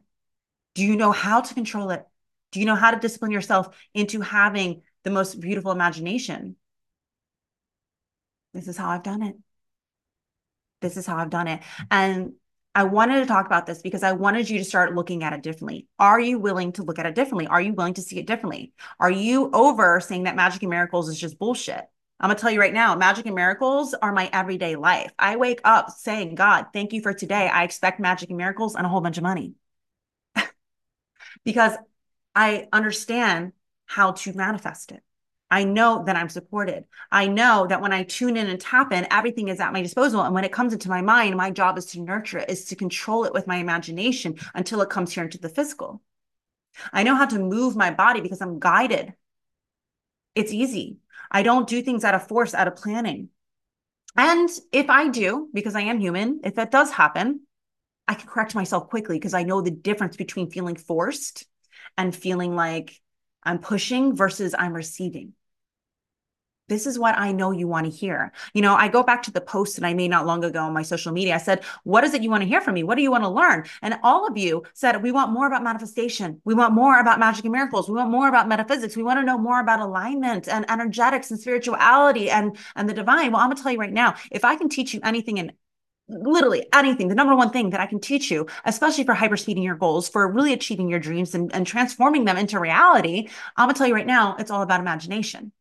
Do 0.74 0.84
you 0.84 0.96
know 0.96 1.12
how 1.12 1.40
to 1.40 1.54
control 1.54 1.90
it? 1.90 2.04
Do 2.52 2.60
you 2.60 2.66
know 2.66 2.74
how 2.74 2.90
to 2.90 3.00
discipline 3.00 3.30
yourself 3.30 3.76
into 3.94 4.20
having 4.20 4.82
the 5.04 5.10
most 5.10 5.40
beautiful 5.40 5.72
imagination? 5.72 6.56
This 8.54 8.68
is 8.68 8.76
how 8.76 8.90
I've 8.90 9.02
done 9.02 9.22
it. 9.22 9.36
This 10.80 10.96
is 10.96 11.06
how 11.06 11.16
I've 11.16 11.30
done 11.30 11.48
it. 11.48 11.62
And 11.90 12.34
I 12.78 12.84
wanted 12.84 13.18
to 13.18 13.26
talk 13.26 13.44
about 13.44 13.66
this 13.66 13.82
because 13.82 14.04
I 14.04 14.12
wanted 14.12 14.48
you 14.48 14.58
to 14.58 14.64
start 14.64 14.94
looking 14.94 15.24
at 15.24 15.32
it 15.32 15.42
differently. 15.42 15.88
Are 15.98 16.20
you 16.20 16.38
willing 16.38 16.70
to 16.74 16.84
look 16.84 17.00
at 17.00 17.06
it 17.06 17.16
differently? 17.16 17.48
Are 17.48 17.60
you 17.60 17.72
willing 17.72 17.94
to 17.94 18.02
see 18.02 18.20
it 18.20 18.26
differently? 18.28 18.72
Are 19.00 19.10
you 19.10 19.50
over 19.52 19.98
saying 19.98 20.22
that 20.22 20.36
magic 20.36 20.62
and 20.62 20.70
miracles 20.70 21.08
is 21.08 21.18
just 21.18 21.40
bullshit? 21.40 21.84
I'm 22.20 22.30
to 22.30 22.36
tell 22.36 22.52
you 22.52 22.60
right 22.60 22.72
now, 22.72 22.94
magic 22.94 23.26
and 23.26 23.34
miracles 23.34 23.94
are 23.94 24.12
my 24.12 24.30
everyday 24.32 24.76
life. 24.76 25.10
I 25.18 25.34
wake 25.38 25.60
up 25.64 25.90
saying, 25.90 26.36
God, 26.36 26.66
thank 26.72 26.92
you 26.92 27.02
for 27.02 27.12
today. 27.12 27.48
I 27.48 27.64
expect 27.64 27.98
magic 27.98 28.28
and 28.28 28.38
miracles 28.38 28.76
and 28.76 28.86
a 28.86 28.88
whole 28.88 29.00
bunch 29.00 29.16
of 29.16 29.24
money 29.24 29.54
because 31.44 31.72
I 32.32 32.68
understand 32.72 33.54
how 33.86 34.12
to 34.12 34.32
manifest 34.34 34.92
it. 34.92 35.02
I 35.50 35.64
know 35.64 36.04
that 36.04 36.16
I'm 36.16 36.28
supported. 36.28 36.84
I 37.10 37.26
know 37.26 37.66
that 37.68 37.80
when 37.80 37.92
I 37.92 38.02
tune 38.02 38.36
in 38.36 38.48
and 38.48 38.60
tap 38.60 38.92
in, 38.92 39.06
everything 39.10 39.48
is 39.48 39.60
at 39.60 39.72
my 39.72 39.80
disposal. 39.80 40.20
And 40.22 40.34
when 40.34 40.44
it 40.44 40.52
comes 40.52 40.74
into 40.74 40.90
my 40.90 41.00
mind, 41.00 41.36
my 41.36 41.50
job 41.50 41.78
is 41.78 41.86
to 41.86 42.00
nurture 42.00 42.38
it, 42.38 42.50
is 42.50 42.66
to 42.66 42.76
control 42.76 43.24
it 43.24 43.32
with 43.32 43.46
my 43.46 43.56
imagination 43.56 44.36
until 44.54 44.82
it 44.82 44.90
comes 44.90 45.12
here 45.12 45.24
into 45.24 45.38
the 45.38 45.48
physical. 45.48 46.02
I 46.92 47.02
know 47.02 47.14
how 47.14 47.26
to 47.26 47.38
move 47.38 47.76
my 47.76 47.90
body 47.90 48.20
because 48.20 48.42
I'm 48.42 48.58
guided. 48.58 49.14
It's 50.34 50.52
easy. 50.52 50.98
I 51.30 51.42
don't 51.42 51.68
do 51.68 51.82
things 51.82 52.04
out 52.04 52.14
of 52.14 52.28
force, 52.28 52.54
out 52.54 52.68
of 52.68 52.76
planning. 52.76 53.30
And 54.16 54.50
if 54.70 54.90
I 54.90 55.08
do, 55.08 55.48
because 55.54 55.74
I 55.74 55.82
am 55.82 55.98
human, 55.98 56.40
if 56.44 56.56
that 56.56 56.70
does 56.70 56.90
happen, 56.90 57.40
I 58.06 58.14
can 58.14 58.28
correct 58.28 58.54
myself 58.54 58.88
quickly 58.88 59.16
because 59.16 59.34
I 59.34 59.44
know 59.44 59.60
the 59.60 59.70
difference 59.70 60.16
between 60.16 60.50
feeling 60.50 60.76
forced 60.76 61.46
and 61.96 62.14
feeling 62.14 62.54
like 62.54 63.00
I'm 63.42 63.58
pushing 63.58 64.14
versus 64.14 64.54
I'm 64.58 64.72
receiving 64.72 65.34
this 66.68 66.86
is 66.86 66.98
what 66.98 67.18
I 67.18 67.32
know 67.32 67.50
you 67.50 67.66
want 67.66 67.86
to 67.86 67.90
hear. 67.90 68.32
You 68.54 68.62
know, 68.62 68.74
I 68.74 68.88
go 68.88 69.02
back 69.02 69.22
to 69.24 69.30
the 69.30 69.40
post 69.40 69.76
that 69.76 69.84
I 69.84 69.94
made 69.94 70.08
not 70.08 70.26
long 70.26 70.44
ago 70.44 70.64
on 70.64 70.72
my 70.72 70.82
social 70.82 71.12
media. 71.12 71.34
I 71.34 71.38
said, 71.38 71.64
What 71.84 72.04
is 72.04 72.14
it 72.14 72.22
you 72.22 72.30
want 72.30 72.42
to 72.42 72.48
hear 72.48 72.60
from 72.60 72.74
me? 72.74 72.82
What 72.82 72.96
do 72.96 73.02
you 73.02 73.10
want 73.10 73.24
to 73.24 73.28
learn? 73.28 73.64
And 73.82 73.98
all 74.02 74.26
of 74.26 74.36
you 74.36 74.62
said, 74.74 75.02
We 75.02 75.12
want 75.12 75.32
more 75.32 75.46
about 75.46 75.62
manifestation. 75.62 76.40
We 76.44 76.54
want 76.54 76.74
more 76.74 77.00
about 77.00 77.18
magic 77.18 77.44
and 77.44 77.52
miracles. 77.52 77.88
We 77.88 77.96
want 77.96 78.10
more 78.10 78.28
about 78.28 78.48
metaphysics. 78.48 78.96
We 78.96 79.02
want 79.02 79.18
to 79.18 79.26
know 79.26 79.38
more 79.38 79.60
about 79.60 79.80
alignment 79.80 80.48
and 80.48 80.70
energetics 80.70 81.30
and 81.30 81.40
spirituality 81.40 82.30
and, 82.30 82.56
and 82.76 82.88
the 82.88 82.94
divine. 82.94 83.32
Well, 83.32 83.40
I'm 83.40 83.48
going 83.48 83.56
to 83.56 83.62
tell 83.62 83.72
you 83.72 83.78
right 83.78 83.92
now 83.92 84.14
if 84.30 84.44
I 84.44 84.56
can 84.56 84.68
teach 84.68 84.94
you 84.94 85.00
anything 85.02 85.38
in 85.38 85.52
literally 86.08 86.66
anything, 86.72 87.08
the 87.08 87.14
number 87.14 87.34
one 87.36 87.50
thing 87.50 87.70
that 87.70 87.80
I 87.80 87.86
can 87.86 88.00
teach 88.00 88.30
you, 88.30 88.46
especially 88.64 89.04
for 89.04 89.14
hyperspeeding 89.14 89.62
your 89.62 89.76
goals, 89.76 90.08
for 90.08 90.30
really 90.30 90.52
achieving 90.52 90.88
your 90.88 91.00
dreams 91.00 91.34
and, 91.34 91.54
and 91.54 91.66
transforming 91.66 92.24
them 92.24 92.36
into 92.36 92.58
reality, 92.58 93.28
I'm 93.56 93.68
gonna 93.68 93.74
tell 93.74 93.86
you 93.86 93.94
right 93.94 94.06
now, 94.06 94.36
it's 94.38 94.50
all 94.50 94.62
about 94.62 94.80
imagination. 94.80 95.52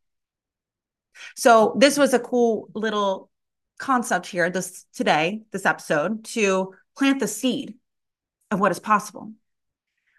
So 1.36 1.76
this 1.78 1.98
was 1.98 2.14
a 2.14 2.20
cool 2.20 2.70
little 2.74 3.30
concept 3.78 4.28
here 4.28 4.50
this 4.50 4.86
today, 4.94 5.44
this 5.52 5.66
episode, 5.66 6.26
to 6.26 6.74
plant 6.98 7.20
the 7.20 7.28
seed 7.28 7.76
of 8.52 8.60
what 8.60 8.72
is 8.72 8.80
possible. 8.80 9.32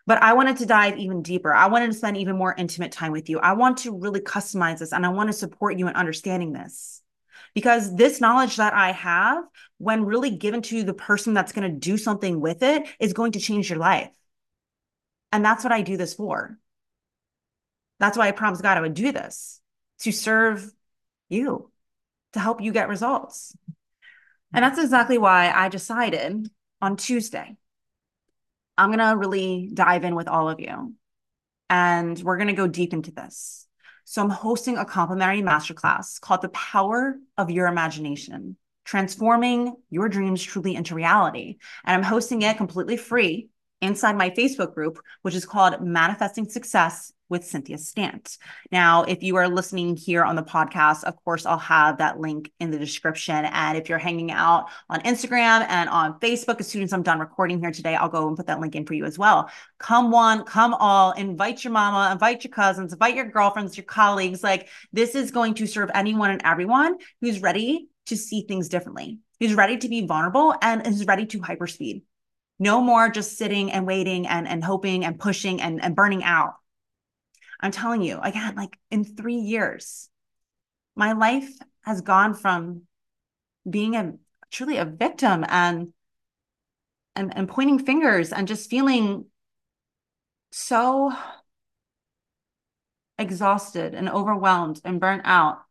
But 0.07 0.23
I 0.23 0.33
wanted 0.33 0.57
to 0.59 0.67
dive 0.67 0.97
even 0.97 1.23
deeper. 1.23 1.53
I 1.53 1.67
wanted 1.67 1.89
to 1.89 1.93
spend 1.93 2.17
even 2.17 2.37
more 2.37 2.55
intimate 2.57 2.93
time 2.93 3.13
with 3.13 3.29
you. 3.29 3.41
I 3.41 3.53
want 3.53 3.79
to 3.79 3.95
really 3.95 4.21
customize 4.21 4.79
this 4.79 4.93
and 4.93 5.05
I 5.05 5.11
want 5.11 5.29
to 5.29 5.35
support 5.35 5.79
you 5.79 5.87
in 5.87 5.95
understanding 5.95 6.53
this. 6.53 7.03
Because 7.55 7.95
this 7.95 8.21
knowledge 8.21 8.57
that 8.57 8.73
I 8.73 8.93
have, 8.93 9.45
when 9.79 10.05
really 10.05 10.31
given 10.31 10.63
to 10.63 10.83
the 10.83 10.95
person 10.95 11.35
that's 11.35 11.53
going 11.53 11.71
to 11.71 11.79
do 11.79 11.99
something 11.99 12.41
with 12.41 12.63
it, 12.63 12.87
is 12.99 13.13
going 13.13 13.33
to 13.33 13.41
change 13.41 13.69
your 13.69 13.79
life. 13.79 14.11
And 15.31 15.45
that's 15.45 15.63
what 15.63 15.73
I 15.73 15.83
do 15.83 15.97
this 15.97 16.15
for. 16.15 16.59
That's 18.01 18.17
why 18.17 18.29
I 18.29 18.33
promised 18.33 18.63
God 18.63 18.79
I 18.79 18.83
would 18.83 18.95
do 18.95 19.13
this 19.13 19.61
to 20.01 20.13
serve 20.13 20.71
you 21.29 21.71
to 22.33 22.41
help 22.41 22.61
you 22.61 22.73
get 22.73 22.89
results. 22.89 23.57
And 24.53 24.63
mm-hmm. 24.63 24.75
that's 24.75 24.83
exactly 24.83 25.19
why 25.19 25.51
I 25.51 25.69
decided 25.69 26.51
on 26.81 26.97
Tuesday, 26.97 27.57
I'm 28.77 28.91
going 28.91 28.99
to 28.99 29.17
really 29.17 29.71
dive 29.73 30.05
in 30.05 30.15
with 30.15 30.29
all 30.29 30.49
of 30.49 30.61
you 30.61 30.95
and 31.69 32.19
we're 32.23 32.37
going 32.37 32.49
to 32.49 32.55
go 32.55 32.67
deep 32.67 32.93
into 32.93 33.11
this. 33.11 33.67
So 34.05 34.23
I'm 34.23 34.31
hosting 34.31 34.79
a 34.79 34.87
complimentary 34.87 35.43
masterclass 35.43 36.21
called 36.21 36.41
The 36.41 36.49
Power 36.49 37.17
of 37.37 37.51
Your 37.51 37.67
Imagination, 37.67 38.57
transforming 38.85 39.75
your 39.91 40.09
dreams 40.09 40.43
truly 40.43 40.75
into 40.75 40.95
reality. 40.95 41.59
And 41.85 41.97
I'm 41.97 42.03
hosting 42.03 42.41
it 42.41 42.57
completely 42.57 42.97
free 42.97 43.49
inside 43.83 44.17
my 44.17 44.31
Facebook 44.31 44.75
group, 44.75 44.99
which 45.23 45.35
is 45.35 45.45
called 45.45 45.83
Manifesting 45.83 46.49
Success 46.49 47.13
with 47.29 47.45
Cynthia 47.45 47.79
Stant. 47.79 48.39
Now, 48.73 49.03
if 49.03 49.23
you 49.23 49.37
are 49.37 49.49
listening 49.49 49.97
here 49.97 50.25
on 50.25 50.37
the 50.37 50.43
podcast, 50.43 51.05
of 51.05 51.17
course, 51.25 51.47
I'll 51.47 51.59
have 51.59 51.99
that 51.99 52.19
link 52.19 52.51
in 52.61 52.71
the 52.71 52.79
description. 52.79 53.45
And 53.45 53.77
if 53.77 53.89
you're 53.89 53.99
hanging 53.99 54.31
out 54.31 54.67
on 54.89 55.01
Instagram 55.01 55.67
and 55.69 55.89
on 55.89 56.19
Facebook, 56.21 56.61
as 56.61 56.69
soon 56.69 56.83
as 56.83 56.93
I'm 56.93 57.03
done 57.03 57.19
recording 57.19 57.61
here 57.61 57.71
today, 57.71 57.95
I'll 57.95 58.09
go 58.09 58.29
and 58.29 58.37
put 58.37 58.47
that 58.47 58.61
link 58.61 58.75
in 58.75 58.87
for 58.87 58.95
you 58.95 59.05
as 59.05 59.19
well. 59.19 59.51
Come 59.79 60.11
one, 60.11 60.45
come 60.45 60.75
all, 60.75 61.13
invite 61.13 61.65
your 61.65 61.73
mama, 61.73 62.13
invite 62.13 62.45
your 62.45 62.53
cousins, 62.53 62.93
invite 62.93 63.15
your 63.15 63.27
girlfriends, 63.27 63.77
your 63.77 63.85
colleagues. 63.85 64.43
Like 64.43 64.69
this 64.93 65.15
is 65.15 65.31
going 65.31 65.55
to 65.55 65.67
serve 65.67 65.91
anyone 65.95 66.31
and 66.31 66.43
everyone 66.45 66.97
who's 67.21 67.43
ready 67.43 67.89
to 68.07 68.17
see 68.17 68.43
things 68.43 68.69
differently, 68.69 69.19
who's 69.39 69.55
ready 69.55 69.77
to 69.79 69.89
be 69.89 70.07
vulnerable 70.07 70.55
and 70.63 70.87
is 70.87 71.07
ready 71.07 71.27
to 71.27 71.41
hyperspeed. 71.41 72.03
No 72.59 72.81
more 72.81 73.09
just 73.09 73.39
sitting 73.39 73.71
and 73.71 73.87
waiting 73.87 74.27
and, 74.27 74.49
and 74.49 74.65
hoping 74.65 75.05
and 75.05 75.19
pushing 75.19 75.61
and, 75.61 75.83
and 75.83 75.95
burning 75.95 76.25
out 76.25 76.55
I'm 77.61 77.73
telling 77.73 78.03
you, 78.03 78.19
again, 78.21 78.55
like 78.55 78.79
in 78.91 79.05
three 79.05 79.37
years, 79.37 80.09
my 80.95 81.13
life 81.13 81.51
has 81.83 82.01
gone 82.01 82.35
from 82.35 82.83
being 83.69 83.97
a 83.97 84.15
truly 84.51 84.77
a 84.79 84.85
victim 84.85 85.45
and 85.49 85.93
and, 87.17 87.37
and 87.37 87.49
pointing 87.49 87.81
fingers 87.81 88.33
and 88.33 88.47
just 88.47 88.71
feeling 88.71 89.27
so 90.53 91.13
exhausted 93.19 93.95
and 93.95 94.09
overwhelmed 94.09 94.81
and 94.85 95.01
burnt 95.01 95.23
out 95.25 95.63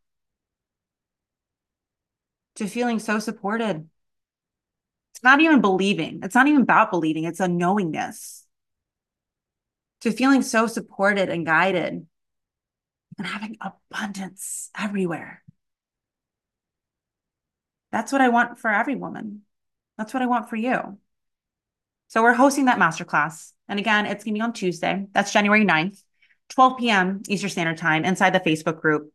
to 2.56 2.66
feeling 2.66 2.98
so 2.98 3.18
supported. 3.18 3.88
It's 5.12 5.22
not 5.22 5.40
even 5.40 5.60
believing. 5.60 6.20
It's 6.22 6.34
not 6.34 6.46
even 6.48 6.62
about 6.62 6.90
believing. 6.90 7.24
It's 7.24 7.40
a 7.40 7.48
knowingness 7.48 8.44
to 10.02 10.12
feeling 10.12 10.42
so 10.42 10.66
supported 10.66 11.28
and 11.28 11.44
guided 11.44 12.06
and 13.18 13.26
having 13.26 13.56
abundance 13.60 14.70
everywhere. 14.78 15.42
That's 17.90 18.12
what 18.12 18.20
I 18.20 18.28
want 18.28 18.58
for 18.58 18.70
every 18.70 18.94
woman. 18.94 19.42
That's 19.96 20.14
what 20.14 20.22
I 20.22 20.26
want 20.26 20.48
for 20.48 20.56
you. 20.56 20.98
So 22.08 22.22
we're 22.22 22.34
hosting 22.34 22.66
that 22.66 22.78
masterclass. 22.78 23.52
And 23.68 23.78
again, 23.78 24.06
it's 24.06 24.24
going 24.24 24.34
to 24.34 24.38
be 24.38 24.42
on 24.42 24.52
Tuesday. 24.52 25.06
That's 25.12 25.32
January 25.32 25.64
9th, 25.64 26.02
12 26.50 26.78
p.m. 26.78 27.22
Eastern 27.28 27.50
Standard 27.50 27.76
Time 27.76 28.04
inside 28.04 28.32
the 28.32 28.40
Facebook 28.40 28.80
group, 28.80 29.12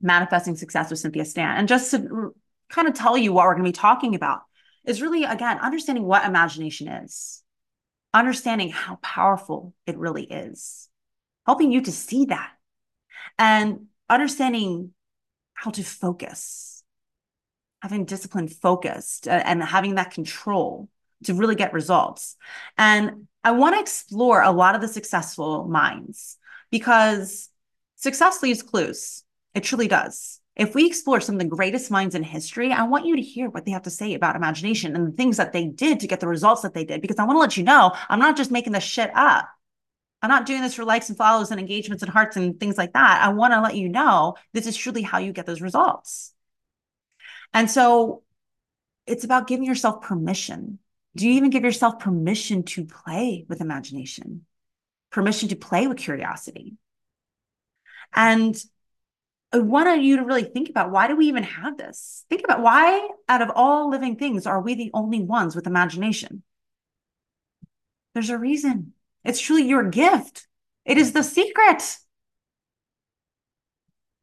Manifesting 0.00 0.56
Success 0.56 0.90
with 0.90 1.00
Cynthia 1.00 1.24
Stant. 1.24 1.58
And 1.58 1.68
just 1.68 1.90
to 1.90 2.34
kind 2.70 2.88
of 2.88 2.94
tell 2.94 3.18
you 3.18 3.32
what 3.32 3.44
we're 3.44 3.54
going 3.54 3.64
to 3.64 3.68
be 3.68 3.72
talking 3.72 4.14
about 4.14 4.42
is 4.84 5.02
really, 5.02 5.24
again, 5.24 5.58
understanding 5.58 6.04
what 6.04 6.24
imagination 6.24 6.88
is 6.88 7.41
understanding 8.14 8.70
how 8.70 8.96
powerful 8.96 9.74
it 9.86 9.96
really 9.96 10.24
is, 10.24 10.88
helping 11.46 11.72
you 11.72 11.80
to 11.82 11.92
see 11.92 12.26
that 12.26 12.50
and 13.38 13.86
understanding 14.08 14.92
how 15.54 15.70
to 15.70 15.82
focus, 15.82 16.82
having 17.80 18.04
discipline 18.04 18.48
focused 18.48 19.26
uh, 19.26 19.42
and 19.44 19.62
having 19.62 19.94
that 19.94 20.10
control 20.10 20.88
to 21.24 21.34
really 21.34 21.54
get 21.54 21.72
results. 21.72 22.36
And 22.76 23.28
I 23.44 23.52
want 23.52 23.74
to 23.76 23.80
explore 23.80 24.42
a 24.42 24.50
lot 24.50 24.74
of 24.74 24.80
the 24.80 24.88
successful 24.88 25.66
minds 25.66 26.36
because 26.70 27.48
success 27.96 28.42
leaves 28.42 28.62
clues. 28.62 29.24
It 29.54 29.64
truly 29.64 29.88
does 29.88 30.40
if 30.54 30.74
we 30.74 30.86
explore 30.86 31.20
some 31.20 31.36
of 31.36 31.38
the 31.38 31.46
greatest 31.46 31.90
minds 31.90 32.14
in 32.14 32.22
history, 32.22 32.72
I 32.72 32.82
want 32.82 33.06
you 33.06 33.16
to 33.16 33.22
hear 33.22 33.48
what 33.48 33.64
they 33.64 33.70
have 33.72 33.82
to 33.82 33.90
say 33.90 34.14
about 34.14 34.36
imagination 34.36 34.94
and 34.94 35.06
the 35.06 35.16
things 35.16 35.38
that 35.38 35.52
they 35.52 35.66
did 35.66 36.00
to 36.00 36.06
get 36.06 36.20
the 36.20 36.28
results 36.28 36.62
that 36.62 36.74
they 36.74 36.84
did, 36.84 37.00
because 37.00 37.18
I 37.18 37.24
want 37.24 37.36
to 37.36 37.40
let 37.40 37.56
you 37.56 37.64
know 37.64 37.92
I'm 38.08 38.18
not 38.18 38.36
just 38.36 38.50
making 38.50 38.72
this 38.72 38.84
shit 38.84 39.10
up. 39.14 39.48
I'm 40.20 40.30
not 40.30 40.46
doing 40.46 40.62
this 40.62 40.74
for 40.74 40.84
likes 40.84 41.08
and 41.08 41.18
follows 41.18 41.50
and 41.50 41.58
engagements 41.58 42.02
and 42.02 42.12
hearts 42.12 42.36
and 42.36 42.60
things 42.60 42.78
like 42.78 42.92
that. 42.92 43.22
I 43.22 43.32
want 43.32 43.54
to 43.54 43.60
let 43.60 43.76
you 43.76 43.88
know 43.88 44.36
this 44.52 44.66
is 44.66 44.76
truly 44.76 45.02
how 45.02 45.18
you 45.18 45.32
get 45.32 45.46
those 45.46 45.60
results. 45.60 46.32
And 47.52 47.70
so 47.70 48.22
it's 49.06 49.24
about 49.24 49.48
giving 49.48 49.66
yourself 49.66 50.02
permission. 50.02 50.78
Do 51.16 51.26
you 51.26 51.34
even 51.34 51.50
give 51.50 51.64
yourself 51.64 51.98
permission 51.98 52.62
to 52.64 52.84
play 52.84 53.44
with 53.48 53.60
imagination? 53.60 54.46
Permission 55.10 55.48
to 55.48 55.56
play 55.56 55.86
with 55.88 55.98
curiosity? 55.98 56.76
And 58.14 58.56
I 59.52 59.58
want 59.58 60.02
you 60.02 60.16
to 60.16 60.24
really 60.24 60.44
think 60.44 60.70
about 60.70 60.90
why 60.90 61.08
do 61.08 61.16
we 61.16 61.26
even 61.26 61.42
have 61.42 61.76
this? 61.76 62.24
Think 62.30 62.42
about 62.44 62.62
why, 62.62 63.08
out 63.28 63.42
of 63.42 63.50
all 63.54 63.90
living 63.90 64.16
things, 64.16 64.46
are 64.46 64.60
we 64.60 64.74
the 64.74 64.90
only 64.94 65.20
ones 65.20 65.54
with 65.54 65.66
imagination? 65.66 66.42
There's 68.14 68.30
a 68.30 68.38
reason. 68.38 68.94
It's 69.24 69.40
truly 69.40 69.64
your 69.64 69.84
gift. 69.84 70.46
It 70.84 70.96
is 70.96 71.12
the 71.12 71.22
secret. 71.22 71.98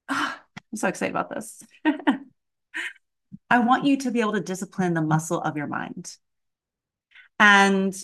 Ah, 0.09 0.41
I'm 0.71 0.77
so 0.77 0.87
excited 0.87 1.11
about 1.11 1.29
this. 1.29 1.63
I 3.51 3.59
want 3.59 3.85
you 3.85 3.97
to 3.97 4.11
be 4.11 4.21
able 4.21 4.33
to 4.33 4.41
discipline 4.41 4.93
the 4.93 5.01
muscle 5.01 5.41
of 5.41 5.57
your 5.57 5.67
mind. 5.67 6.15
And 7.39 7.95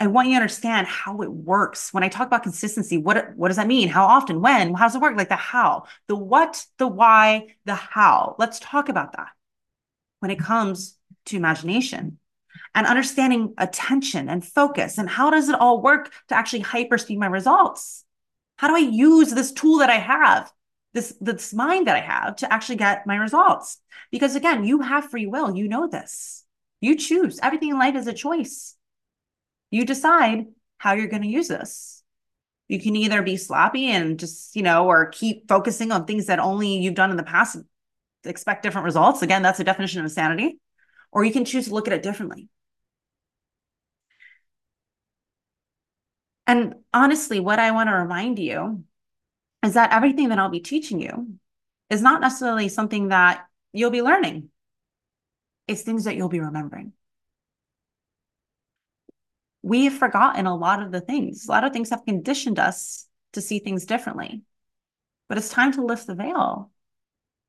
I 0.00 0.06
want 0.06 0.28
you 0.28 0.34
to 0.34 0.36
understand 0.36 0.86
how 0.86 1.22
it 1.22 1.32
works. 1.32 1.92
When 1.92 2.04
I 2.04 2.08
talk 2.08 2.28
about 2.28 2.44
consistency, 2.44 2.98
what, 2.98 3.34
what 3.36 3.48
does 3.48 3.56
that 3.56 3.66
mean? 3.66 3.88
How 3.88 4.06
often? 4.06 4.40
When? 4.40 4.74
How 4.74 4.86
does 4.86 4.94
it 4.94 5.00
work? 5.00 5.16
Like 5.16 5.28
the 5.28 5.36
how, 5.36 5.84
the 6.06 6.14
what, 6.14 6.64
the 6.78 6.86
why, 6.86 7.56
the 7.64 7.74
how. 7.74 8.36
Let's 8.38 8.60
talk 8.60 8.88
about 8.88 9.16
that 9.16 9.28
when 10.20 10.30
it 10.30 10.38
comes 10.38 10.96
to 11.26 11.36
imagination 11.36 12.18
and 12.74 12.86
understanding 12.86 13.54
attention 13.58 14.28
and 14.28 14.44
focus 14.44 14.98
and 14.98 15.08
how 15.08 15.30
does 15.30 15.48
it 15.48 15.58
all 15.58 15.82
work 15.82 16.12
to 16.28 16.34
actually 16.34 16.62
hyperspeed 16.62 17.18
my 17.18 17.26
results? 17.26 18.04
How 18.56 18.68
do 18.68 18.76
I 18.76 18.90
use 18.90 19.30
this 19.30 19.52
tool 19.52 19.78
that 19.78 19.90
I 19.90 19.98
have, 19.98 20.52
this, 20.92 21.14
this 21.20 21.52
mind 21.52 21.86
that 21.86 21.96
I 21.96 22.00
have 22.00 22.36
to 22.36 22.52
actually 22.52 22.76
get 22.76 23.06
my 23.06 23.16
results? 23.16 23.78
Because 24.12 24.36
again, 24.36 24.64
you 24.64 24.80
have 24.80 25.10
free 25.10 25.26
will. 25.26 25.56
You 25.56 25.68
know 25.68 25.88
this. 25.88 26.44
You 26.80 26.96
choose. 26.96 27.40
Everything 27.42 27.70
in 27.70 27.78
life 27.78 27.96
is 27.96 28.06
a 28.06 28.12
choice. 28.12 28.76
You 29.70 29.84
decide 29.84 30.46
how 30.78 30.92
you're 30.92 31.08
going 31.08 31.22
to 31.22 31.28
use 31.28 31.48
this. 31.48 32.02
You 32.68 32.80
can 32.80 32.96
either 32.96 33.22
be 33.22 33.36
sloppy 33.36 33.88
and 33.88 34.18
just, 34.18 34.54
you 34.54 34.62
know, 34.62 34.86
or 34.86 35.06
keep 35.06 35.48
focusing 35.48 35.90
on 35.90 36.04
things 36.04 36.26
that 36.26 36.38
only 36.38 36.76
you've 36.76 36.94
done 36.94 37.10
in 37.10 37.16
the 37.16 37.22
past, 37.22 37.56
expect 38.24 38.62
different 38.62 38.84
results. 38.84 39.22
Again, 39.22 39.42
that's 39.42 39.60
a 39.60 39.64
definition 39.64 40.00
of 40.00 40.06
insanity. 40.06 40.58
Or 41.10 41.24
you 41.24 41.32
can 41.32 41.46
choose 41.46 41.68
to 41.68 41.74
look 41.74 41.86
at 41.86 41.94
it 41.94 42.02
differently. 42.02 42.48
And 46.46 46.76
honestly, 46.92 47.40
what 47.40 47.58
I 47.58 47.70
want 47.72 47.88
to 47.88 47.94
remind 47.94 48.38
you 48.38 48.84
is 49.62 49.74
that 49.74 49.92
everything 49.92 50.28
that 50.28 50.38
I'll 50.38 50.48
be 50.48 50.60
teaching 50.60 51.00
you 51.00 51.34
is 51.90 52.02
not 52.02 52.20
necessarily 52.20 52.68
something 52.68 53.08
that 53.08 53.46
you'll 53.72 53.90
be 53.90 54.02
learning. 54.02 54.50
It's 55.66 55.82
things 55.82 56.04
that 56.04 56.16
you'll 56.16 56.28
be 56.28 56.40
remembering 56.40 56.92
we've 59.62 59.92
forgotten 59.92 60.46
a 60.46 60.56
lot 60.56 60.82
of 60.82 60.92
the 60.92 61.00
things. 61.00 61.46
A 61.46 61.50
lot 61.50 61.64
of 61.64 61.72
things 61.72 61.90
have 61.90 62.04
conditioned 62.04 62.58
us 62.58 63.06
to 63.32 63.40
see 63.40 63.58
things 63.58 63.84
differently. 63.86 64.42
But 65.28 65.38
it's 65.38 65.50
time 65.50 65.72
to 65.72 65.84
lift 65.84 66.06
the 66.06 66.14
veil. 66.14 66.70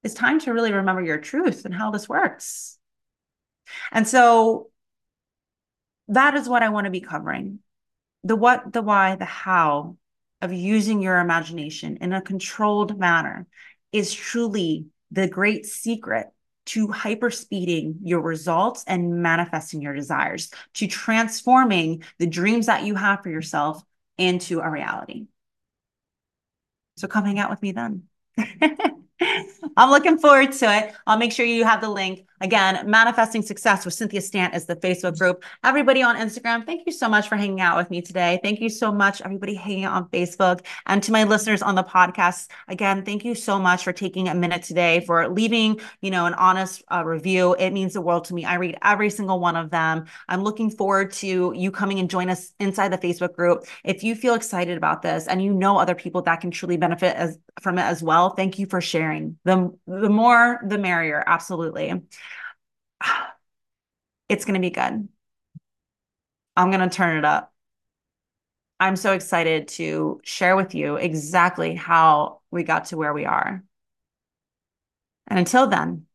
It's 0.03 0.13
time 0.13 0.39
to 0.41 0.53
really 0.53 0.73
remember 0.73 1.01
your 1.01 1.19
truth 1.19 1.65
and 1.65 1.73
how 1.73 1.91
this 1.91 2.09
works. 2.09 2.77
And 3.91 4.07
so 4.07 4.69
that 6.07 6.35
is 6.35 6.49
what 6.49 6.63
I 6.63 6.69
want 6.69 6.85
to 6.85 6.91
be 6.91 7.01
covering 7.01 7.59
the 8.23 8.35
what, 8.35 8.73
the 8.73 8.81
why, 8.81 9.15
the 9.15 9.25
how 9.25 9.95
of 10.41 10.51
using 10.51 11.01
your 11.01 11.19
imagination 11.19 11.97
in 12.01 12.13
a 12.13 12.21
controlled 12.21 12.99
manner 12.99 13.47
is 13.91 14.13
truly 14.13 14.87
the 15.11 15.27
great 15.27 15.65
secret 15.65 16.27
to 16.69 16.87
hyperspeeding 16.87 17.95
your 18.03 18.21
results 18.21 18.83
and 18.85 19.23
manifesting 19.23 19.81
your 19.81 19.95
desires, 19.95 20.51
to 20.75 20.87
transforming 20.87 22.03
the 22.19 22.27
dreams 22.27 22.67
that 22.67 22.83
you 22.83 22.93
have 22.93 23.23
for 23.23 23.29
yourself 23.29 23.83
into 24.19 24.59
a 24.59 24.69
reality. 24.69 25.25
So 26.97 27.07
come 27.07 27.25
hang 27.25 27.39
out 27.39 27.49
with 27.49 27.61
me 27.61 27.71
then. 27.71 28.03
I'm 29.77 29.89
looking 29.89 30.19
forward 30.19 30.51
to 30.51 30.77
it. 30.77 30.93
I'll 31.07 31.17
make 31.17 31.31
sure 31.31 31.45
you 31.45 31.63
have 31.63 31.81
the 31.81 31.89
link. 31.89 32.25
Again, 32.41 32.89
Manifesting 32.89 33.41
Success 33.41 33.83
with 33.83 33.93
Cynthia 33.93 34.21
Stant 34.21 34.55
is 34.55 34.65
the 34.65 34.75
Facebook 34.77 35.17
group. 35.17 35.43
Everybody 35.63 36.01
on 36.01 36.15
Instagram, 36.15 36.65
thank 36.65 36.85
you 36.85 36.93
so 36.93 37.09
much 37.09 37.27
for 37.27 37.35
hanging 37.35 37.59
out 37.59 37.75
with 37.75 37.89
me 37.89 38.01
today. 38.01 38.39
Thank 38.41 38.61
you 38.61 38.69
so 38.69 38.91
much, 38.91 39.21
everybody 39.21 39.55
hanging 39.55 39.83
out 39.83 39.93
on 39.93 40.07
Facebook. 40.09 40.65
And 40.85 41.03
to 41.03 41.11
my 41.11 41.25
listeners 41.25 41.61
on 41.61 41.75
the 41.75 41.83
podcast, 41.83 42.49
again, 42.69 43.03
thank 43.03 43.25
you 43.25 43.35
so 43.35 43.59
much 43.59 43.83
for 43.83 43.91
taking 43.91 44.29
a 44.29 44.33
minute 44.35 44.63
today 44.63 45.03
for 45.05 45.27
leaving, 45.27 45.81
you 46.01 46.11
know, 46.11 46.27
an 46.27 46.33
honest 46.35 46.81
uh, 46.89 47.03
review. 47.03 47.55
It 47.59 47.71
means 47.71 47.93
the 47.93 48.01
world 48.01 48.23
to 48.25 48.33
me. 48.33 48.45
I 48.45 48.55
read 48.55 48.77
every 48.83 49.09
single 49.09 49.39
one 49.39 49.57
of 49.57 49.69
them. 49.69 50.05
I'm 50.29 50.43
looking 50.43 50.71
forward 50.71 51.11
to 51.13 51.53
you 51.53 51.71
coming 51.71 51.99
and 51.99 52.09
join 52.09 52.29
us 52.29 52.53
inside 52.59 52.93
the 52.93 52.97
Facebook 52.97 53.33
group. 53.33 53.65
If 53.83 54.03
you 54.03 54.15
feel 54.15 54.33
excited 54.33 54.77
about 54.77 55.01
this 55.01 55.27
and 55.27 55.43
you 55.43 55.53
know 55.53 55.77
other 55.77 55.95
people 55.95 56.21
that 56.21 56.39
can 56.39 56.51
truly 56.51 56.77
benefit 56.77 57.17
as, 57.17 57.37
from 57.61 57.77
it 57.77 57.83
as 57.83 58.01
well, 58.01 58.29
thank 58.29 58.59
you 58.59 58.65
for 58.65 58.79
sharing. 58.79 59.37
The, 59.43 59.75
the 59.87 60.09
more, 60.09 60.61
the 60.65 60.77
merrier. 60.77 61.23
Absolutely. 61.27 62.01
It's 64.29 64.45
going 64.45 64.53
to 64.53 64.59
be 64.61 64.69
good. 64.69 65.09
I'm 66.55 66.71
going 66.71 66.87
to 66.87 66.95
turn 66.95 67.17
it 67.17 67.25
up. 67.25 67.51
I'm 68.79 68.95
so 68.95 69.13
excited 69.13 69.67
to 69.69 70.21
share 70.23 70.55
with 70.55 70.75
you 70.75 70.95
exactly 70.95 71.75
how 71.75 72.41
we 72.51 72.63
got 72.63 72.85
to 72.85 72.97
where 72.97 73.13
we 73.13 73.25
are. 73.25 73.63
And 75.27 75.39
until 75.39 75.67
then, 75.67 76.05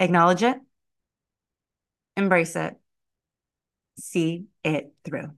acknowledge 0.00 0.42
it, 0.42 0.60
embrace 2.16 2.56
it, 2.56 2.78
see 3.98 4.46
it 4.62 4.92
through. 5.04 5.30